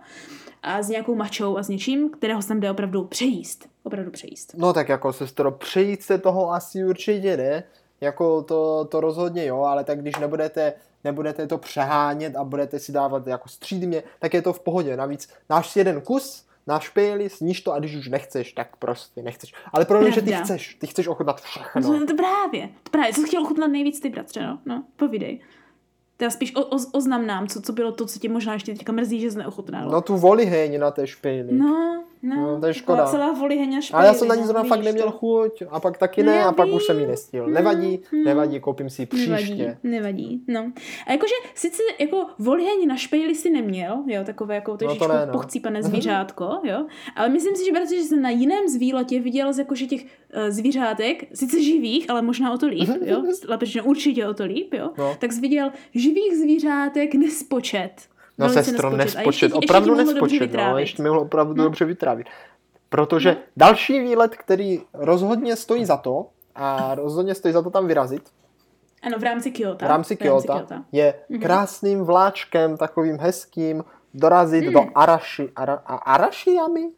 a 0.63 0.83
s 0.83 0.89
nějakou 0.89 1.15
mačou 1.15 1.57
a 1.59 1.63
s 1.63 1.69
něčím, 1.69 2.11
kterého 2.11 2.43
se 2.43 2.49
tam 2.49 2.61
jde 2.61 2.71
opravdu 2.71 3.05
přejíst. 3.05 3.69
Opravdu 3.83 4.11
přejíst. 4.11 4.55
No 4.57 4.73
tak 4.73 4.89
jako 4.89 5.13
sestro, 5.13 5.51
přejít 5.53 6.03
se 6.03 6.19
toho 6.19 6.53
asi 6.53 6.85
určitě 6.85 7.37
ne. 7.37 7.63
Jako 8.01 8.43
to, 8.43 8.85
to 8.85 9.01
rozhodně 9.01 9.47
jo, 9.47 9.61
ale 9.61 9.85
tak 9.85 10.01
když 10.01 10.17
nebudete, 10.19 10.73
nebudete 11.05 11.47
to 11.47 11.59
přehánět 11.59 12.37
a 12.37 12.45
budete 12.45 12.79
si 12.79 12.93
dávat 12.93 13.27
jako 13.27 13.49
střídmě, 13.49 14.03
tak 14.19 14.35
je 14.35 14.43
to 14.43 14.53
v 14.53 14.61
pohodě. 14.61 14.97
Navíc 14.97 15.29
náš 15.51 15.77
jeden 15.77 16.01
kus, 16.01 16.46
na 16.67 16.81
špejli, 16.81 17.31
sníš 17.31 17.61
to 17.61 17.73
a 17.73 17.79
když 17.79 17.97
už 17.97 18.09
nechceš, 18.09 18.53
tak 18.53 18.77
prostě 18.77 19.23
nechceš. 19.23 19.53
Ale 19.73 19.85
problém 19.85 20.07
je, 20.07 20.15
že 20.15 20.23
ty 20.23 20.33
chceš, 20.33 20.75
ty 20.75 20.87
chceš 20.87 21.07
ochutnat 21.07 21.41
všechno. 21.41 21.81
No. 21.81 22.07
To 22.07 22.15
právě, 22.15 22.69
to 22.83 22.91
právě. 22.91 23.13
Jsi 23.13 23.27
chtěl 23.27 23.43
ochutnat 23.43 23.71
nejvíc 23.71 24.01
ty, 24.01 24.09
bratře, 24.09 24.43
no? 24.43 24.59
no 24.67 24.85
povídej. 24.97 25.41
Teda 26.17 26.31
spíš 26.31 26.55
o, 26.55 26.65
o, 26.65 26.77
oznam 26.93 27.27
nám, 27.27 27.49
co, 27.49 27.63
co 27.63 27.73
bylo 27.73 27.93
to, 27.93 28.07
co 28.07 28.19
tě 28.19 28.29
možná 28.29 28.53
ještě 28.53 28.73
teďka 28.73 28.93
mrzí, 28.93 29.21
že 29.21 29.31
jsi 29.31 29.39
neochutnal. 29.39 29.91
No 29.91 30.01
tu 30.01 30.17
voliheň 30.17 30.81
na 30.81 30.91
té 30.91 31.07
špejli. 31.07 31.53
no, 31.53 32.05
no, 32.23 32.37
No, 32.37 32.61
to 32.61 32.67
je 32.67 32.75
škoda. 32.75 33.07
celá 33.07 33.33
voliheň 33.33 33.77
a 33.77 33.97
Ale 33.97 34.07
já 34.07 34.15
jsem 34.15 34.29
na 34.29 34.35
ní 34.35 34.43
zrovna 34.43 34.63
no, 34.63 34.69
fakt 34.69 34.83
neměl 34.85 35.05
to. 35.07 35.11
chuť 35.13 35.63
a 35.71 35.81
pak 35.81 35.99
taky 35.99 36.23
ne 36.23 36.41
No, 36.41 36.49
a 36.49 36.53
pak 36.53 36.69
už 36.69 36.85
jsem 36.85 36.99
vím. 36.99 37.09
nestil. 37.09 37.47
No, 37.47 37.55
Nevadí, 37.55 38.01
no. 38.13 38.19
nevadí, 38.25 38.61
koupím 38.61 38.91
si 38.91 39.03
ji 39.03 39.07
příště. 39.07 39.31
Nevadí, 39.31 39.65
nevadí, 39.83 40.43
no. 40.49 40.73
A 41.07 41.13
jakože 41.13 41.35
sice 41.55 41.83
jako 42.01 42.27
voliheň 42.39 42.87
na 42.89 42.97
špejli 42.97 43.35
si 43.35 43.51
neměl, 43.51 44.03
jo, 44.07 44.25
takové 44.25 44.55
jako 44.55 44.77
trošičku 44.77 45.09
ne, 45.09 45.27
no. 45.27 45.33
pochcípané 45.33 45.83
zvířátko, 45.83 46.59
jo, 46.65 46.87
ale 47.17 47.29
myslím 47.29 47.57
si, 47.57 47.65
že 47.65 47.73
bratře, 47.73 47.97
že 47.97 48.03
jsem 48.03 48.23
na 48.23 48.31
jiném 48.31 48.69
z 48.69 48.77
výletě 48.77 49.21
viděl 49.21 49.53
z 49.53 49.59
jakože 49.59 49.87
těch 49.87 50.03
uh, 50.03 50.09
zvířátek, 50.49 51.25
sice 51.35 51.63
živých, 51.63 52.11
ale 52.11 52.23
možná 52.23 52.53
o 52.53 52.59
to 52.59 52.67
líp, 52.67 52.89
jo, 53.05 53.23
lépe 53.49 53.67
řečeno 53.67 53.85
určitě 53.85 54.27
o 54.27 54.35
to 54.35 54.45
líp, 54.45 54.75
jo, 54.75 54.91
No. 54.99 55.17
tak 55.19 55.33
jsi 55.33 55.41
viděl 55.41 55.71
živých 55.95 56.37
zvířátek 56.37 57.15
nespočet. 57.15 57.93
No 58.39 58.47
Velice 58.47 58.65
sestro, 58.65 58.89
A 58.89 58.97
nespočet, 58.97 59.27
ještě, 59.27 59.55
opravdu 59.55 59.93
ještě 59.99 60.05
nespočet, 60.13 60.53
no, 60.53 60.79
ještě 60.79 61.03
mi 61.03 61.09
mohlo 61.09 61.23
opravdu 61.23 61.55
No. 61.55 61.65
dobře 61.65 61.85
vytrávit. 61.85 62.27
Protože 62.89 63.37
další 63.57 64.01
výlet, 64.01 64.37
který 64.37 64.83
rozhodně 64.95 65.57
stojí 65.57 65.85
za 65.85 65.97
to, 65.97 66.27
a 66.55 66.95
rozhodně 66.95 67.35
stojí 67.35 67.55
za 67.55 67.63
to 67.63 67.71
tam 67.71 67.87
vyrazit, 67.87 68.23
Ano, 69.03 69.19
v 69.19 69.23
rámci 69.23 69.51
Kyoto. 69.51 69.85
v 69.85 69.89
rámci 69.89 70.17
Kyoto, 70.17 70.65
je 70.93 71.15
Mhm. 71.29 71.41
krásným 71.43 72.05
vláčkem, 72.05 72.77
takovým 72.77 73.19
hezkým, 73.19 73.85
dorazit 74.15 74.65
do 74.65 74.81
Hmm. 74.81 74.91
Arashi, 74.95 75.53
Ara, 75.57 75.83
a 75.87 75.95
Arashiyami? 75.97 76.91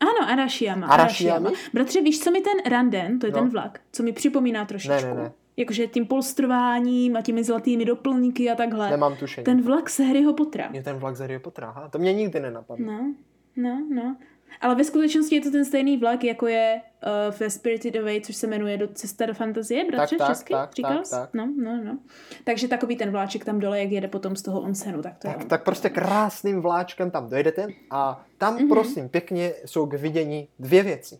Ano, 0.00 0.30
Arashiyama. 0.32 0.86
Arashiyama? 0.86 1.50
Bratře, 1.74 2.00
víš, 2.02 2.20
co 2.20 2.30
mi 2.30 2.40
ten 2.40 2.72
randen, 2.72 3.18
to 3.18 3.26
je 3.26 3.32
No. 3.32 3.38
ten 3.38 3.48
vlak, 3.48 3.80
co 3.92 4.02
mi 4.02 4.12
připomíná 4.12 4.64
trošičku? 4.64 4.94
Ne, 5.06 5.14
ne, 5.14 5.22
ne. 5.22 5.32
Jakože 5.56 5.86
tím 5.86 6.06
polstrováním 6.06 7.16
a 7.16 7.22
těmi 7.22 7.44
zlatými 7.44 7.84
doplňky 7.84 8.50
a 8.50 8.54
takhle. 8.54 8.90
Nemám 8.90 9.16
tušení. 9.16 9.44
Ten 9.44 9.62
vlak 9.62 9.90
z 9.90 9.98
Harryho 10.00 10.32
Pottera. 10.34 10.68
Je 10.72 10.82
ten 10.82 10.96
vlak 10.96 11.16
z 11.16 11.20
Harry 11.20 11.38
Pottera, 11.38 11.68
aha, 11.68 11.88
to 11.88 11.98
mě 11.98 12.12
nikdy 12.12 12.40
nenapadlo. 12.40 12.86
No, 12.86 13.14
no, 13.56 13.86
no. 13.94 14.16
Ale 14.60 14.74
ve 14.74 14.84
skutečnosti 14.84 15.34
je 15.34 15.40
to 15.40 15.50
ten 15.50 15.64
stejný 15.64 15.96
vlak, 15.96 16.24
jako 16.24 16.46
je 16.46 16.80
uh, 17.30 17.34
ve 17.38 17.50
Spirited 17.50 17.96
Away, 17.96 18.20
což 18.20 18.36
se 18.36 18.46
jmenuje 18.46 18.78
do 18.78 18.88
Cesta 18.88 19.26
do 19.26 19.34
fantazie, 19.34 19.84
bratře, 19.84 20.16
tak, 20.16 20.28
česky? 20.28 20.52
tak, 20.54 20.74
Říkal 20.74 20.96
tak, 20.96 21.06
tak. 21.10 21.30
No, 21.34 21.52
no, 21.56 21.84
no. 21.84 21.98
Takže 22.44 22.68
takový 22.68 22.96
ten 22.96 23.10
vláček 23.10 23.44
tam 23.44 23.60
dole, 23.60 23.80
jak 23.80 23.90
jede 23.90 24.08
potom 24.08 24.36
z 24.36 24.42
toho 24.42 24.60
onsenu, 24.60 25.02
tak 25.02 25.18
to 25.18 25.28
je 25.28 25.34
Tak, 25.34 25.42
on. 25.42 25.48
tak 25.48 25.64
prostě 25.64 25.88
krásným 25.88 26.60
vláčkem 26.60 27.10
tam 27.10 27.28
dojdete 27.30 27.66
a 27.90 28.24
tam 28.38 28.54
Mhm. 28.54 28.68
prosím 28.68 29.08
pěkně 29.08 29.52
jsou 29.64 29.86
k 29.86 29.94
vidění 29.94 30.48
dvě 30.58 30.82
věci. 30.82 31.18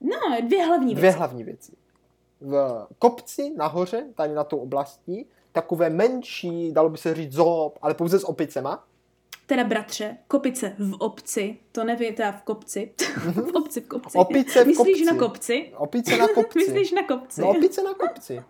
No, 0.00 0.16
dvě 0.46 0.64
hlavní 0.64 0.94
Dvě 0.94 1.02
věci. 1.02 1.18
hlavní 1.18 1.44
věci. 1.44 1.72
V 2.40 2.86
kopci 2.98 3.52
nahoře, 3.56 4.06
tady 4.14 4.34
na 4.34 4.44
tou 4.44 4.56
oblastí, 4.56 5.26
takové 5.52 5.90
menší, 5.90 6.72
dalo 6.72 6.88
by 6.88 6.98
se 6.98 7.14
říct 7.14 7.32
zoop, 7.32 7.78
ale 7.82 7.94
pouze 7.94 8.18
s 8.18 8.24
opicema. 8.24 8.84
Teda 9.46 9.64
bratře, 9.64 10.16
kopice 10.28 10.72
v 10.78 10.94
obci, 10.98 11.58
to 11.72 11.84
nevím, 11.84 12.14
teda 12.14 12.32
v 12.32 12.42
kopci. 12.42 12.92
v 13.32 13.56
obci, 13.56 13.80
v 13.80 13.88
kopci. 13.88 14.18
Opice 14.18 14.64
v 14.64 14.66
Myslíš 14.66 14.86
kopci. 14.86 15.04
na 15.04 15.14
kopci? 15.14 15.72
Opice 15.76 16.16
na 16.16 16.28
kopci. 16.28 16.58
Myslíš 16.66 16.92
na 16.92 17.02
kopci? 17.02 17.40
No 17.40 17.50
opice 17.50 17.82
na 17.82 17.94
kopci. 17.94 18.42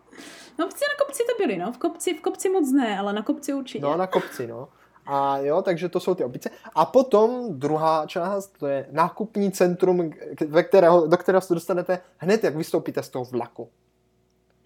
No, 0.58 0.66
obci 0.66 0.84
na 0.88 1.04
kopci 1.04 1.22
to 1.26 1.44
byly, 1.44 1.56
no. 1.58 1.72
V 1.72 1.78
kopci, 1.78 2.14
v 2.14 2.20
kopci 2.20 2.48
moc 2.48 2.72
ne, 2.72 2.98
ale 2.98 3.12
na 3.12 3.22
kopci 3.22 3.54
určitě. 3.54 3.84
No 3.84 3.96
na 3.96 4.06
kopci, 4.06 4.46
no. 4.46 4.68
A 5.06 5.38
jo, 5.38 5.62
takže 5.62 5.88
to 5.88 6.00
jsou 6.00 6.14
ty 6.14 6.24
opice. 6.24 6.50
A 6.74 6.84
potom 6.84 7.58
druhá 7.58 8.06
část, 8.06 8.58
to 8.58 8.66
je 8.66 8.86
nákupní 8.90 9.52
centrum, 9.52 10.10
ve 10.46 10.62
kterého, 10.62 11.06
do 11.06 11.16
kterého 11.16 11.40
se 11.40 11.54
dostanete 11.54 12.00
hned, 12.16 12.44
jak 12.44 12.56
vystoupíte 12.56 13.02
z 13.02 13.08
toho 13.08 13.24
vlaku. 13.24 13.68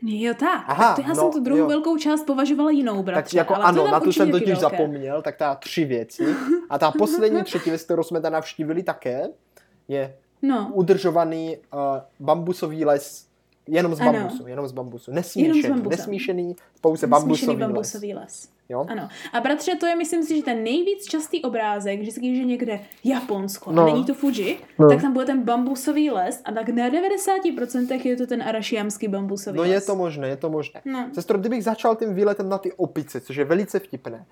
Jo, 0.03 0.35
tak. 0.35 0.65
Aha, 0.67 0.87
tak 0.87 0.97
to 0.97 1.03
já 1.03 1.09
no, 1.09 1.15
jsem 1.15 1.31
tu 1.31 1.41
druhou 1.41 1.61
jo. 1.61 1.67
velkou 1.69 1.97
část 1.97 2.25
považovala 2.25 2.71
jinou, 2.71 3.03
bratře. 3.03 3.37
Tak 3.37 3.39
jako 3.39 3.55
ale 3.55 3.65
ano, 3.65 3.89
na 3.89 4.01
tu 4.01 4.13
jsem 4.13 4.31
totiž 4.31 4.49
velké. 4.49 4.61
zapomněl, 4.61 5.23
tak 5.23 5.37
ta 5.37 5.55
tři 5.55 5.85
věci. 5.85 6.37
A 6.71 6.79
ta 6.79 6.91
poslední 6.91 7.43
třetí 7.43 7.71
věc, 7.71 7.83
kterou 7.83 8.03
jsme 8.03 8.21
tam 8.21 8.33
navštívili 8.33 8.83
také, 8.83 9.29
je 9.89 10.15
No, 10.43 10.71
udržovaný 10.75 11.57
uh, 11.57 11.81
bambusový 12.21 12.85
les 12.85 13.27
jenom 13.69 13.95
z 13.95 14.01
Ano. 14.01 14.13
bambusu, 14.13 14.47
jenom 14.47 14.67
z 14.69 14.73
bambusu. 14.73 15.13
Nesmíšený, 15.13 15.63
bambusa. 15.63 15.89
nesmíšený, 15.97 16.57
pouze 16.81 17.07
smíšený 17.07 17.11
bambusový, 17.11 17.57
les. 17.57 17.59
bambusový 17.61 18.15
les. 18.15 18.49
Jo? 18.69 18.87
Ano. 18.89 19.09
A 19.33 19.41
bratře, 19.41 19.77
to 19.77 19.87
je, 19.87 19.97
myslím 19.97 20.23
si, 20.23 20.37
že 20.37 20.43
ten 20.43 20.63
nejvíc 20.65 21.05
častý 21.05 21.43
obrázek, 21.43 22.01
vždycky, 22.01 22.21
když 22.29 22.39
je 22.39 22.45
někde 22.45 22.81
Japonsko, 23.05 23.73
No. 23.73 23.87
no. 23.87 23.93
není 23.93 24.05
to 24.05 24.15
Fuji, 24.15 24.59
No. 24.79 24.85
no. 24.87 24.89
tak 24.93 25.03
tam 25.03 25.13
bude 25.13 25.25
ten 25.27 25.43
bambusový 25.43 26.11
les 26.11 26.43
a 26.45 26.53
tak 26.53 26.69
na 26.69 26.89
90% 26.91 28.07
je 28.07 28.17
to 28.17 28.27
ten 28.27 28.43
arašiamský 28.43 29.09
bambusový 29.09 29.57
No 29.57 29.63
les. 29.63 29.71
je 29.73 29.81
to 29.81 29.97
možné, 29.97 30.29
je 30.29 30.37
to 30.37 30.51
možné. 30.51 30.81
No. 30.85 31.07
Sestro, 31.15 31.39
kdybych 31.39 31.65
začal 31.65 31.97
tím 31.97 32.15
výletem 32.15 32.49
na 32.49 32.59
ty 32.59 32.73
opice, 32.73 33.21
což 33.21 33.37
je 33.37 33.45
velice 33.45 33.79
vtipné. 33.79 34.25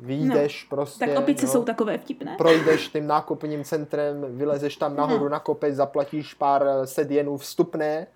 Vyjdeš 0.00 0.64
prostě, 0.64 1.06
Tak 1.06 1.18
opice 1.18 1.46
jo, 1.46 1.52
jsou 1.52 1.62
takové 1.64 1.98
vtipné. 1.98 2.34
projdeš 2.38 2.88
tím 2.88 3.06
nákupním 3.06 3.64
centrem, 3.64 4.26
vylezeš 4.28 4.76
tam 4.76 4.96
nahoru 4.96 5.24
No. 5.24 5.30
na 5.30 5.38
kopec, 5.38 5.74
zaplatíš 5.74 6.34
pár 6.34 6.64
set 6.84 7.10
jenů 7.10 7.36
vstupné, 7.36 8.06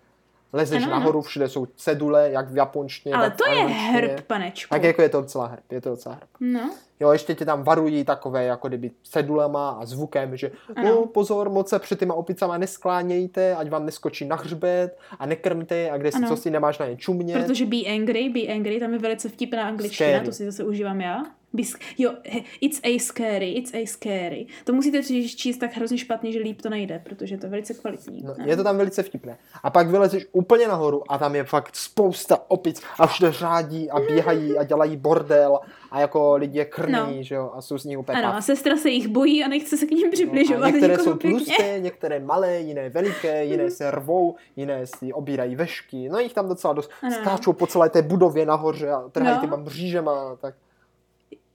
lezeš 0.52 0.82
Ano, 0.82 0.92
nahoru, 0.92 1.22
všude 1.22 1.48
jsou 1.48 1.66
cedule, 1.66 2.30
jak 2.30 2.50
v 2.50 2.56
japonštině, 2.56 3.14
Ale 3.14 3.30
to 3.30 3.46
je 3.50 3.64
herb, 3.64 4.20
panečku. 4.20 4.74
Tak 4.74 4.84
jako 4.84 5.02
je 5.02 5.08
to 5.08 5.20
docela 5.20 5.46
herb, 5.46 5.72
je 5.72 5.80
to 5.80 5.90
docela 5.90 6.14
herb. 6.14 6.30
No. 6.40 6.70
Jo, 7.00 7.12
ještě 7.12 7.34
tě 7.34 7.44
tam 7.44 7.62
varují 7.62 8.04
takové 8.04 8.44
jako 8.44 8.68
kdyby 8.68 8.90
cedulema 9.02 9.70
a 9.70 9.86
zvukem, 9.86 10.36
že 10.36 10.50
Ano. 10.76 10.88
no, 10.88 11.06
pozor, 11.06 11.50
moc 11.50 11.68
se 11.68 11.78
před 11.78 11.98
těma 11.98 12.14
opicama 12.14 12.58
nesklánějte, 12.58 13.54
ať 13.54 13.68
vám 13.70 13.86
neskočí 13.86 14.24
na 14.24 14.36
hřbet 14.36 14.98
a 15.18 15.26
nekrmte 15.26 15.76
je 15.76 15.90
a 15.90 15.96
kde 15.96 16.12
si 16.12 16.18
co 16.28 16.36
si 16.36 16.50
nemáš 16.50 16.78
na 16.78 16.86
ně 16.86 16.96
čumět. 16.96 17.46
Protože 17.46 17.66
be 17.66 17.76
angry, 17.76 18.28
be 18.28 18.52
angry, 18.54 18.80
tam 18.80 18.92
je 18.92 18.98
velice 18.98 19.28
vtipná 19.28 19.68
angličtina, 19.68 20.10
Scary. 20.10 20.26
to 20.26 20.32
si 20.32 20.44
zase 20.44 20.64
užívám 20.64 21.00
já. 21.00 21.22
Be 21.52 21.62
sk- 21.62 21.80
jo, 21.98 22.12
it's 22.60 22.80
a 22.84 22.98
scary, 22.98 23.50
it's 23.52 23.74
a 23.74 23.86
scary. 23.86 24.46
To 24.64 24.72
musíte 24.72 25.02
číst 25.36 25.58
tak 25.58 25.76
hrozně 25.76 25.98
špatně, 25.98 26.32
že 26.32 26.38
líp 26.38 26.62
to 26.62 26.70
nejde, 26.70 27.00
protože 27.04 27.36
to 27.36 27.46
je 27.46 27.50
velice 27.50 27.74
kvalitní. 27.74 28.22
No, 28.22 28.34
je 28.44 28.56
to 28.56 28.64
tam 28.64 28.76
velice 28.76 29.02
vtipné. 29.02 29.38
A 29.62 29.70
pak 29.70 29.88
vylezeš 29.88 30.26
úplně 30.32 30.68
nahoru 30.68 31.12
a 31.12 31.18
tam 31.18 31.34
je 31.34 31.44
fakt 31.44 31.76
spousta 31.76 32.38
opic 32.50 32.82
a 32.98 33.06
všude 33.06 33.32
řádí 33.32 33.90
a 33.90 34.00
běhají 34.00 34.58
a 34.58 34.64
dělají 34.64 34.96
bordel 34.96 35.58
a 35.90 36.00
jako 36.00 36.36
lidi 36.36 36.58
je 36.58 36.64
krmí, 36.64 36.92
No. 36.92 37.06
že 37.22 37.34
jo, 37.34 37.50
a 37.54 37.62
jsou 37.62 37.78
z 37.78 37.84
nich 37.84 37.98
úplně 37.98 38.18
Ano, 38.22 38.34
a 38.36 38.40
sestra 38.40 38.76
se 38.76 38.90
jich 38.90 39.08
bojí 39.08 39.44
a 39.44 39.48
nechce 39.48 39.76
se 39.76 39.86
k 39.86 39.90
ním 39.90 40.00
No, 40.00 40.08
a 40.08 40.12
přibližovat. 40.12 40.66
některé 40.66 40.92
nikomu 40.92 41.10
jsou 41.10 41.18
tlusté, 41.18 41.76
některé 41.80 42.20
malé, 42.20 42.60
jiné 42.60 42.88
veliké, 42.88 43.44
jiné 43.44 43.70
se 43.70 43.90
rvou, 43.90 44.34
jiné 44.56 44.86
si 44.86 45.12
obírají 45.12 45.56
vešky. 45.56 46.08
No 46.08 46.18
jich 46.18 46.34
tam 46.34 46.48
docela 46.48 46.72
dost. 46.72 46.90
Ano. 47.02 47.14
Skáčou 47.20 47.52
po 47.52 47.66
celé 47.66 47.90
té 47.90 48.02
budově 48.02 48.46
nahoře 48.46 48.90
a 48.90 49.08
trhají 49.12 49.36
No. 49.36 49.40
těma 49.42 49.56
mřížema. 49.56 50.36
Tak. 50.40 50.54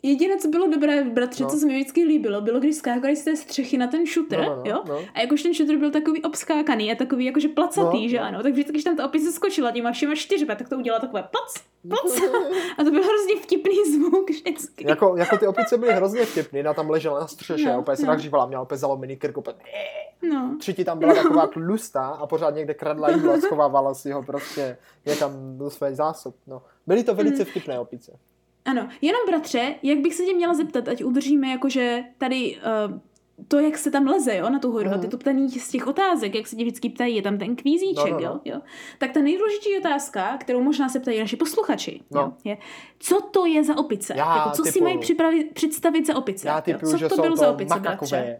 Jediné, 0.07 0.37
co 0.37 0.47
bylo 0.47 0.67
dobré, 0.67 1.03
bratře, 1.03 1.43
No. 1.43 1.49
co 1.49 1.57
se 1.57 1.65
mi 1.65 1.73
vždycky 1.73 2.03
líbilo, 2.03 2.41
bylo, 2.41 2.59
když 2.59 2.75
skákali 2.75 3.15
z 3.15 3.23
té 3.23 3.35
střechy 3.35 3.77
na 3.77 3.87
ten 3.87 4.05
šutr, 4.05 4.37
No, 4.37 4.43
no, 4.43 4.55
no, 4.55 4.61
jo? 4.65 4.83
no. 4.87 4.99
A 5.13 5.21
jakož 5.21 5.43
ten 5.43 5.53
šutr 5.53 5.77
byl 5.77 5.91
takový 5.91 6.21
obskákaný 6.23 6.91
a 6.91 6.95
takový 6.95 7.25
jakože 7.25 7.47
placatý, 7.47 8.03
No, 8.03 8.09
že 8.09 8.17
no. 8.17 8.23
ano? 8.23 8.43
Tak 8.43 8.51
vždycky, 8.51 8.71
když 8.71 8.83
tam 8.83 8.95
ta 8.95 9.05
opice 9.05 9.31
skočila 9.31 9.71
těma 9.71 9.91
všema 9.91 10.15
čtyřma, 10.15 10.55
tak 10.55 10.69
to 10.69 10.77
udělala 10.77 10.99
takové 11.01 11.23
plac, 11.23 11.53
plac. 11.89 12.21
A 12.77 12.83
to 12.83 12.91
byl 12.91 13.03
hrozně 13.03 13.35
vtipný 13.41 13.75
zvuk 13.95 14.29
vždycky. 14.29 14.85
Jako, 14.89 15.15
jako 15.17 15.37
ty 15.37 15.47
opice 15.47 15.77
byly 15.77 15.93
hrozně 15.93 16.25
vtipný, 16.25 16.59
ona 16.59 16.73
tam 16.73 16.89
ležela 16.89 17.19
na 17.19 17.27
střeše, 17.27 17.65
No, 17.73 17.79
úplně 17.79 17.97
se 17.97 18.03
no. 18.05 18.07
nahřívala, 18.07 18.45
měla 18.45 18.61
úplně 18.61 18.77
zalomený 18.77 19.17
krk, 19.17 19.37
úplně 19.37 19.57
No. 20.33 20.55
Třetí 20.59 20.83
tam 20.83 20.99
byla 20.99 21.13
taková 21.23 21.47
tlustá 21.47 22.05
a 22.07 22.27
pořád 22.27 22.55
někde 22.55 22.73
kradla 22.73 23.09
jídlo 23.09 23.33
a 23.33 23.37
schovávala 23.39 23.93
si 23.93 24.11
ho 24.11 24.23
prostě 24.23 24.77
někam 25.05 25.57
do 25.57 25.69
své 25.69 25.95
zásob. 25.95 26.35
No. 26.47 26.61
Byly 26.87 27.03
to 27.03 27.15
velice 27.15 27.41
Mhm. 27.43 27.45
vtipné 27.51 27.79
opice. 27.79 28.19
Ano, 28.65 28.87
jenom 29.01 29.21
bratře, 29.27 29.75
jak 29.83 29.99
bych 29.99 30.15
se 30.15 30.23
tě 30.23 30.33
měla 30.33 30.53
zeptat, 30.53 30.87
ať 30.87 31.03
udržíme 31.03 31.47
jakože 31.49 32.03
tady 32.17 32.57
uh, 32.91 32.99
to, 33.47 33.59
jak 33.59 33.77
se 33.77 33.91
tam 33.91 34.07
leze, 34.07 34.35
jo, 34.37 34.49
na 34.49 34.59
tu 34.59 34.71
horu, 34.71 34.85
Mhm. 34.85 34.93
a 34.93 35.01
ty 35.01 35.07
to 35.07 35.17
ptání 35.17 35.49
z 35.49 35.69
těch 35.69 35.87
otázek, 35.87 36.35
jak 36.35 36.47
se 36.47 36.55
tě 36.55 36.63
vždycky 36.63 36.89
ptají, 36.89 37.15
je 37.15 37.21
tam 37.21 37.37
ten 37.37 37.55
kvízíček, 37.55 38.11
No, 38.11 38.19
no, 38.19 38.19
no. 38.19 38.25
Jo, 38.25 38.39
jo. 38.45 38.61
Tak 38.97 39.11
ta 39.11 39.19
nejdůležitější 39.21 39.79
otázka, 39.79 40.37
kterou 40.37 40.61
možná 40.61 40.89
se 40.89 40.99
ptají 40.99 41.19
naši 41.19 41.35
posluchači, 41.35 42.01
No. 42.11 42.21
jo, 42.21 42.33
je, 42.43 42.57
co 42.99 43.21
to 43.21 43.45
je 43.45 43.63
za 43.63 43.77
opice? 43.77 44.13
Já 44.17 44.37
jako, 44.37 44.49
co 44.49 44.63
si 44.63 44.71
typuju. 44.71 44.83
mají 44.83 44.97
připravit, 44.97 45.51
představit 45.53 46.07
za 46.07 46.15
opice? 46.15 46.47
Já 46.47 46.55
jo? 46.55 46.61
typuju, 46.61 46.91
Co 46.91 46.97
že 46.97 47.09
to 47.09 47.15
jsou 47.15 47.21
byl 47.21 47.35
za 47.35 47.49
opice, 47.51 47.79
bratře? 47.79 48.39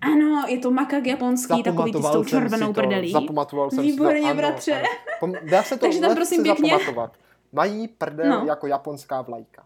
Ano, 0.00 0.44
je 0.48 0.58
to 0.58 0.70
makak 0.70 1.06
japonský, 1.06 1.62
takový 1.62 1.92
ty 1.92 1.98
s 2.02 2.10
tou 2.10 2.24
červenou 2.24 2.66
si 2.66 2.72
prdelí. 2.72 3.12
Zapamatoval 3.12 3.70
jsem 3.70 3.84
Výborně, 3.84 4.14
si 4.16 4.20
to, 4.22 4.26
ano, 4.28 4.36
bratře. 4.36 4.72
ano. 4.74 4.86
Pom- 5.20 5.36
Dá 5.50 5.62
se 5.62 5.74
to 5.74 5.80
Takže 5.86 6.00
tam 6.00 6.14
prosím 6.14 6.42
pěkně- 6.42 6.70
zapamatovat. 6.70 7.16
Mají 7.52 7.88
prdel 7.88 8.40
No. 8.40 8.46
jako 8.46 8.66
japonská 8.66 9.22
vlajka. 9.22 9.64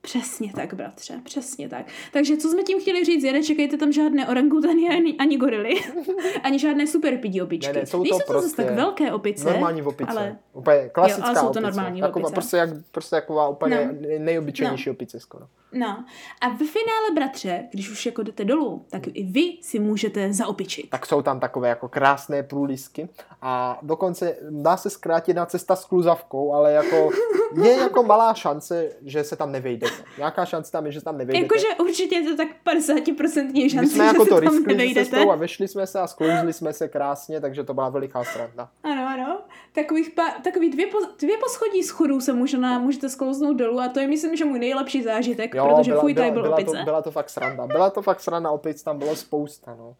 Přesně 0.00 0.52
tak, 0.52 0.74
bratře, 0.74 1.20
přesně 1.24 1.68
tak. 1.68 1.86
Takže 2.12 2.36
co 2.36 2.48
jsme 2.48 2.62
tím 2.62 2.80
chtěli 2.80 3.04
říct, 3.04 3.24
je, 3.24 3.32
nečekejte 3.32 3.76
tam 3.76 3.92
žádné 3.92 4.28
orangutany 4.28 4.88
ani, 4.88 5.16
ani 5.18 5.36
gorily, 5.36 5.74
ani 6.42 6.58
žádné 6.58 6.86
super 6.86 7.18
pidi 7.18 7.42
opičky. 7.42 7.72
Ne, 7.72 7.80
ne, 7.80 7.86
jsou 7.86 7.98
to 7.98 8.02
Nejsou 8.02 8.18
to 8.18 8.32
zase 8.32 8.40
prostě 8.46 8.62
tak 8.62 8.74
velké 8.74 9.12
opice, 9.12 9.44
Normální 9.50 9.82
opice. 9.82 10.10
ale 10.10 10.36
Úplně 10.52 10.88
klasická 10.88 11.24
ale 11.26 11.34
jsou 11.34 11.40
to 11.40 11.48
opice. 11.50 11.60
normální 11.60 12.00
Taková, 12.00 12.22
opice. 12.26 12.34
Prostě, 12.34 12.56
jak, 12.56 12.70
prostě 12.92 13.16
taková 13.16 13.48
úplně 13.48 13.90
No. 13.92 14.08
nejobyčejnější 14.18 14.90
opice 14.90 15.20
skoro. 15.20 15.46
No. 15.74 16.04
A 16.40 16.48
v 16.48 16.56
finále, 16.56 17.10
bratře, 17.14 17.64
když 17.72 17.90
už 17.90 18.06
jako 18.06 18.22
jdete 18.22 18.44
dolů, 18.44 18.84
tak 18.90 19.02
i 19.06 19.22
vy 19.24 19.52
si 19.62 19.78
můžete 19.78 20.32
zaopičit. 20.32 20.90
tak 20.90 21.06
jsou 21.06 21.22
tam 21.22 21.40
takové 21.40 21.68
jako 21.68 21.88
krásné 21.88 22.42
průlisky 22.42 23.08
a 23.42 23.78
dokonce 23.82 24.36
dá 24.50 24.76
se 24.76 24.90
zkrátit 24.90 25.36
na 25.36 25.46
cesta 25.46 25.76
s 25.76 25.84
kluzavkou, 25.84 26.52
ale 26.54 26.72
jako 26.72 27.10
je 27.62 27.72
jako 27.76 28.02
malá 28.02 28.34
šance, 28.34 28.88
že 29.02 29.24
se 29.24 29.36
tam 29.36 29.52
nevejdete. 29.52 29.92
Nějaká 30.18 30.44
šance 30.44 30.72
tam 30.72 30.86
je, 30.86 30.92
že 30.92 31.00
se 31.00 31.04
tam 31.04 31.18
nevejdete. 31.18 31.44
Jakože 31.44 31.66
určitě 31.80 32.14
je 32.16 32.22
to 32.30 32.36
tak 32.36 32.48
50% 32.66 33.52
My 33.52 33.70
šance, 33.70 33.86
jsme 33.90 34.04
že 34.04 34.06
jako 34.06 34.24
se 34.24 34.30
to 34.30 34.40
tam 34.40 34.54
se 34.54 34.60
nevejdete. 34.60 35.00
sestrou 35.04 35.30
a 35.30 35.34
vešli 35.36 35.68
jsme 35.68 35.86
se 35.86 36.00
a 36.00 36.06
sklouzli 36.06 36.52
jsme 36.52 36.72
se 36.72 36.88
krásně, 36.88 37.40
takže 37.40 37.64
to 37.64 37.74
byla 37.74 37.88
veliká 37.88 38.24
sranda. 38.24 38.68
Ano, 38.82 39.03
ano. 39.20 39.38
Takových, 39.72 40.10
pa, 40.10 40.30
takový 40.44 40.70
dvě, 40.70 40.86
po, 40.86 40.98
dvě 41.20 41.36
poschodí 41.38 41.82
schodů 41.82 42.20
se 42.20 42.32
možná 42.32 42.78
můžete 42.78 43.08
sklouznout 43.08 43.56
dolů 43.56 43.80
a 43.80 43.88
to 43.88 44.00
je 44.00 44.08
myslím, 44.08 44.36
že 44.36 44.44
můj 44.44 44.58
nejlepší 44.58 45.02
zážitek, 45.02 45.54
Jo, 45.54 45.74
protože 45.76 45.90
byla, 45.90 46.00
fuj, 46.00 46.14
tady 46.14 46.30
byla, 46.30 46.32
byl 46.32 46.42
byla, 46.42 46.56
opice. 46.56 46.78
to, 46.78 46.84
byla 46.84 47.02
to 47.02 47.10
fakt 47.10 47.30
sranda. 47.30 47.66
Byla 47.66 47.90
to 47.90 48.02
fakt 48.02 48.20
sranda, 48.20 48.50
opic 48.50 48.82
tam 48.82 48.98
bylo 48.98 49.16
spousta, 49.16 49.74
no. 49.78 49.96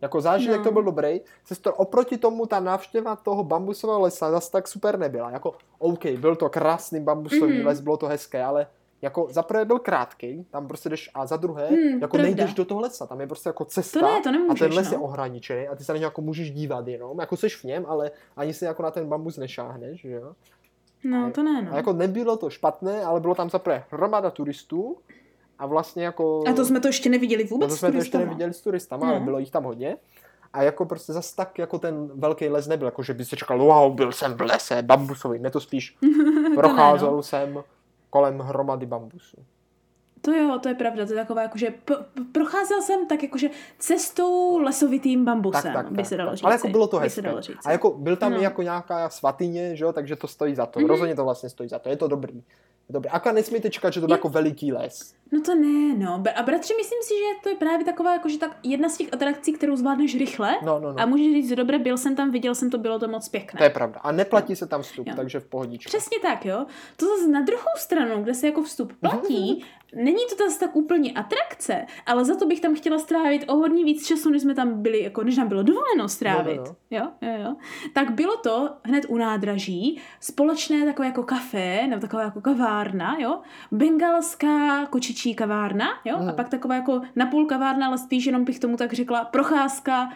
Jako 0.00 0.20
zážitek 0.20 0.56
No. 0.58 0.64
to 0.64 0.72
byl 0.72 0.82
dobrý. 0.82 1.20
Sestro, 1.44 1.74
oproti 1.74 2.16
tomu 2.18 2.46
ta 2.46 2.60
návštěva 2.60 3.16
toho 3.16 3.44
bambusového 3.44 4.00
lesa 4.00 4.30
zase 4.30 4.50
tak 4.50 4.68
super 4.68 4.98
nebyla. 4.98 5.30
Jako, 5.30 5.54
OK, 5.78 6.06
byl 6.06 6.36
to 6.36 6.48
krásný 6.48 7.00
bambusový 7.00 7.56
Mhm. 7.58 7.66
les, 7.66 7.80
bylo 7.80 7.96
to 7.96 8.06
hezké, 8.06 8.44
ale 8.44 8.66
jako 9.02 9.26
za 9.30 9.42
prvé 9.42 9.64
byl 9.64 9.78
krátký, 9.78 10.46
tam 10.50 10.68
prostě 10.68 10.88
jdeš, 10.88 11.10
a 11.14 11.26
za 11.26 11.36
druhé, 11.36 11.66
Hmm, 11.68 11.78
jako 12.00 12.16
pravda. 12.16 12.22
nejdeš 12.22 12.54
do 12.54 12.64
toho 12.64 12.80
lesa, 12.80 13.06
tam 13.06 13.20
je 13.20 13.26
prostě 13.26 13.48
jako 13.48 13.64
cesta 13.64 14.00
To 14.00 14.06
ne, 14.06 14.20
to 14.22 14.28
a 14.28 14.32
nemůžeš, 14.32 14.58
ten 14.58 14.72
les 14.72 14.86
no. 14.90 14.92
je 14.92 14.98
ohraničený 14.98 15.68
a 15.68 15.74
ty 15.76 15.84
se 15.84 15.92
na 15.92 15.96
něj 15.98 16.04
jako 16.04 16.20
můžeš 16.22 16.50
dívat 16.50 16.88
jenom, 16.88 17.20
jako 17.20 17.36
seš 17.36 17.56
v 17.56 17.64
něm, 17.64 17.84
ale 17.88 18.10
ani 18.36 18.54
si 18.54 18.64
jako 18.64 18.82
na 18.82 18.90
ten 18.90 19.08
bambus 19.08 19.36
nešáhneš, 19.36 20.00
že 20.00 20.10
jo. 20.10 20.32
No, 21.04 21.30
to 21.34 21.42
ne, 21.42 21.62
no. 21.62 21.72
A 21.72 21.76
jako 21.76 21.92
nebylo 21.92 22.36
to 22.36 22.50
špatné, 22.50 23.04
ale 23.04 23.20
bylo 23.20 23.34
tam 23.34 23.50
zaprvé 23.50 23.84
hromada 23.90 24.30
turistů 24.30 24.96
a 25.58 25.66
vlastně 25.66 26.04
jako... 26.04 26.44
A 26.48 26.52
to 26.52 26.64
jsme 26.64 26.80
to 26.80 26.88
ještě 26.88 27.08
neviděli 27.10 27.42
No 27.44 27.48
vůbec 27.50 27.70
to 27.70 27.76
jsme 27.76 27.90
to 27.92 27.98
ještě 27.98 28.18
neviděli 28.18 28.52
s 28.52 28.60
turistama, 28.60 29.08
ale 29.08 29.18
No. 29.18 29.24
bylo 29.24 29.38
jich 29.38 29.50
tam 29.50 29.64
hodně. 29.64 29.96
A 30.52 30.62
jako 30.62 30.84
prostě 30.84 31.12
zas 31.12 31.32
tak 31.32 31.58
jako 31.58 31.78
ten 31.78 32.10
velký 32.14 32.48
les 32.48 32.66
nebyl, 32.68 32.86
jako 32.86 33.02
že 33.02 33.14
by 33.14 33.24
si 33.24 33.36
říkal, 33.36 33.58
wow, 33.58 33.92
byl 33.94 34.12
jsem 34.12 34.34
v 34.34 34.40
lese 34.40 34.82
bambusový. 34.82 35.38
Ne 35.38 35.50
to 35.50 35.60
spíš 35.60 35.96
procházel 36.54 37.10
no. 37.16 37.22
jsem 37.22 37.62
kolem 38.12 38.38
hromady 38.38 38.86
bambusu. 38.86 39.36
To 40.20 40.32
jo, 40.32 40.58
to 40.62 40.68
je 40.68 40.74
pravda, 40.74 41.06
to 41.06 41.12
je 41.12 41.16
taková 41.18 41.42
jakože, 41.42 41.70
p- 41.84 41.94
procházel 42.32 42.82
jsem 42.82 43.06
tak 43.06 43.22
jakože 43.22 43.48
cestou 43.78 44.58
lesovitým 44.58 45.24
bambusem, 45.24 45.62
Tak, 45.72 45.72
tak, 45.86 45.92
by 45.92 46.04
se 46.04 46.16
dalo 46.16 46.30
tak. 46.30 46.36
říct. 46.36 46.44
Ale 46.44 46.54
jako 46.54 46.68
bylo 46.68 46.86
to 46.86 46.98
hezké. 46.98 47.32
A 47.64 47.72
jako 47.72 47.90
byl 47.90 48.16
tam 48.16 48.32
No. 48.32 48.40
jako 48.40 48.62
nějaká 48.62 49.08
svatyně, 49.08 49.76
že 49.76 49.84
jo, 49.84 49.92
takže 49.92 50.16
to 50.16 50.28
stojí 50.28 50.54
za 50.54 50.66
to. 50.66 50.80
Mhm. 50.80 50.88
Rozhodně 50.88 51.14
to 51.14 51.24
vlastně 51.24 51.48
stojí 51.48 51.68
za 51.68 51.78
to. 51.78 51.88
Je 51.88 51.96
to 51.96 52.08
dobrý. 52.08 52.42
Dobrý. 52.90 53.10
Aká 53.10 53.32
nesmíte 53.32 53.70
čekat, 53.70 53.92
že 53.92 54.00
to 54.00 54.06
bude 54.06 54.14
Je- 54.14 54.18
jako 54.18 54.28
veliký 54.28 54.72
les. 54.72 55.14
No 55.32 55.40
to 55.40 55.54
ne, 55.54 55.94
no. 55.98 56.22
A 56.36 56.42
bratře, 56.42 56.74
myslím 56.76 56.98
si, 57.02 57.14
že 57.14 57.42
to 57.42 57.48
je 57.48 57.54
právě 57.54 57.84
taková 57.84 58.12
jakože 58.12 58.38
tak 58.38 58.56
jedna 58.62 58.88
z 58.88 58.96
těch 58.96 59.08
atrakcí, 59.12 59.52
kterou 59.52 59.76
zvládneš 59.76 60.18
rychle. 60.18 60.54
No, 60.64 60.80
no, 60.80 60.92
no. 60.92 61.00
A 61.00 61.06
můžeš 61.06 61.26
říct, 61.32 61.52
dobré, 61.52 61.78
byl 61.78 61.96
jsem 61.96 62.16
tam, 62.16 62.30
viděl 62.30 62.54
jsem 62.54 62.70
to, 62.70 62.78
bylo 62.78 62.98
to 62.98 63.08
moc 63.08 63.28
pěkné. 63.28 63.58
To 63.58 63.64
je 63.64 63.70
pravda. 63.70 64.00
A 64.00 64.12
neplatí 64.12 64.56
se 64.56 64.66
tam 64.66 64.82
vstup, 64.82 65.06
Jo. 65.06 65.12
takže 65.16 65.40
v 65.40 65.44
pohodičku. 65.46 65.88
Přesně 65.88 66.18
tak, 66.22 66.44
jo. 66.44 66.66
To 66.96 67.06
zase 67.06 67.28
na 67.28 67.40
druhou 67.40 67.72
stranu, 67.76 68.22
kde 68.22 68.34
se 68.34 68.46
jako 68.46 68.62
vstup 68.62 68.92
platí, 69.00 69.64
není 69.94 70.18
to 70.38 70.44
zase 70.44 70.60
tak 70.60 70.76
úplně 70.76 71.12
atrakce, 71.12 71.86
ale 72.06 72.24
za 72.24 72.36
to 72.36 72.46
bych 72.46 72.60
tam 72.60 72.74
chtěla 72.74 72.98
strávit 72.98 73.44
o 73.48 73.56
hodně 73.56 73.84
víc 73.84 74.06
času, 74.06 74.30
než 74.30 74.42
jsme 74.42 74.54
tam 74.54 74.82
byli, 74.82 75.02
jako 75.02 75.22
než 75.24 75.36
nám 75.36 75.48
bylo 75.48 75.62
dovoleno 75.62 76.08
strávit. 76.08 76.56
No, 76.56 76.64
no, 76.64 76.76
Jo, 76.90 77.08
jo, 77.20 77.32
jo. 77.44 77.54
Tak 77.92 78.10
bylo 78.10 78.36
to 78.36 78.70
hned 78.82 79.04
u 79.08 79.16
nádraží, 79.16 80.00
společné 80.20 80.84
takové 80.86 81.08
jako 81.08 81.22
kafé, 81.22 81.86
nebo 81.86 82.00
taková 82.00 82.22
jako 82.22 82.40
kavárna, 82.40 82.71
jo. 83.18 83.40
Bengalská 83.72 84.86
kočičí 84.86 85.34
kavárna, 85.34 85.86
jo. 86.04 86.18
Mm. 86.18 86.28
A 86.28 86.32
pak 86.32 86.48
taková 86.48 86.74
jako 86.74 87.00
napůl 87.16 87.46
kavárna, 87.46 87.86
ale 87.86 87.98
spíš 87.98 88.26
jenom 88.26 88.44
bych 88.44 88.58
tomu 88.58 88.76
tak 88.76 88.92
řekla 88.92 89.24
procházka 89.24 90.04
uh, 90.04 90.12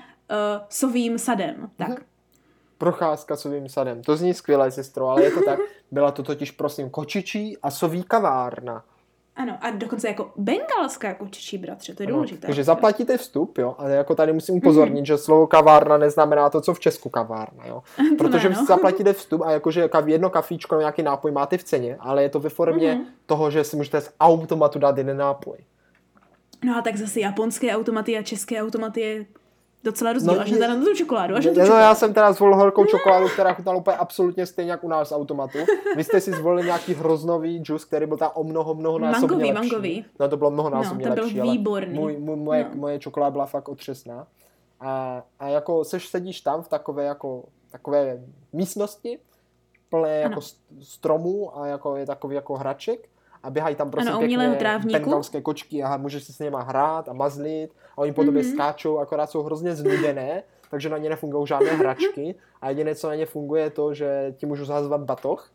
sovým 0.69 1.19
sadem. 1.19 1.71
Tak. 1.77 1.89
Mhm. 1.89 1.99
Procházka 2.79 3.37
sovým 3.37 3.69
sadem. 3.69 4.03
To 4.03 4.17
zní 4.17 4.35
skvěle, 4.35 4.71
sestro, 4.71 5.09
ale 5.09 5.23
je 5.23 5.31
to 5.31 5.41
tak. 5.45 5.59
Byla 5.91 6.11
to 6.11 6.23
totiž, 6.23 6.51
prosím, 6.51 6.91
kočičí 6.91 7.59
a 7.63 7.71
soví 7.71 8.03
kavárna. 8.03 8.85
Ano, 9.37 9.59
a 9.61 9.71
dokonce 9.71 10.09
jako 10.09 10.33
bengalská 10.37 11.15
kočičí 11.15 11.59
bratře, 11.59 11.95
to 11.95 12.03
je 12.03 12.07
Ano, 12.07 12.15
důležité. 12.17 12.47
takže 12.47 12.65
zaplatíte 12.65 13.19
vstup, 13.19 13.59
jo, 13.59 13.75
ale 13.79 13.93
jako 13.93 14.15
tady 14.15 14.33
musím 14.33 14.55
upozornit, 14.55 15.07
že 15.07 15.19
slovo 15.19 15.47
kavárna 15.47 15.99
neznamená 15.99 16.51
to, 16.51 16.61
co 16.61 16.75
v 16.75 16.81
Česku 16.81 17.09
kavárna, 17.09 17.67
jo. 17.67 17.83
Protože 18.19 18.49
ne, 18.49 18.57
no. 18.57 18.67
zaplatíte 18.67 19.13
vstup 19.13 19.43
a 19.43 19.51
jakože 19.51 19.89
jedno 20.07 20.31
kafíčko 20.31 20.75
nebo 20.75 20.81
nějaký 20.81 21.03
nápoj 21.03 21.31
máte 21.33 21.59
v 21.59 21.65
ceně, 21.65 21.97
ale 22.01 22.23
je 22.23 22.29
to 22.29 22.41
ve 22.41 22.49
formě 22.49 22.95
Mhm. 22.95 23.05
toho, 23.27 23.51
že 23.51 23.65
si 23.65 23.77
můžete 23.77 24.01
z 24.01 24.11
automatu 24.21 24.79
dát 24.79 24.99
jeden 24.99 25.17
nápoj. 25.17 25.57
No 26.65 26.77
a 26.79 26.83
tak 26.83 26.97
zase 26.97 27.21
japonské 27.21 27.77
automaty 27.77 28.19
a 28.19 28.23
české 28.23 28.63
automaty 28.63 29.01
je 29.01 29.27
docela 29.85 30.13
rozdíl. 30.13 30.35
No, 30.35 30.41
až 30.41 30.51
na, 30.51 30.75
tu 30.75 30.95
čokoládu, 30.95 31.35
až 31.35 31.45
na 31.47 31.53
tu 31.53 31.59
No, 31.59 31.65
čokoládu. 31.65 31.83
já 31.85 31.95
jsem 31.95 32.15
teda 32.15 32.33
zvolil 32.33 32.57
horkou 32.57 32.85
čokoládu, 32.85 33.29
která 33.29 33.55
chutnala 33.55 33.79
úplně 33.79 33.97
absolutně 33.97 34.47
stejně 34.47 34.71
jak 34.71 34.85
u 34.85 34.89
nás 34.89 35.09
z 35.09 35.13
automatu. 35.13 35.59
Vy 35.97 36.05
jste 36.05 36.21
si 36.21 36.33
zvolili 36.33 36.67
nějaký 36.67 36.95
hroznový 36.95 37.59
džus, 37.59 37.85
který 37.85 38.07
byl 38.07 38.17
tam 38.17 38.31
o 38.35 38.45
mnoho, 38.45 38.75
mnoho 38.75 38.99
násobně 38.99 39.29
Mangový, 39.29 39.53
lepší. 39.53 39.71
mangový. 39.71 40.05
No 40.21 40.29
to 40.29 40.37
bylo 40.37 40.51
mnoho 40.51 40.71
násobně 40.71 41.05
ten 41.05 41.15
byl 41.15 41.25
lepší, 41.25 41.41
výborný. 41.41 41.99
Můj, 41.99 42.17
můj, 42.19 42.37
moje, 42.37 42.65
No. 42.65 42.71
moje 42.81 42.99
čokoláda 42.99 43.31
byla 43.31 43.47
fakt 43.47 43.69
otřesná. 43.69 44.27
A, 44.81 45.23
a 45.39 45.49
jako 45.49 45.85
seš 45.85 46.09
sedíš 46.09 46.41
tam 46.41 46.63
v 46.63 46.69
takové 46.69 47.05
jako 47.05 47.45
takové 47.71 48.19
místnosti, 48.53 49.19
plné 49.91 50.09
Ano. 50.25 50.31
jako 50.31 50.41
st- 50.41 50.57
stromů 50.83 51.59
a 51.59 51.67
jako 51.67 51.97
je 51.97 52.07
takový 52.07 52.35
jako 52.35 52.55
hraček 52.57 53.09
a 53.47 53.51
běhají 53.51 53.77
tam 53.77 53.91
prostě 53.91 54.11
Ano, 54.11 54.55
trávníku. 54.59 54.93
bengalské 54.93 55.41
kočky 55.41 55.83
a 55.83 55.97
můžeš 55.97 56.25
si 56.25 56.33
s 56.33 56.39
nimi 56.39 56.57
hrát 56.61 57.09
a 57.09 57.13
mazlit 57.13 57.71
a 57.97 57.99
oni 57.99 58.13
po 58.13 58.25
tobě 58.25 58.43
Mhm. 58.43 58.53
skáčou, 58.53 58.99
akorát 58.99 59.31
jsou 59.31 59.43
hrozně 59.43 59.75
znuděné, 59.75 60.43
takže 60.71 60.89
na 60.89 60.99
ně 60.99 61.09
nefungují 61.09 61.47
žádné 61.47 61.71
hračky 61.77 62.35
a 62.63 62.69
jediné, 62.69 62.95
co 62.95 63.09
na 63.09 63.15
ně 63.15 63.27
funguje, 63.27 63.63
je 63.63 63.71
to, 63.71 63.95
že 63.95 64.35
ti 64.37 64.47
můžu 64.47 64.65
zahazovat 64.65 65.01
batoh, 65.01 65.51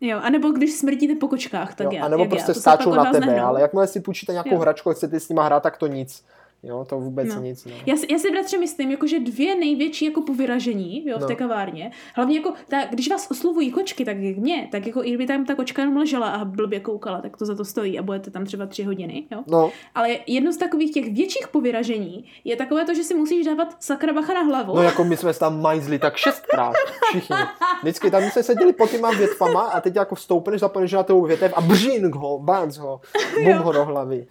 Jo, 0.00 0.18
anebo 0.22 0.48
když 0.50 0.72
smrtíte 0.72 1.14
po 1.20 1.28
kočkách, 1.28 1.74
tak 1.74 1.84
jo, 1.84 1.90
já. 1.92 2.04
anebo 2.04 2.22
jak 2.22 2.30
prostě 2.30 2.50
já. 2.50 2.54
Skáčou 2.54 2.94
na 2.94 3.12
tebe, 3.12 3.26
nehnou. 3.26 3.46
ale 3.46 3.60
jakmile 3.60 3.86
si 3.86 4.00
půjčíte 4.00 4.32
nějakou 4.32 4.50
Jo. 4.54 4.58
hračku 4.58 4.90
a 4.90 4.92
chcete 4.92 5.20
s 5.20 5.28
nima 5.28 5.44
hrát, 5.44 5.62
tak 5.62 5.76
to 5.76 5.86
nic. 5.86 6.24
Jo, 6.62 6.84
to 6.88 7.00
vůbec 7.00 7.34
No. 7.34 7.40
nic. 7.40 7.64
No. 7.64 7.72
Já 7.86 7.96
si, 7.96 8.12
já 8.12 8.18
si 8.18 8.30
bratře 8.30 8.58
myslím, 8.58 8.90
jako, 8.90 9.06
že 9.06 9.20
dvě 9.20 9.54
největší 9.56 10.04
jako 10.04 10.22
povyražení 10.22 11.06
jo, 11.08 11.18
v 11.18 11.20
No. 11.20 11.26
té 11.26 11.34
kavárně. 11.34 11.90
Hlavně 12.14 12.36
jako, 12.36 12.52
ta, 12.68 12.84
když 12.84 13.10
vás 13.10 13.30
oslovují 13.30 13.70
kočky, 13.70 14.04
tak 14.04 14.16
jak 14.16 14.36
mě, 14.36 14.68
tak 14.72 14.86
jako 14.86 15.04
i 15.04 15.08
kdyby 15.08 15.26
tam 15.26 15.44
ta 15.44 15.54
kočka 15.54 15.82
jenom 15.82 15.96
ležela 15.96 16.28
a 16.28 16.44
blbě 16.44 16.80
koukala, 16.80 17.20
tak 17.20 17.36
to 17.36 17.46
za 17.46 17.54
to 17.54 17.64
stojí 17.64 17.98
a 17.98 18.02
budete 18.02 18.30
tam 18.30 18.44
třeba 18.44 18.66
tři 18.66 18.82
hodiny. 18.82 19.24
Jo? 19.32 19.42
no, 19.46 19.70
Ale 19.94 20.16
jedno 20.26 20.52
z 20.52 20.56
takových 20.56 20.92
těch 20.94 21.12
větších 21.12 21.48
povyražení 21.48 22.24
je 22.44 22.56
takové 22.56 22.84
to, 22.84 22.94
že 22.94 23.04
si 23.04 23.14
musíš 23.14 23.46
dávat 23.46 23.76
sakra 23.80 24.12
bacha 24.12 24.34
na 24.34 24.40
hlavu. 24.42 24.76
no 24.76 24.82
jako 24.82 25.04
my 25.04 25.16
jsme 25.16 25.34
tam 25.34 25.60
majzli 25.62 25.98
tak 25.98 26.16
šestkrát, 26.16 26.74
všichni. 27.08 27.36
Vždycky 27.82 28.10
tam 28.10 28.22
jsme 28.22 28.42
seděli 28.42 28.72
pod 28.72 28.90
těma 28.90 29.10
větvama 29.10 29.62
a 29.62 29.80
teď 29.80 29.96
jako 29.96 30.14
vstoupneš, 30.14 30.60
zapomeneš 30.60 30.92
na 30.92 31.02
tou 31.02 31.22
větev 31.24 31.52
a 31.56 31.60
bržín 31.60 32.10
ho, 32.14 32.38
bác 32.38 32.76
ho, 32.76 33.00
bum 33.44 33.52
ho 33.58 33.72
do 33.72 33.84
hlavy. 33.84 34.26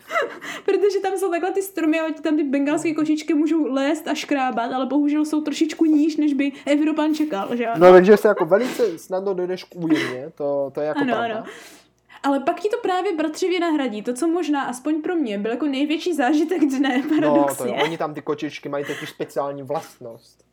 Protože 0.65 0.99
tam 1.01 1.17
jsou 1.17 1.31
takhle 1.31 1.51
ty 1.51 1.61
stromy 1.61 2.01
tam 2.23 2.37
ty 2.37 2.43
bengalské 2.43 2.93
kočičky 2.93 3.33
můžou 3.33 3.73
lézt 3.73 4.07
a 4.07 4.13
škrábat, 4.13 4.71
ale 4.71 4.85
bohužel 4.85 5.25
jsou 5.25 5.41
trošičku 5.41 5.85
níž, 5.85 6.17
než 6.17 6.33
by 6.33 6.51
Evropan 6.65 7.15
čekal, 7.15 7.55
že? 7.55 7.67
No 7.77 7.91
takže 7.91 8.17
se 8.17 8.27
jako 8.27 8.45
velice 8.45 8.97
snadno 8.99 9.33
dojdeš 9.33 9.63
k 9.63 9.75
újmě, 9.75 10.31
to, 10.35 10.71
to 10.73 10.81
je 10.81 10.87
jako 10.87 10.99
Ano, 10.99 11.13
pravda. 11.15 11.35
ano. 11.35 11.45
Ale 12.23 12.39
pak 12.39 12.59
ti 12.59 12.69
to 12.69 12.77
právě 12.81 13.15
bratřivě 13.15 13.59
nahradí. 13.59 14.01
To, 14.01 14.13
co 14.13 14.27
možná, 14.27 14.61
aspoň 14.63 15.01
pro 15.01 15.15
mě, 15.15 15.37
byl 15.37 15.51
jako 15.51 15.65
největší 15.65 16.13
zážitek 16.13 16.61
dne, 16.65 16.97
No, 16.97 17.03
to 17.03 17.09
paradoxně. 17.09 17.69
jo, 17.71 17.75
oni 17.83 17.97
tam 17.97 18.13
ty 18.13 18.21
kočičky 18.21 18.69
mají 18.69 18.85
totiž 18.85 19.09
speciální 19.09 19.63
vlastnost. 19.63 20.43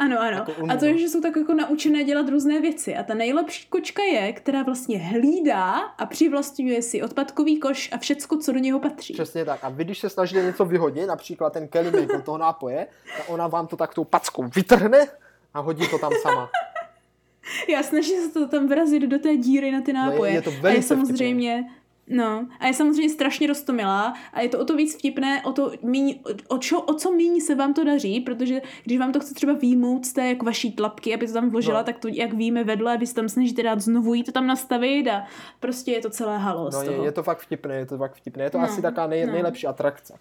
Ano, 0.00 0.20
ano. 0.20 0.36
Jako 0.36 0.52
a 0.68 0.76
to 0.76 0.84
je, 0.84 0.98
že 0.98 1.08
jsou 1.08 1.20
tak 1.20 1.36
jako 1.36 1.54
naučené 1.54 2.04
dělat 2.04 2.28
různé 2.28 2.60
věci. 2.60 2.96
A 2.96 3.02
ta 3.02 3.14
nejlepší 3.14 3.68
kočka 3.68 4.02
je, 4.02 4.32
která 4.32 4.62
vlastně 4.62 4.98
hlídá 4.98 5.72
a 5.72 6.06
přivlastňuje 6.06 6.82
si 6.82 7.02
odpadkový 7.02 7.60
koš 7.60 7.90
a 7.92 7.98
všecko, 7.98 8.36
co 8.36 8.52
do 8.52 8.58
něho 8.58 8.80
patří. 8.80 9.14
Přesně 9.14 9.44
tak. 9.44 9.64
A 9.64 9.68
vy, 9.68 9.84
když 9.84 9.98
se 9.98 10.10
snažíte 10.10 10.42
něco 10.42 10.64
vyhodit, 10.64 11.08
například 11.08 11.52
ten 11.52 11.68
kelímek 11.68 12.14
od 12.14 12.24
toho 12.24 12.38
nápoje, 12.38 12.86
tak 13.16 13.30
ona 13.30 13.46
vám 13.46 13.66
to 13.66 13.76
tak 13.76 13.94
tou 13.94 14.04
packou 14.04 14.42
vytrhne 14.54 15.06
a 15.54 15.60
hodí 15.60 15.88
to 15.88 15.98
tam 15.98 16.12
sama. 16.22 16.50
Já 17.68 17.82
snažím 17.82 18.22
se 18.22 18.32
to 18.32 18.48
tam 18.48 18.68
vrazit 18.68 19.02
do 19.02 19.18
té 19.18 19.36
díry 19.36 19.72
na 19.72 19.80
ty 19.80 19.92
nápoje. 19.92 20.30
No 20.30 20.36
je 20.36 20.42
to 20.42 20.66
a 20.66 20.70
je 20.70 20.82
samozřejmě 20.82 21.64
No, 22.10 22.46
a 22.60 22.66
je 22.66 22.74
samozřejmě 22.74 23.10
strašně 23.10 23.46
roztomilá 23.46 24.14
a 24.32 24.40
je 24.40 24.48
to 24.48 24.58
o 24.58 24.64
to 24.64 24.76
víc 24.76 24.98
vtipné, 24.98 25.42
o 25.44 25.52
to 25.52 25.72
míň, 25.82 26.20
o, 26.48 26.58
čo, 26.58 26.80
o 26.80 26.94
co 26.94 27.12
méně 27.12 27.40
se 27.40 27.54
vám 27.54 27.74
to 27.74 27.84
daří, 27.84 28.20
protože 28.20 28.62
když 28.84 28.98
vám 28.98 29.12
to 29.12 29.20
chce 29.20 29.34
třeba 29.34 29.52
výjmout 29.52 30.06
z 30.06 30.12
té 30.12 30.28
jak 30.28 30.42
vaší 30.42 30.72
tlapky, 30.72 31.14
aby 31.14 31.26
to 31.26 31.32
tam 31.32 31.50
vložila, 31.50 31.78
no. 31.78 31.84
tak 31.84 31.98
to 31.98 32.08
jak 32.08 32.32
víme 32.32 32.64
vedle, 32.64 32.98
vy 32.98 33.06
se 33.06 33.14
tam 33.14 33.28
snažíte 33.28 33.62
dát 33.62 33.80
znovu 33.80 34.14
jí 34.14 34.24
to 34.24 34.32
tam 34.32 34.46
nastavit 34.46 35.08
a 35.08 35.24
prostě 35.60 35.92
je 35.92 36.00
to 36.00 36.10
celé 36.10 36.38
halo 36.38 36.70
no, 36.72 36.82
je, 36.82 36.92
je, 37.04 37.12
to 37.12 37.22
fakt 37.22 37.38
vtipné, 37.38 37.74
je 37.74 37.86
to 37.86 37.98
fakt 37.98 38.14
vtipné, 38.14 38.44
je 38.44 38.50
to 38.50 38.58
no, 38.58 38.64
asi 38.64 38.82
taká 38.82 39.06
nej, 39.06 39.26
no. 39.26 39.32
nejlepší 39.32 39.66
atrakce. 39.66 40.18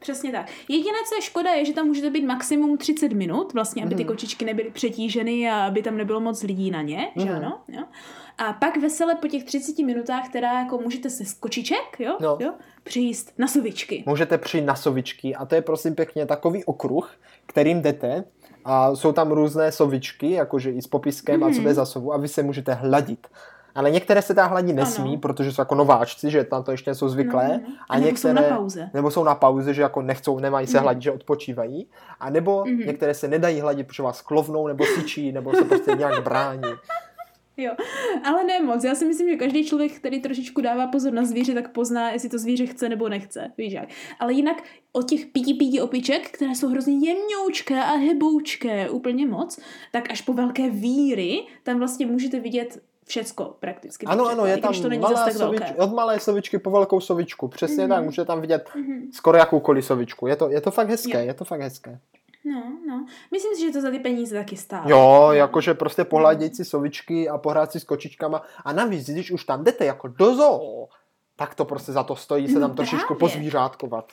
Přesně 0.00 0.32
tak. 0.32 0.46
Jediné, 0.68 0.98
co 1.08 1.14
je 1.14 1.22
škoda, 1.22 1.50
je, 1.50 1.64
že 1.64 1.72
tam 1.72 1.86
můžete 1.86 2.10
být 2.10 2.24
maximum 2.24 2.78
30 2.78 3.12
minut, 3.12 3.52
vlastně, 3.52 3.82
aby 3.82 3.94
ty 3.94 4.02
mhm. 4.02 4.08
kočičky 4.08 4.44
nebyly 4.44 4.70
přetíženy 4.70 5.50
a 5.50 5.66
aby 5.66 5.82
tam 5.82 5.96
nebylo 5.96 6.20
moc 6.20 6.42
lidí 6.42 6.70
na 6.70 6.82
ně, 6.82 7.08
mm. 7.14 7.22
že 7.22 7.32
mhm. 7.32 7.36
ano? 7.36 7.60
Jo? 7.68 7.82
A 8.38 8.52
pak 8.52 8.76
vesele 8.76 9.14
po 9.14 9.28
těch 9.28 9.44
30 9.44 9.78
minutách, 9.78 10.28
která 10.28 10.60
jako 10.60 10.78
můžete 10.78 11.10
se 11.10 11.24
z 11.24 11.34
kočiček, 11.34 11.96
jo, 11.98 12.16
no. 12.20 12.38
jo, 12.40 12.52
přijíst 12.82 13.32
na 13.38 13.48
sovičky. 13.48 14.04
Můžete 14.06 14.38
přijít 14.38 14.64
na 14.64 14.76
sovičky 14.76 15.34
a 15.34 15.46
to 15.46 15.54
je 15.54 15.62
prosím 15.62 15.94
pěkně 15.94 16.26
takový 16.26 16.64
okruh, 16.64 17.12
kterým 17.46 17.82
jdete 17.82 18.24
a 18.64 18.96
jsou 18.96 19.12
tam 19.12 19.32
různé 19.32 19.72
sovičky, 19.72 20.30
jakože 20.30 20.70
i 20.70 20.82
s 20.82 20.86
popiskem 20.86 21.40
mm. 21.40 21.44
a 21.44 21.52
co 21.52 21.60
je 21.60 21.74
za 21.74 21.86
sovu 21.86 22.12
a 22.12 22.16
vy 22.16 22.28
se 22.28 22.42
můžete 22.42 22.74
hladit. 22.74 23.26
Ale 23.74 23.90
některé 23.90 24.22
se 24.22 24.34
tam 24.34 24.50
hladit 24.50 24.76
nesmí, 24.76 25.10
ano. 25.10 25.18
protože 25.18 25.52
jsou 25.52 25.60
jako 25.60 25.74
nováčci, 25.74 26.30
že 26.30 26.44
tam 26.44 26.62
to 26.62 26.70
ještě 26.70 26.94
jsou 26.94 27.08
zvyklé. 27.08 27.48
No, 27.48 27.54
no. 27.54 27.60
no. 27.68 27.74
A, 27.88 27.94
a 27.94 27.96
nebo 27.96 28.06
některé, 28.06 28.34
jsou 28.34 28.42
na 28.42 28.56
pauze. 28.56 28.90
Nebo 28.94 29.10
jsou 29.10 29.24
na 29.24 29.34
pauze, 29.34 29.74
že 29.74 29.82
jako 29.82 30.02
nechcou, 30.02 30.38
nemají 30.38 30.66
se 30.66 30.76
mm. 30.76 30.82
hladit, 30.82 31.02
že 31.02 31.12
odpočívají. 31.12 31.86
A 32.20 32.30
nebo 32.30 32.64
mm. 32.66 32.78
některé 32.78 33.14
se 33.14 33.28
nedají 33.28 33.60
hladit, 33.60 33.86
protože 33.86 34.02
vás 34.02 34.22
klovnou, 34.22 34.66
nebo 34.66 34.84
syčí, 34.84 35.32
nebo 35.32 35.54
se 35.56 35.64
prostě 35.64 35.92
nějak 35.92 36.22
brání. 36.24 36.62
Jo, 37.56 37.72
ale 38.24 38.44
ne 38.44 38.60
moc. 38.60 38.84
Já 38.84 38.94
si 38.94 39.04
myslím, 39.04 39.28
že 39.28 39.36
každý 39.36 39.66
člověk, 39.66 39.92
který 39.92 40.20
trošičku 40.20 40.60
dává 40.60 40.86
pozor 40.86 41.12
na 41.12 41.24
zvíře, 41.24 41.54
tak 41.54 41.72
pozná, 41.72 42.10
jestli 42.10 42.28
to 42.28 42.38
zvíře 42.38 42.66
chce 42.66 42.88
nebo 42.88 43.08
nechce. 43.08 43.52
Víš 43.58 43.72
jak. 43.72 43.88
Ale 44.20 44.32
jinak 44.32 44.62
od 44.92 45.08
těch 45.08 45.26
píti 45.26 45.54
píti 45.54 45.80
opiček, 45.80 46.30
které 46.30 46.54
jsou 46.54 46.68
hrozně 46.68 47.08
jemňoučké 47.08 47.82
a 47.82 47.92
heboučké 47.92 48.90
úplně 48.90 49.26
moc, 49.26 49.60
tak 49.92 50.10
až 50.10 50.20
po 50.20 50.32
velké 50.32 50.70
víry 50.70 51.46
tam 51.62 51.78
vlastně 51.78 52.06
můžete 52.06 52.40
vidět 52.40 52.82
všecko 53.10 53.56
prakticky. 53.60 54.06
Ano, 54.06 54.26
ano, 54.26 54.46
je 54.46 54.58
tam 54.58 54.74
to 54.82 54.88
není 54.88 55.02
malá 55.02 55.24
tak 55.24 55.34
sovič, 55.34 55.62
od 55.76 55.92
malé 55.92 56.20
sovičky 56.20 56.58
po 56.58 56.70
velkou 56.70 57.00
sovičku. 57.00 57.48
Přesně 57.48 57.84
mm-hmm. 57.84 57.88
tak, 57.88 58.04
můžete 58.04 58.26
tam 58.26 58.40
vidět 58.40 58.70
mm-hmm. 58.74 59.12
skoro 59.12 59.38
jakoukoliv 59.38 59.84
sovičku. 59.84 60.26
Je 60.26 60.36
to, 60.36 60.50
je 60.50 60.60
to 60.60 60.70
fakt 60.70 60.88
hezké, 60.88 61.18
je. 61.18 61.24
je 61.24 61.34
to 61.34 61.44
fakt 61.44 61.60
hezké. 61.60 62.00
No, 62.44 62.62
no. 62.88 63.06
Myslím 63.30 63.54
si, 63.54 63.60
že 63.60 63.70
to 63.70 63.80
za 63.80 63.90
ty 63.90 63.98
peníze 63.98 64.36
taky 64.36 64.56
stálo. 64.56 64.90
Jo, 64.90 65.24
no. 65.26 65.32
jakože 65.32 65.74
prostě 65.74 66.04
pohledět 66.04 66.56
si 66.56 66.64
sovičky 66.64 67.28
a 67.28 67.38
pohrát 67.38 67.72
si 67.72 67.80
s 67.80 67.84
kočičkama. 67.84 68.42
A 68.64 68.72
navíc, 68.72 69.10
když 69.10 69.30
už 69.30 69.44
tam 69.44 69.64
jdete 69.64 69.84
jako 69.84 70.08
do 70.08 70.34
zoo, 70.34 70.88
tak 71.36 71.54
to 71.54 71.64
prostě 71.64 71.92
za 71.92 72.02
to 72.02 72.16
stojí 72.16 72.48
se 72.48 72.60
tam 72.60 72.70
no, 72.70 72.76
trošičku 72.76 73.14
pozvířátkovat. 73.14 74.12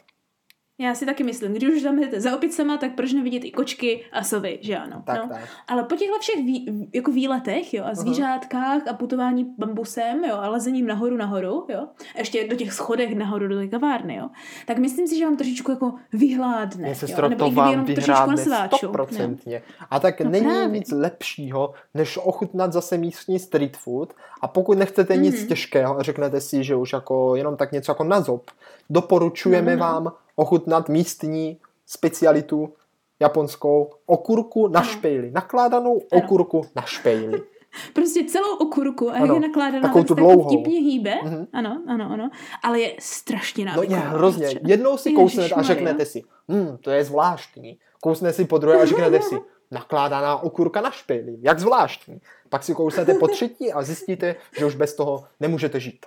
Já 0.80 0.96
si 0.96 1.06
taky 1.06 1.24
myslím, 1.24 1.54
když 1.54 1.70
už 1.70 1.82
tam 1.82 2.00
jdete 2.00 2.22
za 2.22 2.36
opicema, 2.36 2.78
tak 2.78 2.96
proč 2.96 3.14
nevidět 3.14 3.46
i 3.46 3.52
kočky 3.52 4.06
a 4.12 4.24
sovy, 4.24 4.60
že 4.62 4.78
ano. 4.78 5.04
Tak, 5.06 5.24
no. 5.24 5.30
tak. 5.30 5.50
Ale 5.68 5.84
po 5.84 5.96
těchto 5.96 6.20
všech 6.20 6.36
vý, 6.36 6.88
jako 6.94 7.12
výletech, 7.12 7.74
jo, 7.74 7.84
a 7.86 7.96
zvířátkách 7.96 8.84
uh-huh. 8.84 8.90
a 8.90 8.94
putování 8.94 9.54
bambusem, 9.58 10.24
jo, 10.24 10.36
a 10.36 10.50
lezením 10.50 10.88
nahoru 10.88 11.18
nahoru, 11.18 11.66
jo, 11.70 11.88
a 12.16 12.20
ještě 12.20 12.48
do 12.48 12.56
těch 12.56 12.74
schodech 12.74 13.16
nahoru 13.16 13.48
do 13.48 13.58
té 13.58 13.68
kavárny, 13.68 14.16
jo, 14.16 14.30
tak 14.66 14.78
myslím 14.78 15.08
si, 15.08 15.18
že 15.18 15.26
vám 15.26 15.38
trošičku 15.38 15.72
jako 15.72 15.94
vyhládne. 16.14 16.96
Se 16.96 17.12
jo, 17.12 17.30
nebo 17.30 17.46
to 17.46 17.52
vám 17.52 17.86
vyhládne 17.86 18.38
stoprocentně. 18.78 19.62
A 19.90 20.00
tak 20.00 20.22
no 20.22 20.30
není 20.30 20.46
právě. 20.46 20.80
nic 20.80 20.92
lepšího, 20.92 21.74
než 21.94 22.20
ochutnat 22.24 22.74
zase 22.74 22.98
místní 22.98 23.40
street 23.40 23.78
food 23.78 24.14
a 24.42 24.48
pokud 24.48 24.78
nechcete 24.78 25.14
mm-hmm. 25.14 25.22
nic 25.22 25.40
mhm. 25.40 25.48
těžkého 25.48 26.00
a 26.00 26.04
řeknete 26.04 26.42
si, 26.42 26.64
že 26.64 26.76
už 26.76 26.94
jako 26.94 27.36
jenom 27.36 27.58
tak 27.58 27.72
něco 27.72 27.92
jako 27.92 28.04
na 28.04 28.22
zob, 28.22 28.52
doporučujeme 28.90 29.76
no, 29.76 29.78
no. 29.78 29.86
vám 29.86 30.12
ochutnat 30.38 30.90
místní 30.90 31.58
specialitu 31.86 32.74
japonskou 33.20 33.90
okurku 34.06 34.68
na 34.68 34.84
špejli. 34.84 35.32
Nakládanou 35.32 36.02
ano. 36.12 36.24
okurku 36.24 36.62
na 36.76 36.82
špejli. 36.82 37.42
Prostě 37.94 38.24
celou 38.24 38.56
okurku 38.58 39.10
a 39.10 39.14
ano, 39.14 39.34
je 39.34 39.40
nakládaná 39.40 39.82
takovou 39.82 40.04
tu 40.04 40.14
dlouhou. 40.14 40.48
vtipně 40.48 40.80
hýbe. 40.80 41.16
Mm-hmm. 41.24 41.48
Ano, 41.54 41.84
ano, 41.88 42.10
ano. 42.12 42.30
Ale 42.64 42.80
je 42.80 42.96
strašně 43.00 43.66
návyková. 43.66 44.00
No 44.00 44.06
je 44.06 44.10
hrozně. 44.10 44.60
Jednou 44.66 44.98
si 44.98 45.12
kousnete 45.12 45.56
a 45.56 45.62
řeknete 45.62 46.06
si, 46.06 46.24
hm, 46.52 46.78
to 46.82 46.92
je 46.92 47.04
zvláštní. 47.04 47.80
Kousne 48.02 48.34
si 48.34 48.46
po 48.46 48.58
druhé 48.58 48.82
a 48.82 48.86
řeknete 48.86 49.22
si, 49.22 49.36
nakládaná 49.72 50.38
okurka 50.38 50.82
na 50.82 50.92
špejli. 50.92 51.38
Jak 51.42 51.60
zvláštní. 51.60 52.22
Pak 52.50 52.64
si 52.64 52.74
kousnete 52.74 53.14
po 53.14 53.28
třetí 53.28 53.74
a 53.74 53.84
zjistíte, 53.84 54.36
že 54.58 54.66
už 54.66 54.76
bez 54.76 54.96
toho 54.96 55.24
nemůžete 55.40 55.80
žít. 55.80 56.06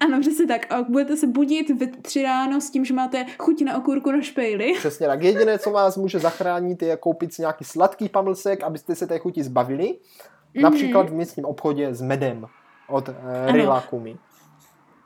Ano, 0.00 0.20
přesně 0.20 0.46
tak. 0.46 0.72
A 0.72 0.82
budete 0.82 1.16
se 1.16 1.26
budit 1.26 1.70
ve 1.70 1.86
tři 1.86 2.22
ráno 2.22 2.60
s 2.60 2.70
tím, 2.70 2.84
že 2.84 2.94
máte 2.94 3.26
chuť 3.38 3.62
na 3.62 3.76
okurku 3.76 4.10
na 4.10 4.20
špejli. 4.20 4.72
Přesně 4.78 5.06
tak. 5.06 5.22
Jediné, 5.22 5.58
co 5.58 5.70
vás 5.70 5.96
může 5.96 6.18
zachránit, 6.18 6.82
je 6.82 6.96
koupit 6.96 7.34
si 7.34 7.42
nějaký 7.42 7.64
sladký 7.64 8.08
pamlsek, 8.08 8.62
abyste 8.62 8.94
se 8.94 9.06
té 9.06 9.18
chuti 9.18 9.42
zbavili. 9.42 9.84
Mm-hmm. 9.84 10.60
Například 10.62 11.10
v 11.10 11.14
místním 11.14 11.44
obchodě 11.44 11.94
s 11.94 12.02
medem 12.02 12.46
od 12.88 13.08
uh, 13.08 13.14
Rilakumi. 13.52 14.16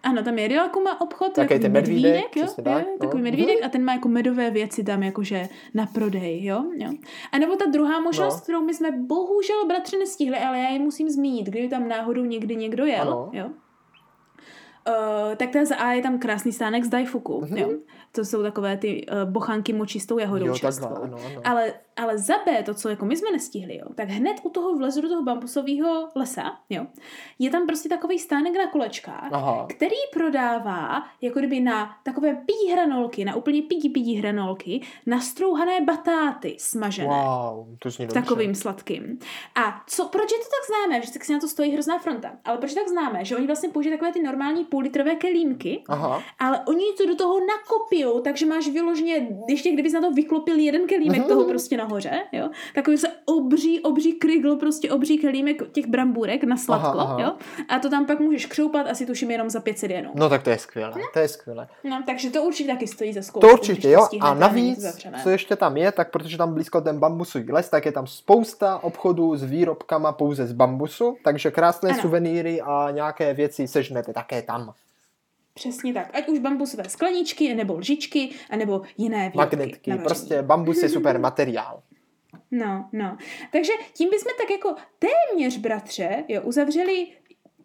Ano, 0.02 0.22
tam 0.22 0.38
je 0.38 0.48
Rilakuma 0.48 1.00
obchod, 1.00 1.32
tak 1.32 1.50
je 1.50 1.58
ten 1.58 1.72
medvídek, 1.72 2.12
medvídek 2.12 2.36
jo? 2.36 2.64
Tak, 2.64 2.86
je, 2.86 2.92
no. 2.92 2.98
takový 2.98 3.22
medvídek 3.22 3.64
a 3.64 3.68
ten 3.68 3.84
má 3.84 3.92
jako 3.92 4.08
medové 4.08 4.50
věci 4.50 4.84
tam 4.84 5.02
jakože 5.02 5.48
na 5.74 5.86
prodej, 5.86 6.44
jo? 6.44 6.64
jo. 6.76 6.90
A 7.32 7.38
nebo 7.38 7.56
ta 7.56 7.64
druhá 7.66 8.00
možnost, 8.00 8.34
no. 8.34 8.40
kterou 8.40 8.64
my 8.64 8.74
jsme 8.74 8.90
bohužel 8.90 9.66
bratři 9.66 9.98
nestihli, 9.98 10.38
ale 10.38 10.58
já 10.58 10.68
ji 10.68 10.78
musím 10.78 11.10
zmínit, 11.10 11.46
kdyby 11.46 11.68
tam 11.68 11.88
náhodou 11.88 12.24
někdy 12.24 12.56
někdo 12.56 12.84
jel, 12.84 13.02
ano. 13.02 13.30
jo? 13.32 13.50
Uh, 14.84 15.32
tak 15.36 15.50
ten 15.50 15.66
za 15.66 15.76
A 15.80 15.92
je 15.96 16.02
tam 16.04 16.18
krásný 16.20 16.52
stánek 16.52 16.84
z 16.84 16.88
Daifuku, 16.88 17.40
mm-hmm. 17.40 17.56
jo. 17.56 17.68
To 18.14 18.24
jsou 18.24 18.42
takové 18.42 18.76
ty 18.76 19.06
uh, 19.06 19.30
bochanky 19.30 19.72
močistou 19.72 20.18
jahodou 20.18 20.46
jo, 20.46 20.58
takhle, 20.58 20.88
ano, 20.88 21.00
ano. 21.02 21.18
Ale 21.44 21.74
ale 21.96 22.18
za 22.18 22.34
B, 22.46 22.62
to, 22.62 22.74
co 22.74 22.88
jako 22.88 23.04
my 23.04 23.16
jsme 23.16 23.30
nestihli, 23.30 23.76
jo, 23.76 23.86
tak 23.94 24.08
hned 24.08 24.36
u 24.42 24.50
toho 24.50 24.76
vlezu 24.76 25.00
do 25.00 25.08
toho 25.08 25.22
bambusového 25.22 26.08
lesa, 26.14 26.58
jo, 26.70 26.86
je 27.38 27.50
tam 27.50 27.66
prostě 27.66 27.88
takový 27.88 28.18
stánek 28.18 28.54
na 28.56 28.66
kolečkách, 28.66 29.28
Aha. 29.32 29.66
který 29.70 29.96
prodává 30.12 31.02
jako 31.20 31.38
kdyby 31.38 31.60
na 31.60 31.96
takové 32.02 32.34
pidí 32.34 32.72
hranolky, 32.72 33.24
na 33.24 33.36
úplně 33.36 33.62
pidí 33.62 33.88
pidí 33.88 34.14
hranolky, 34.14 34.80
nastrouhané 35.06 35.80
batáty 35.80 36.56
smažené. 36.58 37.08
Wow, 37.08 37.66
to 37.78 37.90
zní 37.90 38.06
dobře. 38.06 38.20
Takovým 38.20 38.54
sladkým. 38.54 39.18
A 39.54 39.82
co, 39.86 40.08
proč 40.08 40.32
je 40.32 40.38
to 40.38 40.44
tak 40.44 40.76
známé? 40.76 41.06
Že 41.06 41.12
tak 41.12 41.24
si 41.24 41.32
na 41.32 41.38
to 41.38 41.48
stojí 41.48 41.72
hrozná 41.72 41.98
fronta. 41.98 42.32
Ale 42.44 42.58
proč 42.58 42.70
je 42.70 42.76
tak 42.76 42.88
známé? 42.88 43.24
Že 43.24 43.36
oni 43.36 43.46
vlastně 43.46 43.68
použijí 43.68 43.94
takové 43.94 44.12
ty 44.12 44.22
normální 44.22 44.64
půllitrové 44.64 45.14
kelímky, 45.14 45.84
Aha. 45.88 46.22
ale 46.38 46.60
oni 46.68 46.84
to 46.98 47.06
do 47.06 47.16
toho 47.16 47.40
nakopijou, 48.04 48.20
takže 48.20 48.46
máš 48.46 48.68
vyloženě, 48.68 49.28
ještě 49.48 49.72
kdybys 49.72 49.92
na 49.92 50.00
to 50.00 50.10
vyklopil 50.10 50.58
jeden 50.58 50.86
kelímek 50.86 51.22
uh-huh. 51.22 51.28
toho 51.28 51.44
prostě 51.44 51.76
nahoře, 51.76 52.20
jo, 52.32 52.48
takový 52.74 52.98
se 52.98 53.08
obří, 53.24 53.80
obří 53.80 54.12
krygl, 54.12 54.56
prostě 54.56 54.92
obří 54.92 55.18
kelímek 55.18 55.62
těch 55.72 55.86
brambůrek 55.86 56.44
na 56.44 56.56
sladko, 56.56 56.98
aha, 56.98 57.12
aha. 57.12 57.22
jo, 57.22 57.32
a 57.68 57.78
to 57.78 57.90
tam 57.90 58.06
pak 58.06 58.20
můžeš 58.20 58.46
křoupat 58.46 58.86
asi 58.86 59.06
tuším 59.06 59.30
jenom 59.30 59.50
za 59.50 59.60
500 59.60 59.90
jenů. 59.90 60.10
No 60.14 60.28
tak 60.28 60.42
to 60.42 60.50
je 60.50 60.58
skvělé, 60.58 60.92
hm? 60.96 61.00
to 61.12 61.18
je 61.18 61.28
skvělé. 61.28 61.68
No, 61.84 62.02
takže 62.06 62.30
to 62.30 62.42
určitě 62.42 62.72
taky 62.72 62.86
stojí 62.86 63.12
za 63.12 63.22
zkoušku. 63.22 63.48
To 63.48 63.52
určitě, 63.52 63.90
jo, 63.90 64.08
a 64.20 64.34
navíc, 64.34 65.04
co 65.22 65.30
ještě 65.30 65.56
tam 65.56 65.76
je, 65.76 65.92
tak 65.92 66.10
protože 66.10 66.38
tam 66.38 66.54
blízko 66.54 66.80
ten 66.80 66.98
bambusový 66.98 67.52
les, 67.52 67.68
tak 67.68 67.86
je 67.86 67.92
tam 67.92 68.06
spousta 68.06 68.78
obchodů 68.82 69.36
s 69.36 69.44
výrobkama 69.44 70.12
pouze 70.12 70.46
z 70.46 70.52
bambusu, 70.52 71.16
takže 71.24 71.50
krásné 71.50 71.90
ano. 71.90 72.00
suvenýry 72.02 72.60
a 72.60 72.90
nějaké 72.90 73.34
věci 73.34 73.68
sežnete 73.68 74.12
také 74.12 74.42
tam. 74.42 74.74
Přesně 75.54 75.94
tak. 75.94 76.10
Ať 76.14 76.28
už 76.28 76.38
bambusové 76.38 76.88
skleničky, 76.88 77.54
nebo 77.54 77.74
lžičky, 77.78 78.30
nebo 78.56 78.82
jiné 78.98 79.30
výrobky. 79.30 79.56
Magnetky. 79.56 79.92
Prostě 79.94 80.42
bambus 80.42 80.82
je 80.82 80.88
super 80.88 81.20
materiál. 81.20 81.82
No, 82.50 82.88
no. 82.92 83.16
Takže 83.52 83.72
tím 83.92 84.10
bychom 84.10 84.32
tak 84.38 84.50
jako 84.50 84.74
téměř, 84.98 85.56
bratře, 85.56 86.24
jo, 86.28 86.42
uzavřeli 86.42 87.06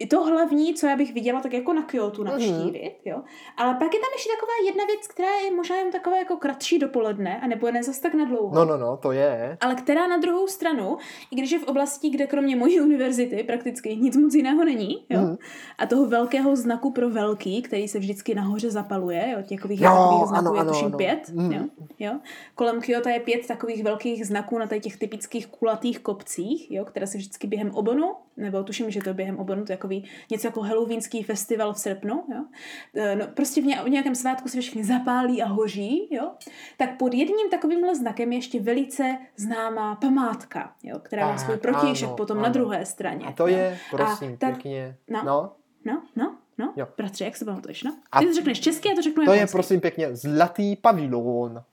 to 0.08 0.24
hlavní, 0.24 0.74
co 0.74 0.88
já 0.88 0.96
bych 0.96 1.14
viděla, 1.14 1.42
tak 1.42 1.54
jako 1.54 1.74
na 1.74 1.82
Kyoto 1.82 2.24
navštívit, 2.24 2.96
mm. 3.06 3.12
jo. 3.12 3.22
Ale 3.58 3.74
pak 3.74 3.94
je 3.94 4.00
tam 4.00 4.10
ještě 4.14 4.30
taková 4.36 4.52
jedna 4.66 4.86
věc, 4.86 5.08
která 5.08 5.30
je 5.46 5.56
možná 5.56 5.76
jen 5.76 5.92
takové 5.92 6.18
jako 6.18 6.38
kratší 6.38 6.80
dopoledne, 6.80 7.42
a 7.42 7.48
nebo 7.48 7.72
ne 7.72 7.84
zas 7.84 8.00
tak 8.00 8.14
na 8.14 8.26
dlouho. 8.26 8.56
No, 8.56 8.66
no, 8.66 8.78
no, 8.78 8.98
to 8.98 9.12
je. 9.12 9.58
Ale 9.62 9.76
která 9.76 10.08
na 10.08 10.18
druhou 10.18 10.48
stranu, 10.48 10.98
i 11.32 11.36
když 11.36 11.52
je 11.52 11.60
v 11.60 11.64
oblasti, 11.64 12.10
kde 12.10 12.28
kromě 12.28 12.56
mojí 12.56 12.82
univerzity 12.82 13.44
prakticky 13.44 13.96
nic 13.96 14.18
moc 14.18 14.34
jiného 14.34 14.66
není, 14.66 15.06
jo. 15.10 15.20
Mm. 15.20 15.38
A 15.78 15.86
toho 15.86 16.06
velkého 16.06 16.56
znaku 16.56 16.92
pro 16.92 17.10
velký, 17.10 17.62
který 17.62 17.88
se 17.88 18.00
vždycky 18.00 18.36
nahoře 18.36 18.72
zapaluje, 18.72 19.30
jo, 19.32 19.58
takových, 19.58 19.82
jo, 19.82 19.90
takových 19.90 20.28
znaků 20.28 20.48
ano, 20.48 20.56
je 20.56 20.66
tuším 20.66 20.88
ano. 20.88 20.98
pět, 20.98 21.30
mm. 21.30 21.52
jo, 21.52 21.64
jo. 22.00 22.20
Kolem 22.56 22.82
Kyoto 22.82 23.10
je 23.10 23.20
pět 23.20 23.48
takových 23.48 23.84
velkých 23.84 24.28
znaků 24.28 24.58
na 24.58 24.68
těch 24.68 24.98
typických 24.98 25.48
kulatých 25.48 26.00
kopcích, 26.00 26.72
jo, 26.72 26.86
které 26.86 27.08
se 27.08 27.18
vždycky 27.18 27.48
během 27.48 27.72
obonu, 27.72 28.16
nebo 28.40 28.64
tuším, 28.64 28.92
že 28.92 29.02
to 29.02 29.14
během 29.14 29.38
obonu, 29.38 29.66
to 29.66 29.72
jako 29.72 29.90
takový 29.90 30.10
něco 30.32 30.48
jako 30.48 30.62
halloweenský 30.62 31.24
festival 31.24 31.74
v 31.74 31.80
srpnu, 31.80 32.24
jo? 32.36 32.46
E, 32.94 33.16
no, 33.16 33.28
prostě 33.28 33.62
v, 33.62 33.66
ně, 33.66 33.82
v 33.84 33.90
nějakém 33.90 34.16
svátku 34.16 34.50
se 34.50 34.62
všechny 34.62 34.84
zapálí 34.84 35.42
a 35.42 35.48
hoří, 35.48 36.08
jo? 36.12 36.32
tak 36.78 36.98
pod 36.98 37.14
jedním 37.14 37.50
takovýmhle 37.50 37.96
znakem 37.96 38.32
je 38.32 38.38
ještě 38.38 38.60
velice 38.60 39.18
známá 39.36 39.96
památka, 39.96 40.76
jo? 40.84 41.00
která 41.00 41.28
má 41.28 41.38
svůj 41.38 41.58
protějšek 41.58 42.10
potom 42.10 42.38
ano. 42.38 42.44
na 42.44 42.50
druhé 42.50 42.86
straně. 42.86 43.26
A 43.26 43.32
to 43.32 43.48
je, 43.48 43.78
prosím, 43.92 44.34
a 44.34 44.38
tak, 44.38 44.54
pěkně. 44.54 44.96
No, 45.10 45.22
no, 45.26 45.52
no, 45.86 46.04
no, 46.16 46.38
no, 46.58 46.74
Jo. 46.76 46.88
bratře, 46.98 47.26
jak 47.26 47.38
se 47.38 47.46
pamatuješ, 47.46 47.84
no? 47.84 47.98
A 48.12 48.20
Ty 48.20 48.26
to 48.26 48.34
řekneš 48.34 48.60
česky, 48.60 48.90
já 48.90 48.96
to 48.96 49.02
řeknu 49.02 49.26
To 49.26 49.34
je 49.34 49.48
prosím 49.48 49.82
pěkně 49.82 50.16
zlatý 50.16 50.76
pavilon. 50.76 51.64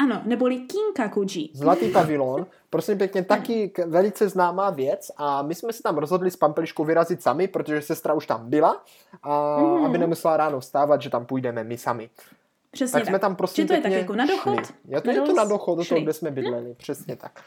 Ano, 0.00 0.22
neboli 0.24 0.56
Kinkakuji. 0.58 1.48
Zlatý 1.54 1.88
pavilon, 1.88 2.46
prosím 2.70 2.98
pěkně, 2.98 3.24
taky 3.24 3.72
velice 3.86 4.28
známá 4.28 4.70
věc 4.70 5.10
a 5.16 5.42
my 5.42 5.54
jsme 5.54 5.72
se 5.72 5.82
tam 5.82 5.98
rozhodli 5.98 6.30
s 6.30 6.36
Pampeliškou 6.36 6.84
vyrazit 6.84 7.22
sami, 7.22 7.48
protože 7.48 7.82
sestra 7.82 8.14
už 8.14 8.26
tam 8.26 8.50
byla 8.50 8.82
a 9.22 9.56
Mhm. 9.60 9.84
aby 9.84 9.98
nemusela 9.98 10.36
ráno 10.36 10.60
vstávat, 10.60 11.02
že 11.02 11.10
tam 11.10 11.26
půjdeme 11.26 11.64
my 11.64 11.78
sami. 11.78 12.10
Přesně 12.70 13.00
Tak 13.00 13.08
jsme 13.08 13.18
tam 13.18 13.36
prosím 13.36 13.64
Že 13.64 13.68
to 13.68 13.74
je 13.74 13.80
tak 13.80 13.92
jako 13.92 14.14
na 14.14 14.26
dochod? 14.26 14.54
šli. 14.66 14.74
Je 14.88 15.00
to, 15.00 15.06
Na 15.08 15.12
je 15.14 15.20
to 15.20 15.32
na 15.32 15.44
dochod 15.44 15.78
do 15.78 15.84
toho, 15.84 16.00
kde 16.00 16.12
jsme 16.12 16.30
bydleli, 16.30 16.74
přesně 16.74 17.16
tak. 17.16 17.40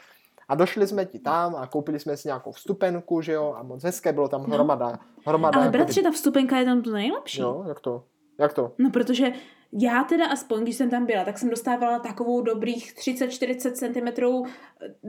A 0.48 0.54
došli 0.54 0.86
jsme 0.86 1.04
ti 1.04 1.18
tam 1.18 1.56
a 1.56 1.66
koupili 1.66 1.98
jsme 1.98 2.16
si 2.16 2.28
nějakou 2.28 2.52
vstupenku, 2.52 3.20
že 3.20 3.32
jo, 3.32 3.54
a 3.58 3.62
moc 3.62 3.82
hezké, 3.84 4.12
bylo 4.12 4.28
tam 4.28 4.42
hromada, 4.44 4.98
hromada. 5.26 5.56
Ale 5.58 5.66
jako 5.66 5.72
bratře, 5.78 6.02
ta 6.02 6.10
vstupenka 6.10 6.58
je 6.58 6.64
tam 6.64 6.82
to 6.82 6.90
nejlepší. 6.90 7.40
Jo, 7.40 7.64
jak 7.68 7.80
to? 7.80 8.04
Jak 8.38 8.52
to? 8.52 8.72
No, 8.78 8.90
protože 8.90 9.32
já 9.78 10.04
teda 10.04 10.26
aspoň, 10.26 10.62
když 10.62 10.76
jsem 10.76 10.90
tam 10.90 11.06
byla, 11.06 11.24
tak 11.24 11.38
jsem 11.38 11.50
dostávala 11.50 11.98
takovou 11.98 12.40
dobrých 12.40 12.94
30-40 12.96 13.72
cm 13.72 14.22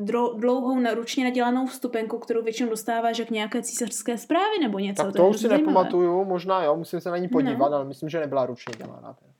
dro- 0.04 0.40
dlouhou 0.40 0.94
ručně 0.96 1.24
nadělanou 1.24 1.66
vstupenku, 1.66 2.18
kterou 2.20 2.42
většinou 2.44 2.70
dostáváš 2.70 3.20
jak 3.20 3.30
nějaké 3.30 3.62
císařské 3.62 4.18
zprávy 4.18 4.60
nebo 4.62 4.80
něco. 4.80 5.04
Tak 5.04 5.12
to 5.12 5.18
to 5.18 5.30
už 5.30 5.38
si 5.38 5.48
zajímavé. 5.48 5.68
nepamatuju, 5.68 6.24
možná 6.26 6.64
jo, 6.64 6.76
musím 6.76 7.00
se 7.02 7.10
na 7.10 7.18
ní 7.18 7.28
podívat, 7.28 7.70
No. 7.70 7.76
ale 7.76 7.86
myslím, 7.86 8.10
že 8.10 8.20
nebyla 8.20 8.46
ručně 8.46 8.74
dělaná. 8.78 9.14
teda. 9.14 9.32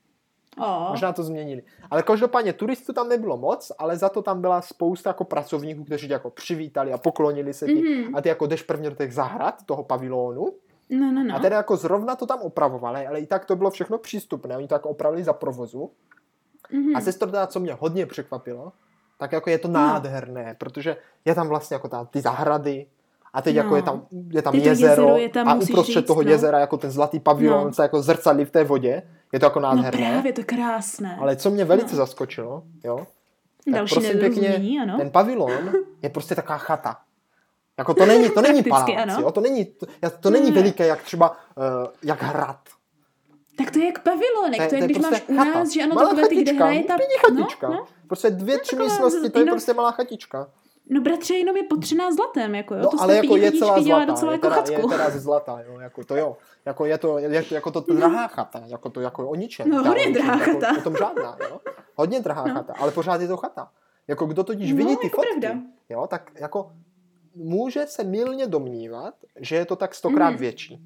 O, 0.66 0.90
Možná 0.90 1.12
to 1.12 1.22
změnili. 1.22 1.62
Ale 1.90 2.02
každopádně 2.02 2.52
turistů 2.52 2.92
tam 2.92 3.08
nebylo 3.08 3.36
moc, 3.36 3.72
ale 3.78 3.96
za 3.96 4.08
to 4.08 4.22
tam 4.22 4.40
byla 4.40 4.60
spousta 4.60 5.10
jako 5.10 5.24
pracovníků, 5.24 5.84
kteří 5.84 6.06
tě 6.06 6.12
jako 6.12 6.30
přivítali 6.30 6.92
a 6.92 6.98
poklonili 6.98 7.54
se 7.54 7.66
ti. 7.66 7.74
Mhm. 7.82 8.16
A 8.16 8.20
ty 8.20 8.28
jako 8.28 8.46
jdeš 8.46 8.62
prvně 8.62 8.90
do 8.90 8.96
těch 8.96 9.14
zahrad, 9.14 9.54
toho 9.66 9.82
pavilonu. 9.82 10.46
No, 10.90 11.12
no, 11.12 11.24
no. 11.24 11.36
A 11.36 11.38
teda 11.38 11.56
jako 11.56 11.76
zrovna 11.76 12.16
to 12.16 12.26
tam 12.26 12.38
opravovali, 12.40 13.06
ale 13.06 13.20
i 13.20 13.26
tak 13.26 13.44
to 13.44 13.56
bylo 13.56 13.70
všechno 13.70 13.98
přístupné. 13.98 14.56
Oni 14.56 14.68
to 14.68 14.74
jako 14.74 14.88
opravili 14.88 15.24
za 15.24 15.32
provozu. 15.32 15.90
Mhm. 16.72 16.96
A 16.96 17.00
sestro 17.00 17.30
teda, 17.30 17.46
co 17.46 17.60
mě 17.60 17.72
hodně 17.80 18.06
překvapilo, 18.06 18.72
tak 19.18 19.32
jako 19.32 19.50
je 19.50 19.58
to 19.58 19.68
No. 19.68 19.74
nádherné, 19.74 20.54
protože 20.58 20.96
je 21.24 21.34
tam 21.34 21.48
vlastně 21.48 21.74
jako 21.74 21.88
ta, 21.88 22.04
ty 22.04 22.20
zahrady, 22.20 22.86
a 23.32 23.42
teď 23.42 23.56
No. 23.56 23.62
jako 23.62 23.76
je 23.76 23.82
tam, 23.82 24.06
je 24.30 24.42
tam 24.42 24.54
jezero, 24.54 24.72
jezero 24.90 25.16
je 25.16 25.28
tam, 25.28 25.48
a 25.48 25.54
uprostřed 25.54 25.98
říct, 26.00 26.06
toho 26.06 26.22
no. 26.22 26.30
jezera 26.30 26.58
jako 26.58 26.76
ten 26.76 26.90
zlatý 26.90 27.20
pavilon, 27.20 27.64
No. 27.66 27.72
se 27.72 27.82
jako 27.82 28.02
zrcadlí 28.02 28.44
v 28.44 28.50
té 28.50 28.64
vodě. 28.64 29.02
Je 29.32 29.40
to 29.40 29.46
jako 29.46 29.60
No 29.60 29.68
nádherné. 29.74 30.10
právě, 30.10 30.32
to 30.32 30.40
je 30.40 30.44
krásné. 30.44 31.16
Ale 31.20 31.36
co 31.36 31.50
mě 31.50 31.64
velice 31.64 31.94
No. 31.94 31.96
zaskočilo, 31.96 32.62
jo, 32.84 33.06
tak 33.64 33.74
Další 33.74 33.94
prosím 33.94 34.18
pěkně, 34.18 34.82
ano. 34.82 34.96
ten 34.98 35.10
pavilon 35.10 35.72
je 36.02 36.10
prostě 36.10 36.34
taková 36.34 36.58
chata. 36.58 36.96
Jako 37.78 37.94
to 37.94 38.06
není, 38.06 38.30
to 38.30 38.40
není 38.42 38.62
palác, 38.62 38.90
ano. 39.02 39.16
jo, 39.20 39.30
to 39.32 39.40
není, 39.40 39.64
to, 39.64 39.86
to 40.20 40.30
není 40.30 40.50
Ne. 40.50 40.56
veliké, 40.56 40.86
jak 40.86 41.02
třeba, 41.02 41.30
uh, 41.30 41.36
jak 42.02 42.22
hrad. 42.22 42.58
Tak 43.58 43.70
to 43.70 43.78
je 43.78 43.86
jak 43.86 44.02
pavilonek, 44.02 44.68
to 44.68 44.74
je, 44.74 44.80
když 44.80 44.98
máš 44.98 45.24
u 45.28 45.36
chata. 45.36 45.50
nás, 45.58 45.70
že 45.72 45.82
ano, 45.82 45.94
Malá 45.94 46.08
takové 46.08 46.28
ty, 46.28 46.34
kde 46.34 46.44
chatička, 46.44 46.64
hraje 46.64 46.84
ta... 46.84 46.96
chatička. 47.28 47.68
No, 47.68 47.74
no, 47.74 47.84
Prostě 48.06 48.30
dvě, 48.30 48.58
tři 48.58 48.76
taková 48.76 48.88
místnosti, 48.88 49.30
to 49.30 49.38
je 49.38 49.42
jenom- 49.42 49.54
prostě 49.54 49.74
malá 49.74 49.90
chatička. 49.90 50.48
no 50.90 51.00
bratře, 51.00 51.34
jenom 51.34 51.56
je 51.56 51.62
potřená 51.62 52.12
zlatem, 52.12 52.54
jako 52.54 52.74
jo. 52.74 52.80
No, 52.82 52.90
to 52.90 53.00
ale 53.02 53.16
jako 53.16 53.36
je 53.36 53.52
celá 53.52 53.82
zlatá, 53.82 54.04
docela 54.04 54.32
je 54.32 54.36
jako 54.42 54.48
teda, 54.48 54.76
je 54.78 54.88
teda 54.88 55.10
ze 55.10 55.20
zlata, 55.20 55.60
jo, 55.66 55.80
jako 55.80 56.04
to 56.04 56.16
jo. 56.16 56.36
Jako 56.66 56.84
je 56.86 56.98
to, 56.98 57.18
je 57.18 57.42
to, 57.42 57.54
jako 57.54 57.70
to 57.70 57.80
drahá 57.80 58.26
chata, 58.28 58.62
jako 58.66 58.90
to 58.90 59.00
jako 59.00 59.28
o 59.28 59.34
ničem. 59.34 59.70
No, 59.70 59.84
hodně 59.84 60.12
drahá 60.12 60.38
jako, 60.40 60.60
chata. 60.60 60.78
O 60.78 60.82
tom 60.82 60.96
žádná, 60.96 61.36
jo. 61.50 61.60
Hodně 61.94 62.20
drahá 62.20 62.44
No. 62.46 62.54
chata, 62.54 62.74
ale 62.78 62.90
pořád 62.92 63.20
je 63.20 63.28
to 63.28 63.36
chata. 63.36 63.68
Jako 64.08 64.26
kdo 64.26 64.44
totiž 64.44 64.70
No, 64.70 64.76
vidí 64.76 64.96
ty 64.96 65.06
jako 65.06 65.16
fotky, 65.16 65.40
pravda. 65.40 65.60
jo, 65.88 66.06
tak 66.06 66.30
jako 66.40 66.70
může 67.36 67.86
se 67.86 68.04
milně 68.04 68.46
domnívat, 68.46 69.14
že 69.40 69.56
je 69.56 69.64
to 69.66 69.76
tak 69.76 69.94
stokrát 69.94 70.30
Mhm. 70.30 70.38
větší. 70.38 70.80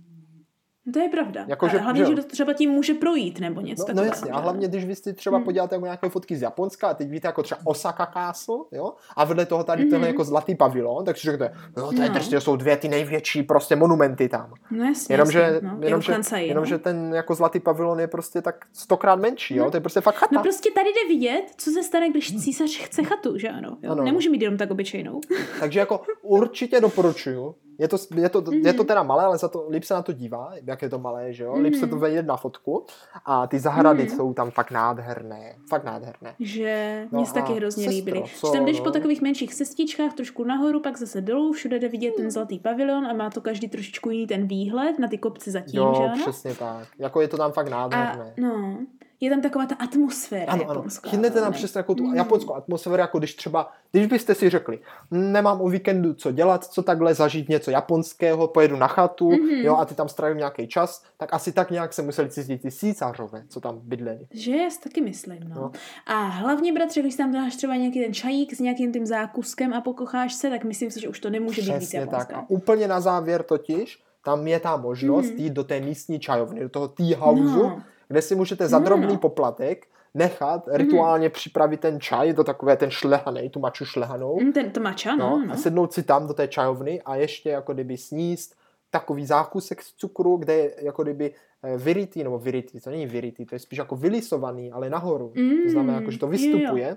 To 0.93 0.99
je 0.99 1.09
pravda. 1.09 1.45
Jako, 1.49 1.67
a 1.67 1.69
že- 1.69 1.79
hlavně, 1.79 2.05
že 2.07 2.17
že 2.17 2.23
třeba 2.23 2.53
tím 2.53 2.71
může 2.71 2.95
projít, 2.95 3.41
nebo 3.41 3.61
něco 3.61 3.83
No, 3.83 3.83
no 3.83 3.87
takového. 3.87 4.07
jasně, 4.15 4.31
a 4.31 4.39
hlavně, 4.41 4.69
když 4.69 4.85
vy 4.85 4.95
si 4.97 5.13
třeba 5.15 5.37
Hmm. 5.37 5.45
podíváte 5.45 5.75
jako 5.75 5.85
nějaké 5.87 6.09
fotky 6.09 6.37
z 6.37 6.43
Japonska 6.43 6.89
a 6.89 6.95
teď 6.95 7.09
víte 7.11 7.29
jako 7.29 7.43
třeba 7.43 7.61
Osaka 7.65 8.07
Castle, 8.15 8.57
jo, 8.73 8.93
a 9.17 9.25
vedle 9.25 9.47
toho 9.47 9.65
tady 9.65 9.83
Mhm. 9.83 9.91
tenhle 9.91 10.09
jako 10.09 10.25
zlatý 10.25 10.55
pavilon, 10.55 11.05
tak 11.05 11.17
si 11.17 11.23
řeknete, 11.31 11.55
no 11.77 11.93
to 11.93 12.03
je 12.03 12.09
No. 12.09 12.15
prostě 12.15 12.41
jsou 12.41 12.57
dvě 12.57 12.77
ty 12.77 12.89
největší 12.89 13.43
prostě 13.43 13.77
monumenty 13.77 14.29
tam. 14.29 14.53
No 14.71 14.85
jasně, 14.85 15.13
Jenomže, 15.15 15.39
jasně, 15.39 15.69
no, 15.69 15.79
jenomže, 15.83 16.13
Kansai, 16.13 16.47
jenomže 16.49 16.75
no. 16.75 16.79
ten 16.79 17.15
jako 17.15 17.35
zlatý 17.35 17.61
pavilon 17.61 18.01
je 18.01 18.07
prostě 18.09 18.43
tak 18.43 18.65
stokrát 18.73 19.17
menší, 19.17 19.57
jo? 19.57 19.65
No. 19.65 19.71
To 19.71 19.77
je 19.77 19.81
prostě 19.81 20.01
fakt 20.01 20.15
chata. 20.15 20.35
No 20.37 20.43
prostě 20.43 20.71
tady 20.75 20.89
jde 20.89 21.09
vidět, 21.15 21.45
co 21.57 21.71
se 21.71 21.83
stane, 21.83 22.11
když 22.11 22.37
císař 22.45 22.77
chce 22.79 23.03
chatu, 23.03 23.39
že 23.39 23.49
ano? 23.49 23.77
Jo? 23.83 23.93
Ano. 23.93 24.05
Nemůže 24.05 24.31
mít 24.31 24.43
jenom 24.43 24.59
tak 24.59 24.71
obyčejnou. 24.71 25.21
Takže 25.61 25.81
jako 25.81 26.01
určitě 26.23 26.81
doporučuju. 26.81 27.55
Je 27.81 27.89
to, 27.89 27.97
je, 28.17 28.29
to, 28.29 28.41
Mhm. 28.41 28.67
je 28.67 28.73
to 28.73 28.85
teda 28.85 29.03
malé, 29.03 29.25
ale 29.25 29.39
za 29.39 29.49
to 29.49 29.67
líp 29.71 29.85
se 29.85 29.95
na 29.95 30.03
to 30.03 30.13
dívá, 30.13 30.53
jak 30.67 30.83
je 30.83 30.89
to 30.89 30.99
malé, 30.99 31.33
že 31.33 31.45
jo? 31.45 31.55
Líp 31.59 31.75
se 31.75 31.87
to 31.87 31.95
Mhm. 31.97 32.01
vejde 32.01 32.23
na 32.23 32.37
fotku 32.37 32.85
a 33.25 33.47
ty 33.47 33.59
zahrady 33.59 34.03
Mhm. 34.03 34.17
jsou 34.17 34.35
tam 34.35 34.51
fakt 34.51 34.71
nádherné. 34.71 35.55
Fakt 35.69 35.85
nádherné. 35.85 36.35
Že 36.41 37.07
No 37.13 37.19
mě 37.19 37.27
se 37.27 37.35
taky 37.35 37.53
a 37.53 37.57
hrozně 37.57 37.85
sestro, 37.85 37.97
líbily. 37.97 38.25
co, 38.41 38.47
Že 38.47 38.53
tam 38.53 38.67
jdeš 38.67 38.79
no? 38.79 38.85
po 38.85 38.91
takových 38.91 39.23
menších 39.23 39.55
cestičkách, 39.55 40.15
trošku 40.15 40.45
nahoru, 40.45 40.81
pak 40.81 40.99
zase 40.99 41.21
dolů, 41.21 41.53
všude 41.53 41.79
jde 41.79 41.89
vidět 41.89 42.09
Hmm. 42.09 42.17
ten 42.17 42.31
zlatý 42.31 42.59
pavilon 42.59 43.07
a 43.07 43.13
má 43.13 43.31
to 43.31 43.41
každý 43.41 43.69
trošičku 43.69 44.11
jiný 44.11 44.27
ten 44.27 44.47
výhled 44.47 44.99
na 44.99 45.09
ty 45.09 45.19
kopce 45.19 45.51
zatím, 45.51 45.73
že 45.73 45.79
Jo, 45.79 45.95
ano? 46.13 46.23
přesně 46.23 46.55
tak. 46.55 46.89
Jako 46.99 47.21
je 47.21 47.29
to 47.29 47.37
tam 47.37 47.53
fakt 47.53 47.67
A 47.67 47.71
nádherné. 47.71 48.35
no, 48.37 48.79
je 49.21 49.31
tam 49.31 49.41
taková 49.41 49.67
ta 49.67 49.75
atmosféra 49.75 50.53
Ano, 50.53 50.63
ano. 50.65 50.73
japonská. 50.75 51.11
Chytnete 51.11 51.41
tam 51.41 51.53
přesně 51.53 51.79
jako 51.79 51.95
tu 51.95 52.05
Mm. 52.07 52.15
japonskou 52.15 52.55
atmosféru, 52.55 52.97
jako 52.97 53.19
když 53.19 53.35
třeba, 53.35 53.73
když 53.93 54.07
byste 54.07 54.35
si 54.35 54.51
řekli, 54.51 54.79
"Hm, 55.11 55.33
nemám 55.33 55.61
o 55.61 55.69
víkendu 55.69 56.15
co 56.15 56.33
dělat, 56.33 56.65
co 56.65 56.83
takhle 56.83 57.15
zažít 57.15 57.49
něco 57.49 57.71
japonského, 57.71 58.49
pojedu 58.49 58.77
na 58.77 58.87
chatu, 58.87 59.31
Mhm. 59.31 59.51
jo, 59.51 59.77
a 59.77 59.85
ty 59.85 59.95
tam 59.95 60.09
strávím 60.09 60.39
nějaký 60.39 60.69
čas, 60.69 61.05
tak 61.17 61.35
asi 61.35 61.53
tak 61.53 61.71
nějak 61.71 61.93
se 61.93 62.03
museli 62.03 62.31
cítit 62.31 62.63
ty 62.63 62.71
císařové, 62.71 63.43
co 63.49 63.61
tam 63.61 63.81
bydleli. 63.83 64.27
Že 64.31 64.57
já 64.57 64.71
si 64.71 64.81
taky 64.81 65.01
myslím, 65.01 65.41
no. 65.49 65.55
No. 65.55 65.73
A 66.07 66.15
hlavně, 66.25 66.73
bratře, 66.73 67.01
když 67.01 67.17
tam 67.17 67.33
dáš 67.33 67.57
třeba 67.57 67.77
nějaký 67.77 68.01
ten 68.05 68.15
čajík 68.15 68.55
s 68.55 68.61
nějakým 68.61 68.93
tím 68.93 69.07
zákuskem 69.07 69.75
a 69.75 69.81
pokocháš 69.81 70.35
se, 70.35 70.51
tak 70.51 70.65
myslím 70.65 70.91
si, 70.91 71.01
že 71.01 71.09
už 71.09 71.21
to 71.21 71.31
nemůže 71.31 71.63
být 71.63 71.69
víc 71.69 71.77
Přesně 71.79 72.01
tak. 72.01 72.11
japonské. 72.13 72.35
A 72.35 72.45
úplně 72.49 72.89
na 72.89 73.01
závěr 73.01 73.43
totiž, 73.43 74.03
tam 74.25 74.47
je 74.49 74.61
ta 74.61 74.77
možnost 74.77 75.31
Mhm. 75.31 75.37
jít 75.39 75.53
do 75.53 75.65
té 75.65 75.81
místní 75.81 76.21
čajovny, 76.21 76.61
do 76.61 76.69
toho 76.69 76.89
tea 76.89 77.17
houseu, 77.19 77.63
No. 77.63 77.83
Kde 78.11 78.23
si 78.23 78.35
můžete 78.35 78.69
za 78.69 78.79
drobný 78.79 79.07
no. 79.07 79.17
poplatek 79.19 79.87
nechat 80.15 80.69
rituálně 80.73 81.31
připravit 81.31 81.81
ten 81.81 82.01
čaj, 82.01 82.29
je 82.29 82.35
to 82.35 82.45
takové 82.45 82.77
ten 82.77 82.91
šlehaný, 82.91 83.51
tu 83.51 83.61
maču 83.61 83.85
šlehanou, 83.85 84.41
Mm, 84.41 84.53
Ten, 84.53 84.71
to 84.71 84.81
mača, 84.81 85.17
no, 85.17 85.39
no, 85.39 85.47
no. 85.47 85.53
a 85.53 85.57
sednout 85.57 85.93
si 85.93 86.03
tam 86.03 86.27
do 86.27 86.35
té 86.35 86.49
čajovny 86.49 87.03
a 87.03 87.17
ještě 87.17 87.51
jako 87.51 87.75
kdyby 87.75 87.97
sníst 87.97 88.55
takový 88.91 89.27
zákusek 89.27 89.83
z 89.83 89.93
cukru, 89.95 90.37
kde 90.37 90.55
je 90.55 90.75
jako 90.81 91.03
kdyby 91.03 91.35
eh, 91.63 91.77
vyrytý, 91.77 92.25
nebo 92.25 92.39
vyrytý, 92.39 92.81
to 92.81 92.91
není 92.91 93.07
vyrytý, 93.07 93.47
to 93.47 93.55
je 93.55 93.59
spíš 93.59 93.79
jako 93.79 93.97
vylisovaný, 93.97 94.73
ale 94.73 94.91
nahoru. 94.91 95.33
To 95.65 95.71
znamená, 95.71 95.99
jako, 96.01 96.11
že 96.11 96.19
to 96.19 96.27
Mm, 96.27 96.33
jo, 96.35 96.39
jo. 96.41 96.53
vystupuje, 96.53 96.97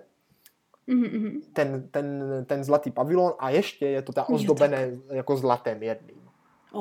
Mhm, 0.87 1.03
mhm. 1.03 1.41
ten, 1.53 1.87
ten, 1.91 2.23
ten 2.47 2.63
zlatý 2.63 2.91
pavilon 2.91 3.33
a 3.39 3.49
ještě 3.49 3.85
je 3.87 4.01
to 4.01 4.13
ta 4.13 4.25
Jo, 4.29 4.35
ozdobené 4.35 4.91
jako 5.11 5.37
zlatem 5.37 5.83
jedným. 5.83 6.22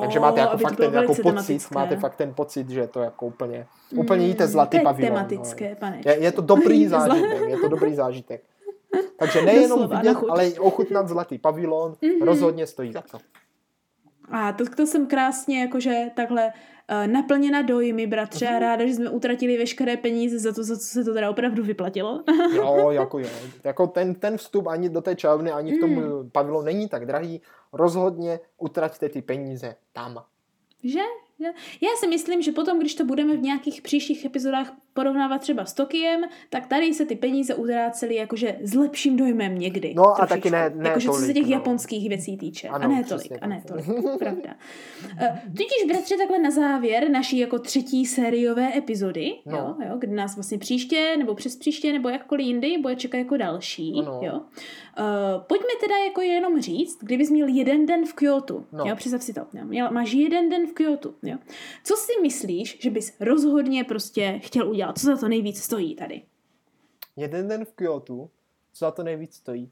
Takže 0.01 0.21
máte 0.21 0.41
jako 0.41 0.59
fakt 0.59 0.77
ten 0.77 0.95
jako 0.95 1.07
pocit, 1.07 1.23
tematické. 1.23 1.75
máte 1.75 1.97
fakt 1.97 2.17
ten 2.17 2.35
pocit, 2.35 2.71
že 2.71 2.87
to 2.87 3.01
jako 3.01 3.27
úplně, 3.27 3.67
úplně 3.97 4.21
Mm, 4.23 4.29
jíte 4.29 4.47
zlatý 4.47 4.77
je 4.77 4.83
pavilon. 4.83 5.15
tematické, 5.15 5.75
pane. 5.81 6.01
No. 6.07 6.11
Je, 6.13 6.19
je 6.23 6.33
to 6.33 6.43
dobrý 6.43 6.87
zážitek, 6.89 7.49
je 7.49 7.57
to 7.59 7.69
dobrý 7.69 7.95
zážitek. 7.95 8.43
Takže 9.19 9.43
nejenom 9.43 9.79
Doslova, 9.79 9.97
vidět, 10.01 10.17
ale 10.31 10.49
i 10.49 10.59
ochutnat 10.59 11.09
zlatý 11.09 11.39
pavilon 11.39 11.95
Mhm. 12.03 12.23
rozhodně 12.23 12.67
stojí 12.67 12.93
za 12.93 13.01
to. 13.11 13.19
A 14.31 14.53
to, 14.53 14.65
to 14.77 14.87
jsem 14.87 15.07
krásně 15.07 15.61
jakože 15.61 15.95
takhle 16.17 16.47
uh, 16.47 17.07
naplněna 17.13 17.63
dojmy, 17.63 18.07
bratře, 18.07 18.47
Mhm. 18.47 18.57
a 18.57 18.59
ráda, 18.59 18.87
že 18.87 18.95
jsme 18.95 19.11
utratili 19.11 19.59
veškeré 19.59 19.97
peníze 19.97 20.39
za 20.39 20.53
to, 20.53 20.65
za 20.65 20.77
co 20.77 20.85
se 20.85 21.05
to 21.05 21.15
teda 21.15 21.31
opravdu 21.31 21.63
vyplatilo. 21.65 22.23
Jo, 22.55 22.91
jako 22.91 23.19
jo. 23.19 23.29
Jako 23.65 23.87
ten, 23.87 24.15
ten 24.15 24.37
vstup 24.37 24.67
ani 24.67 24.89
do 24.89 25.01
té 25.01 25.15
čajovny, 25.15 25.51
ani 25.53 25.77
v 25.77 25.81
tom 25.81 25.91
Mm. 25.91 26.31
pavilonu 26.31 26.65
není 26.65 26.89
tak 26.89 27.07
drahý. 27.07 27.41
Rozhodně 27.73 28.41
utraťte 28.59 29.09
ty 29.09 29.23
peníze 29.23 29.77
tam. 29.93 30.25
že? 30.85 31.01
Já 31.81 31.89
si 31.97 32.07
myslím, 32.07 32.43
že 32.43 32.53
potom, 32.53 32.79
když 32.79 32.95
to 32.95 33.05
budeme 33.05 33.37
v 33.37 33.43
nějakých 33.43 33.83
příštích 33.83 34.25
epizodách 34.25 34.73
porovnávat 34.95 35.41
třeba 35.41 35.65
s 35.65 35.73
Tokiem, 35.75 36.21
tak 36.51 36.67
tady 36.67 36.95
se 36.95 37.07
ty 37.07 37.17
peníze 37.17 37.55
utrácely 37.55 38.15
jakože 38.15 38.57
s 38.63 38.75
lepším 38.75 39.17
dojmem 39.17 39.59
někdy. 39.59 39.95
No 39.97 40.03
a 40.09 40.15
trošičku. 40.15 40.35
taky 40.35 40.51
ne- 40.51 40.73
ne 40.83 40.89
jakože 40.89 41.07
co 41.09 41.13
se 41.15 41.21
tolik, 41.21 41.37
těch 41.37 41.47
no. 41.47 41.53
japonských 41.53 42.09
věcí 42.09 42.37
týče. 42.37 42.69
Ano, 42.69 42.85
a 42.85 42.89
ne 42.89 43.03
přesně 43.03 43.29
tolik, 43.29 43.43
a 43.43 43.47
ne 43.47 43.63
tolik. 43.69 43.85
Pravda. 44.19 44.55
Uh, 45.23 45.39
Tudíž, 45.47 45.85
bratře, 45.89 46.17
takhle 46.17 46.39
na 46.39 46.51
závěr 46.51 47.11
naší 47.11 47.39
jako 47.39 47.59
třetí 47.59 48.07
sériové 48.07 48.79
epizody, 48.79 49.33
No. 49.47 49.57
jo, 49.59 49.75
jo, 49.89 49.97
kdy 49.99 50.13
nás 50.13 50.37
vlastně 50.37 50.59
příště, 50.59 51.15
nebo 51.19 51.35
přes 51.35 51.57
příště, 51.57 51.93
nebo 51.93 52.09
jakkoliv 52.09 52.47
jindy, 52.47 52.79
bude 52.79 52.97
čekat 52.97 53.19
jako 53.19 53.37
další. 53.37 53.95
Ano. 54.01 54.21
Jo. 54.23 54.33
Uh, 54.99 55.43
pojďme 55.47 55.69
teda 55.81 55.95
jako 56.09 56.21
jenom 56.21 56.61
říct, 56.61 56.99
kdybys 57.03 57.31
měl 57.31 57.49
jeden 57.49 57.87
den 57.87 58.05
v 58.07 58.13
Kyoto, 58.13 58.65
No. 58.73 58.85
jo, 58.87 58.97
představ 58.97 59.23
si 59.23 59.33
to, 59.35 59.41
jo, 59.41 59.65
měl, 59.65 59.91
máš 59.91 60.13
jeden 60.13 60.49
den 60.49 60.67
v 60.67 60.73
Kyoto, 60.73 61.11
jo. 61.23 61.37
Co 61.85 61.95
si 61.97 62.13
myslíš, 62.23 62.79
že 62.81 62.91
bys 62.91 63.17
rozhodně 63.21 63.85
prostě 63.85 64.39
chtěl 64.43 64.69
udělat? 64.71 64.82
Co 64.93 65.07
za 65.07 65.17
to 65.17 65.29
nejvíc 65.29 65.63
stojí 65.63 65.95
tady? 65.95 66.23
Jeden 67.17 67.49
den 67.49 67.65
v 67.65 67.73
Kyoto, 67.73 68.29
co 68.73 68.85
za 68.85 68.91
to 68.91 69.03
nejvíc 69.03 69.35
stojí. 69.35 69.71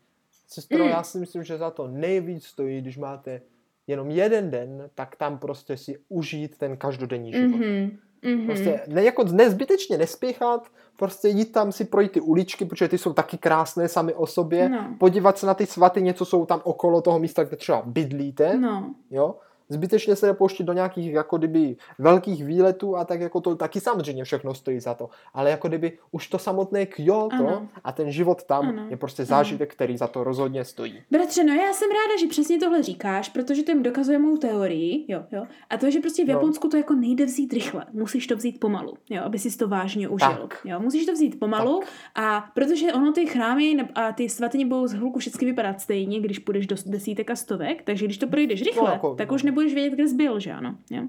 Sestro, 0.48 0.78
Mm. 0.84 0.90
já 0.90 1.02
si 1.02 1.18
myslím, 1.18 1.44
že 1.44 1.58
za 1.58 1.70
to 1.70 1.88
nejvíc 1.88 2.44
stojí, 2.46 2.80
když 2.80 2.96
máte 2.98 3.42
jenom 3.86 4.10
jeden 4.10 4.50
den, 4.50 4.90
tak 4.94 5.16
tam 5.16 5.38
prostě 5.38 5.76
si 5.76 5.98
užít 6.08 6.58
ten 6.58 6.76
každodenní 6.76 7.32
život. 7.32 7.56
Mhm. 7.56 7.98
Mhm. 8.22 8.46
Prostě 8.46 8.80
ne, 8.88 9.04
jako 9.04 9.24
nezbytečně 9.24 9.98
nespěchat, 9.98 10.68
prostě 10.96 11.28
jít 11.28 11.52
tam 11.52 11.72
si 11.72 11.84
projít 11.84 12.12
ty 12.12 12.20
uličky, 12.20 12.64
protože 12.64 12.88
ty 12.88 12.98
jsou 12.98 13.12
taky 13.12 13.38
krásné 13.38 13.88
sami 13.88 14.14
o 14.14 14.26
sobě, 14.26 14.68
No. 14.68 14.96
podívat 14.98 15.38
se 15.38 15.46
na 15.46 15.54
ty 15.54 15.66
svatyně, 15.66 16.14
co 16.14 16.24
jsou 16.24 16.46
tam 16.46 16.60
okolo 16.64 17.02
toho 17.02 17.18
místa, 17.18 17.44
kde 17.44 17.56
třeba 17.56 17.82
bydlíte, 17.86 18.56
No. 18.58 18.94
jo, 19.10 19.34
zbytečně 19.70 20.16
se 20.16 20.26
nepouštět 20.26 20.66
do 20.66 20.72
nějakých 20.72 21.12
jako 21.12 21.38
kdyby 21.38 21.76
velkých 21.98 22.44
výletů 22.44 22.96
a 22.96 23.04
tak 23.04 23.20
jako 23.20 23.40
to 23.40 23.56
taky 23.56 23.80
samozřejmě 23.80 24.24
všechno 24.24 24.54
stojí 24.54 24.80
za 24.80 24.94
to, 24.94 25.08
ale 25.34 25.50
jako 25.50 25.68
kdyby 25.68 25.92
už 26.10 26.28
to 26.28 26.38
samotné 26.38 26.86
Kyoto 26.86 27.34
Ano. 27.34 27.68
a 27.84 27.92
ten 27.92 28.10
život 28.12 28.42
tam 28.42 28.68
Ano. 28.68 28.86
je 28.90 28.96
prostě 28.96 29.24
zážitek, 29.24 29.72
který 29.72 29.96
za 29.96 30.06
to 30.06 30.24
rozhodně 30.24 30.64
stojí. 30.64 31.02
Bratře, 31.10 31.44
no 31.44 31.52
já 31.54 31.72
jsem 31.72 31.88
ráda, 31.90 32.20
že 32.20 32.26
přesně 32.26 32.58
tohle 32.58 32.82
říkáš, 32.82 33.28
protože 33.28 33.62
to 33.62 33.70
jim 33.70 33.82
dokazuje 33.82 34.18
mou 34.18 34.36
teorii, 34.36 35.04
jo, 35.08 35.22
jo. 35.32 35.46
A 35.70 35.76
to, 35.76 35.90
že 35.90 36.00
prostě 36.00 36.24
v 36.24 36.28
No. 36.28 36.34
Japonsku 36.34 36.68
to 36.68 36.76
jako 36.76 36.94
nejde 36.94 37.24
vzít 37.24 37.52
rychle. 37.52 37.84
Musíš 37.92 38.26
to 38.26 38.36
vzít 38.36 38.60
pomalu, 38.60 38.94
jo, 39.10 39.22
aby 39.24 39.38
si 39.38 39.58
to 39.58 39.68
vážně 39.68 40.08
užil. 40.08 40.28
Tak. 40.28 40.58
Jo, 40.64 40.80
musíš 40.80 41.06
to 41.06 41.12
vzít 41.12 41.40
pomalu 41.40 41.80
a 42.14 42.44
protože 42.54 42.92
ono 42.92 43.12
ty 43.12 43.26
chrámy 43.26 43.76
a 43.94 44.12
ty 44.12 44.28
svatyně 44.28 44.66
budou 44.66 44.86
z 44.86 44.92
hluku 44.92 45.18
všechny 45.18 45.46
vypadat 45.46 45.80
stejně, 45.80 46.20
když 46.20 46.38
půjdeš 46.38 46.66
do 46.66 46.76
desítek 46.86 47.30
a 47.30 47.36
stovek, 47.36 47.82
takže 47.82 48.04
když 48.04 48.18
to 48.18 48.26
projdeš 48.26 48.62
rychle, 48.62 48.90
jako, 48.92 49.14
tak 49.14 49.28
no. 49.28 49.34
už 49.34 49.42
nebudeš 49.60 49.74
vědět, 49.74 49.94
kde 49.94 50.08
jsi 50.08 50.14
byl, 50.14 50.40
že 50.40 50.52
ano. 50.52 50.76
Jo? 50.90 51.02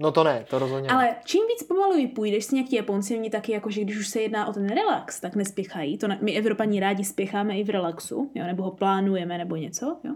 No 0.00 0.12
to 0.12 0.24
ne, 0.24 0.44
to 0.50 0.58
rozhodně. 0.58 0.90
Ale 0.90 1.16
čím 1.24 1.46
víc 1.46 1.62
pomalu 1.62 2.08
půjdeš, 2.08 2.44
si 2.44 2.54
nějaký 2.54 2.76
Japonci, 2.76 3.16
oni 3.16 3.30
taky, 3.30 3.52
jako, 3.52 3.70
že 3.70 3.80
když 3.80 3.98
už 3.98 4.08
se 4.08 4.20
jedná 4.20 4.46
o 4.46 4.52
ten 4.52 4.68
relax, 4.68 5.20
tak 5.20 5.36
nespěchají. 5.36 5.98
To 5.98 6.08
na, 6.08 6.18
my 6.20 6.36
Evropani 6.36 6.80
rádi 6.80 7.04
spěcháme 7.04 7.58
i 7.58 7.64
v 7.64 7.70
relaxu, 7.70 8.30
jo, 8.34 8.46
nebo 8.46 8.62
ho 8.62 8.70
plánujeme, 8.70 9.38
nebo 9.38 9.56
něco, 9.56 9.86
jo. 10.04 10.14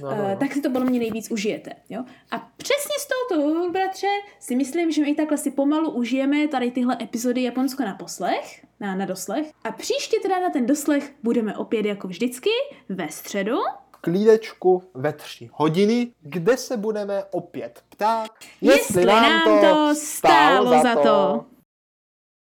No, 0.00 0.08
Uh, 0.08 0.18
no, 0.18 0.28
no. 0.28 0.36
tak 0.36 0.52
si 0.52 0.60
to 0.60 0.70
podle 0.70 0.90
mě 0.90 0.98
nejvíc 0.98 1.30
užijete. 1.30 1.70
Jo? 1.90 2.04
A 2.30 2.38
přesně 2.56 2.94
z 2.98 3.08
tohoto 3.28 3.70
bratře, 3.70 4.06
si 4.40 4.56
myslím, 4.56 4.92
že 4.92 5.02
my 5.02 5.14
takhle 5.14 5.38
si 5.38 5.50
pomalu 5.50 5.90
užijeme 5.90 6.48
tady 6.48 6.70
tyhle 6.70 6.96
epizody 7.02 7.42
Japonsko 7.42 7.82
na 7.82 7.94
poslech, 7.94 8.66
na, 8.80 8.94
na 8.94 9.04
doslech. 9.04 9.50
A 9.64 9.72
příště 9.72 10.16
teda 10.22 10.40
na 10.40 10.50
ten 10.50 10.66
doslech 10.66 11.14
budeme 11.22 11.56
opět 11.56 11.86
jako 11.86 12.08
vždycky 12.08 12.50
ve 12.88 13.08
středu. 13.08 13.56
Klídečku 14.02 14.82
ve 14.94 15.12
tři 15.12 15.50
hodiny, 15.52 16.12
kde 16.20 16.56
se 16.56 16.76
budeme 16.76 17.24
opět 17.30 17.82
ptát, 17.88 18.30
Jestli 18.60 19.04
nám 19.04 19.60
to 19.60 19.94
stálo 19.94 20.82
za 20.82 20.94
to. 21.02 21.44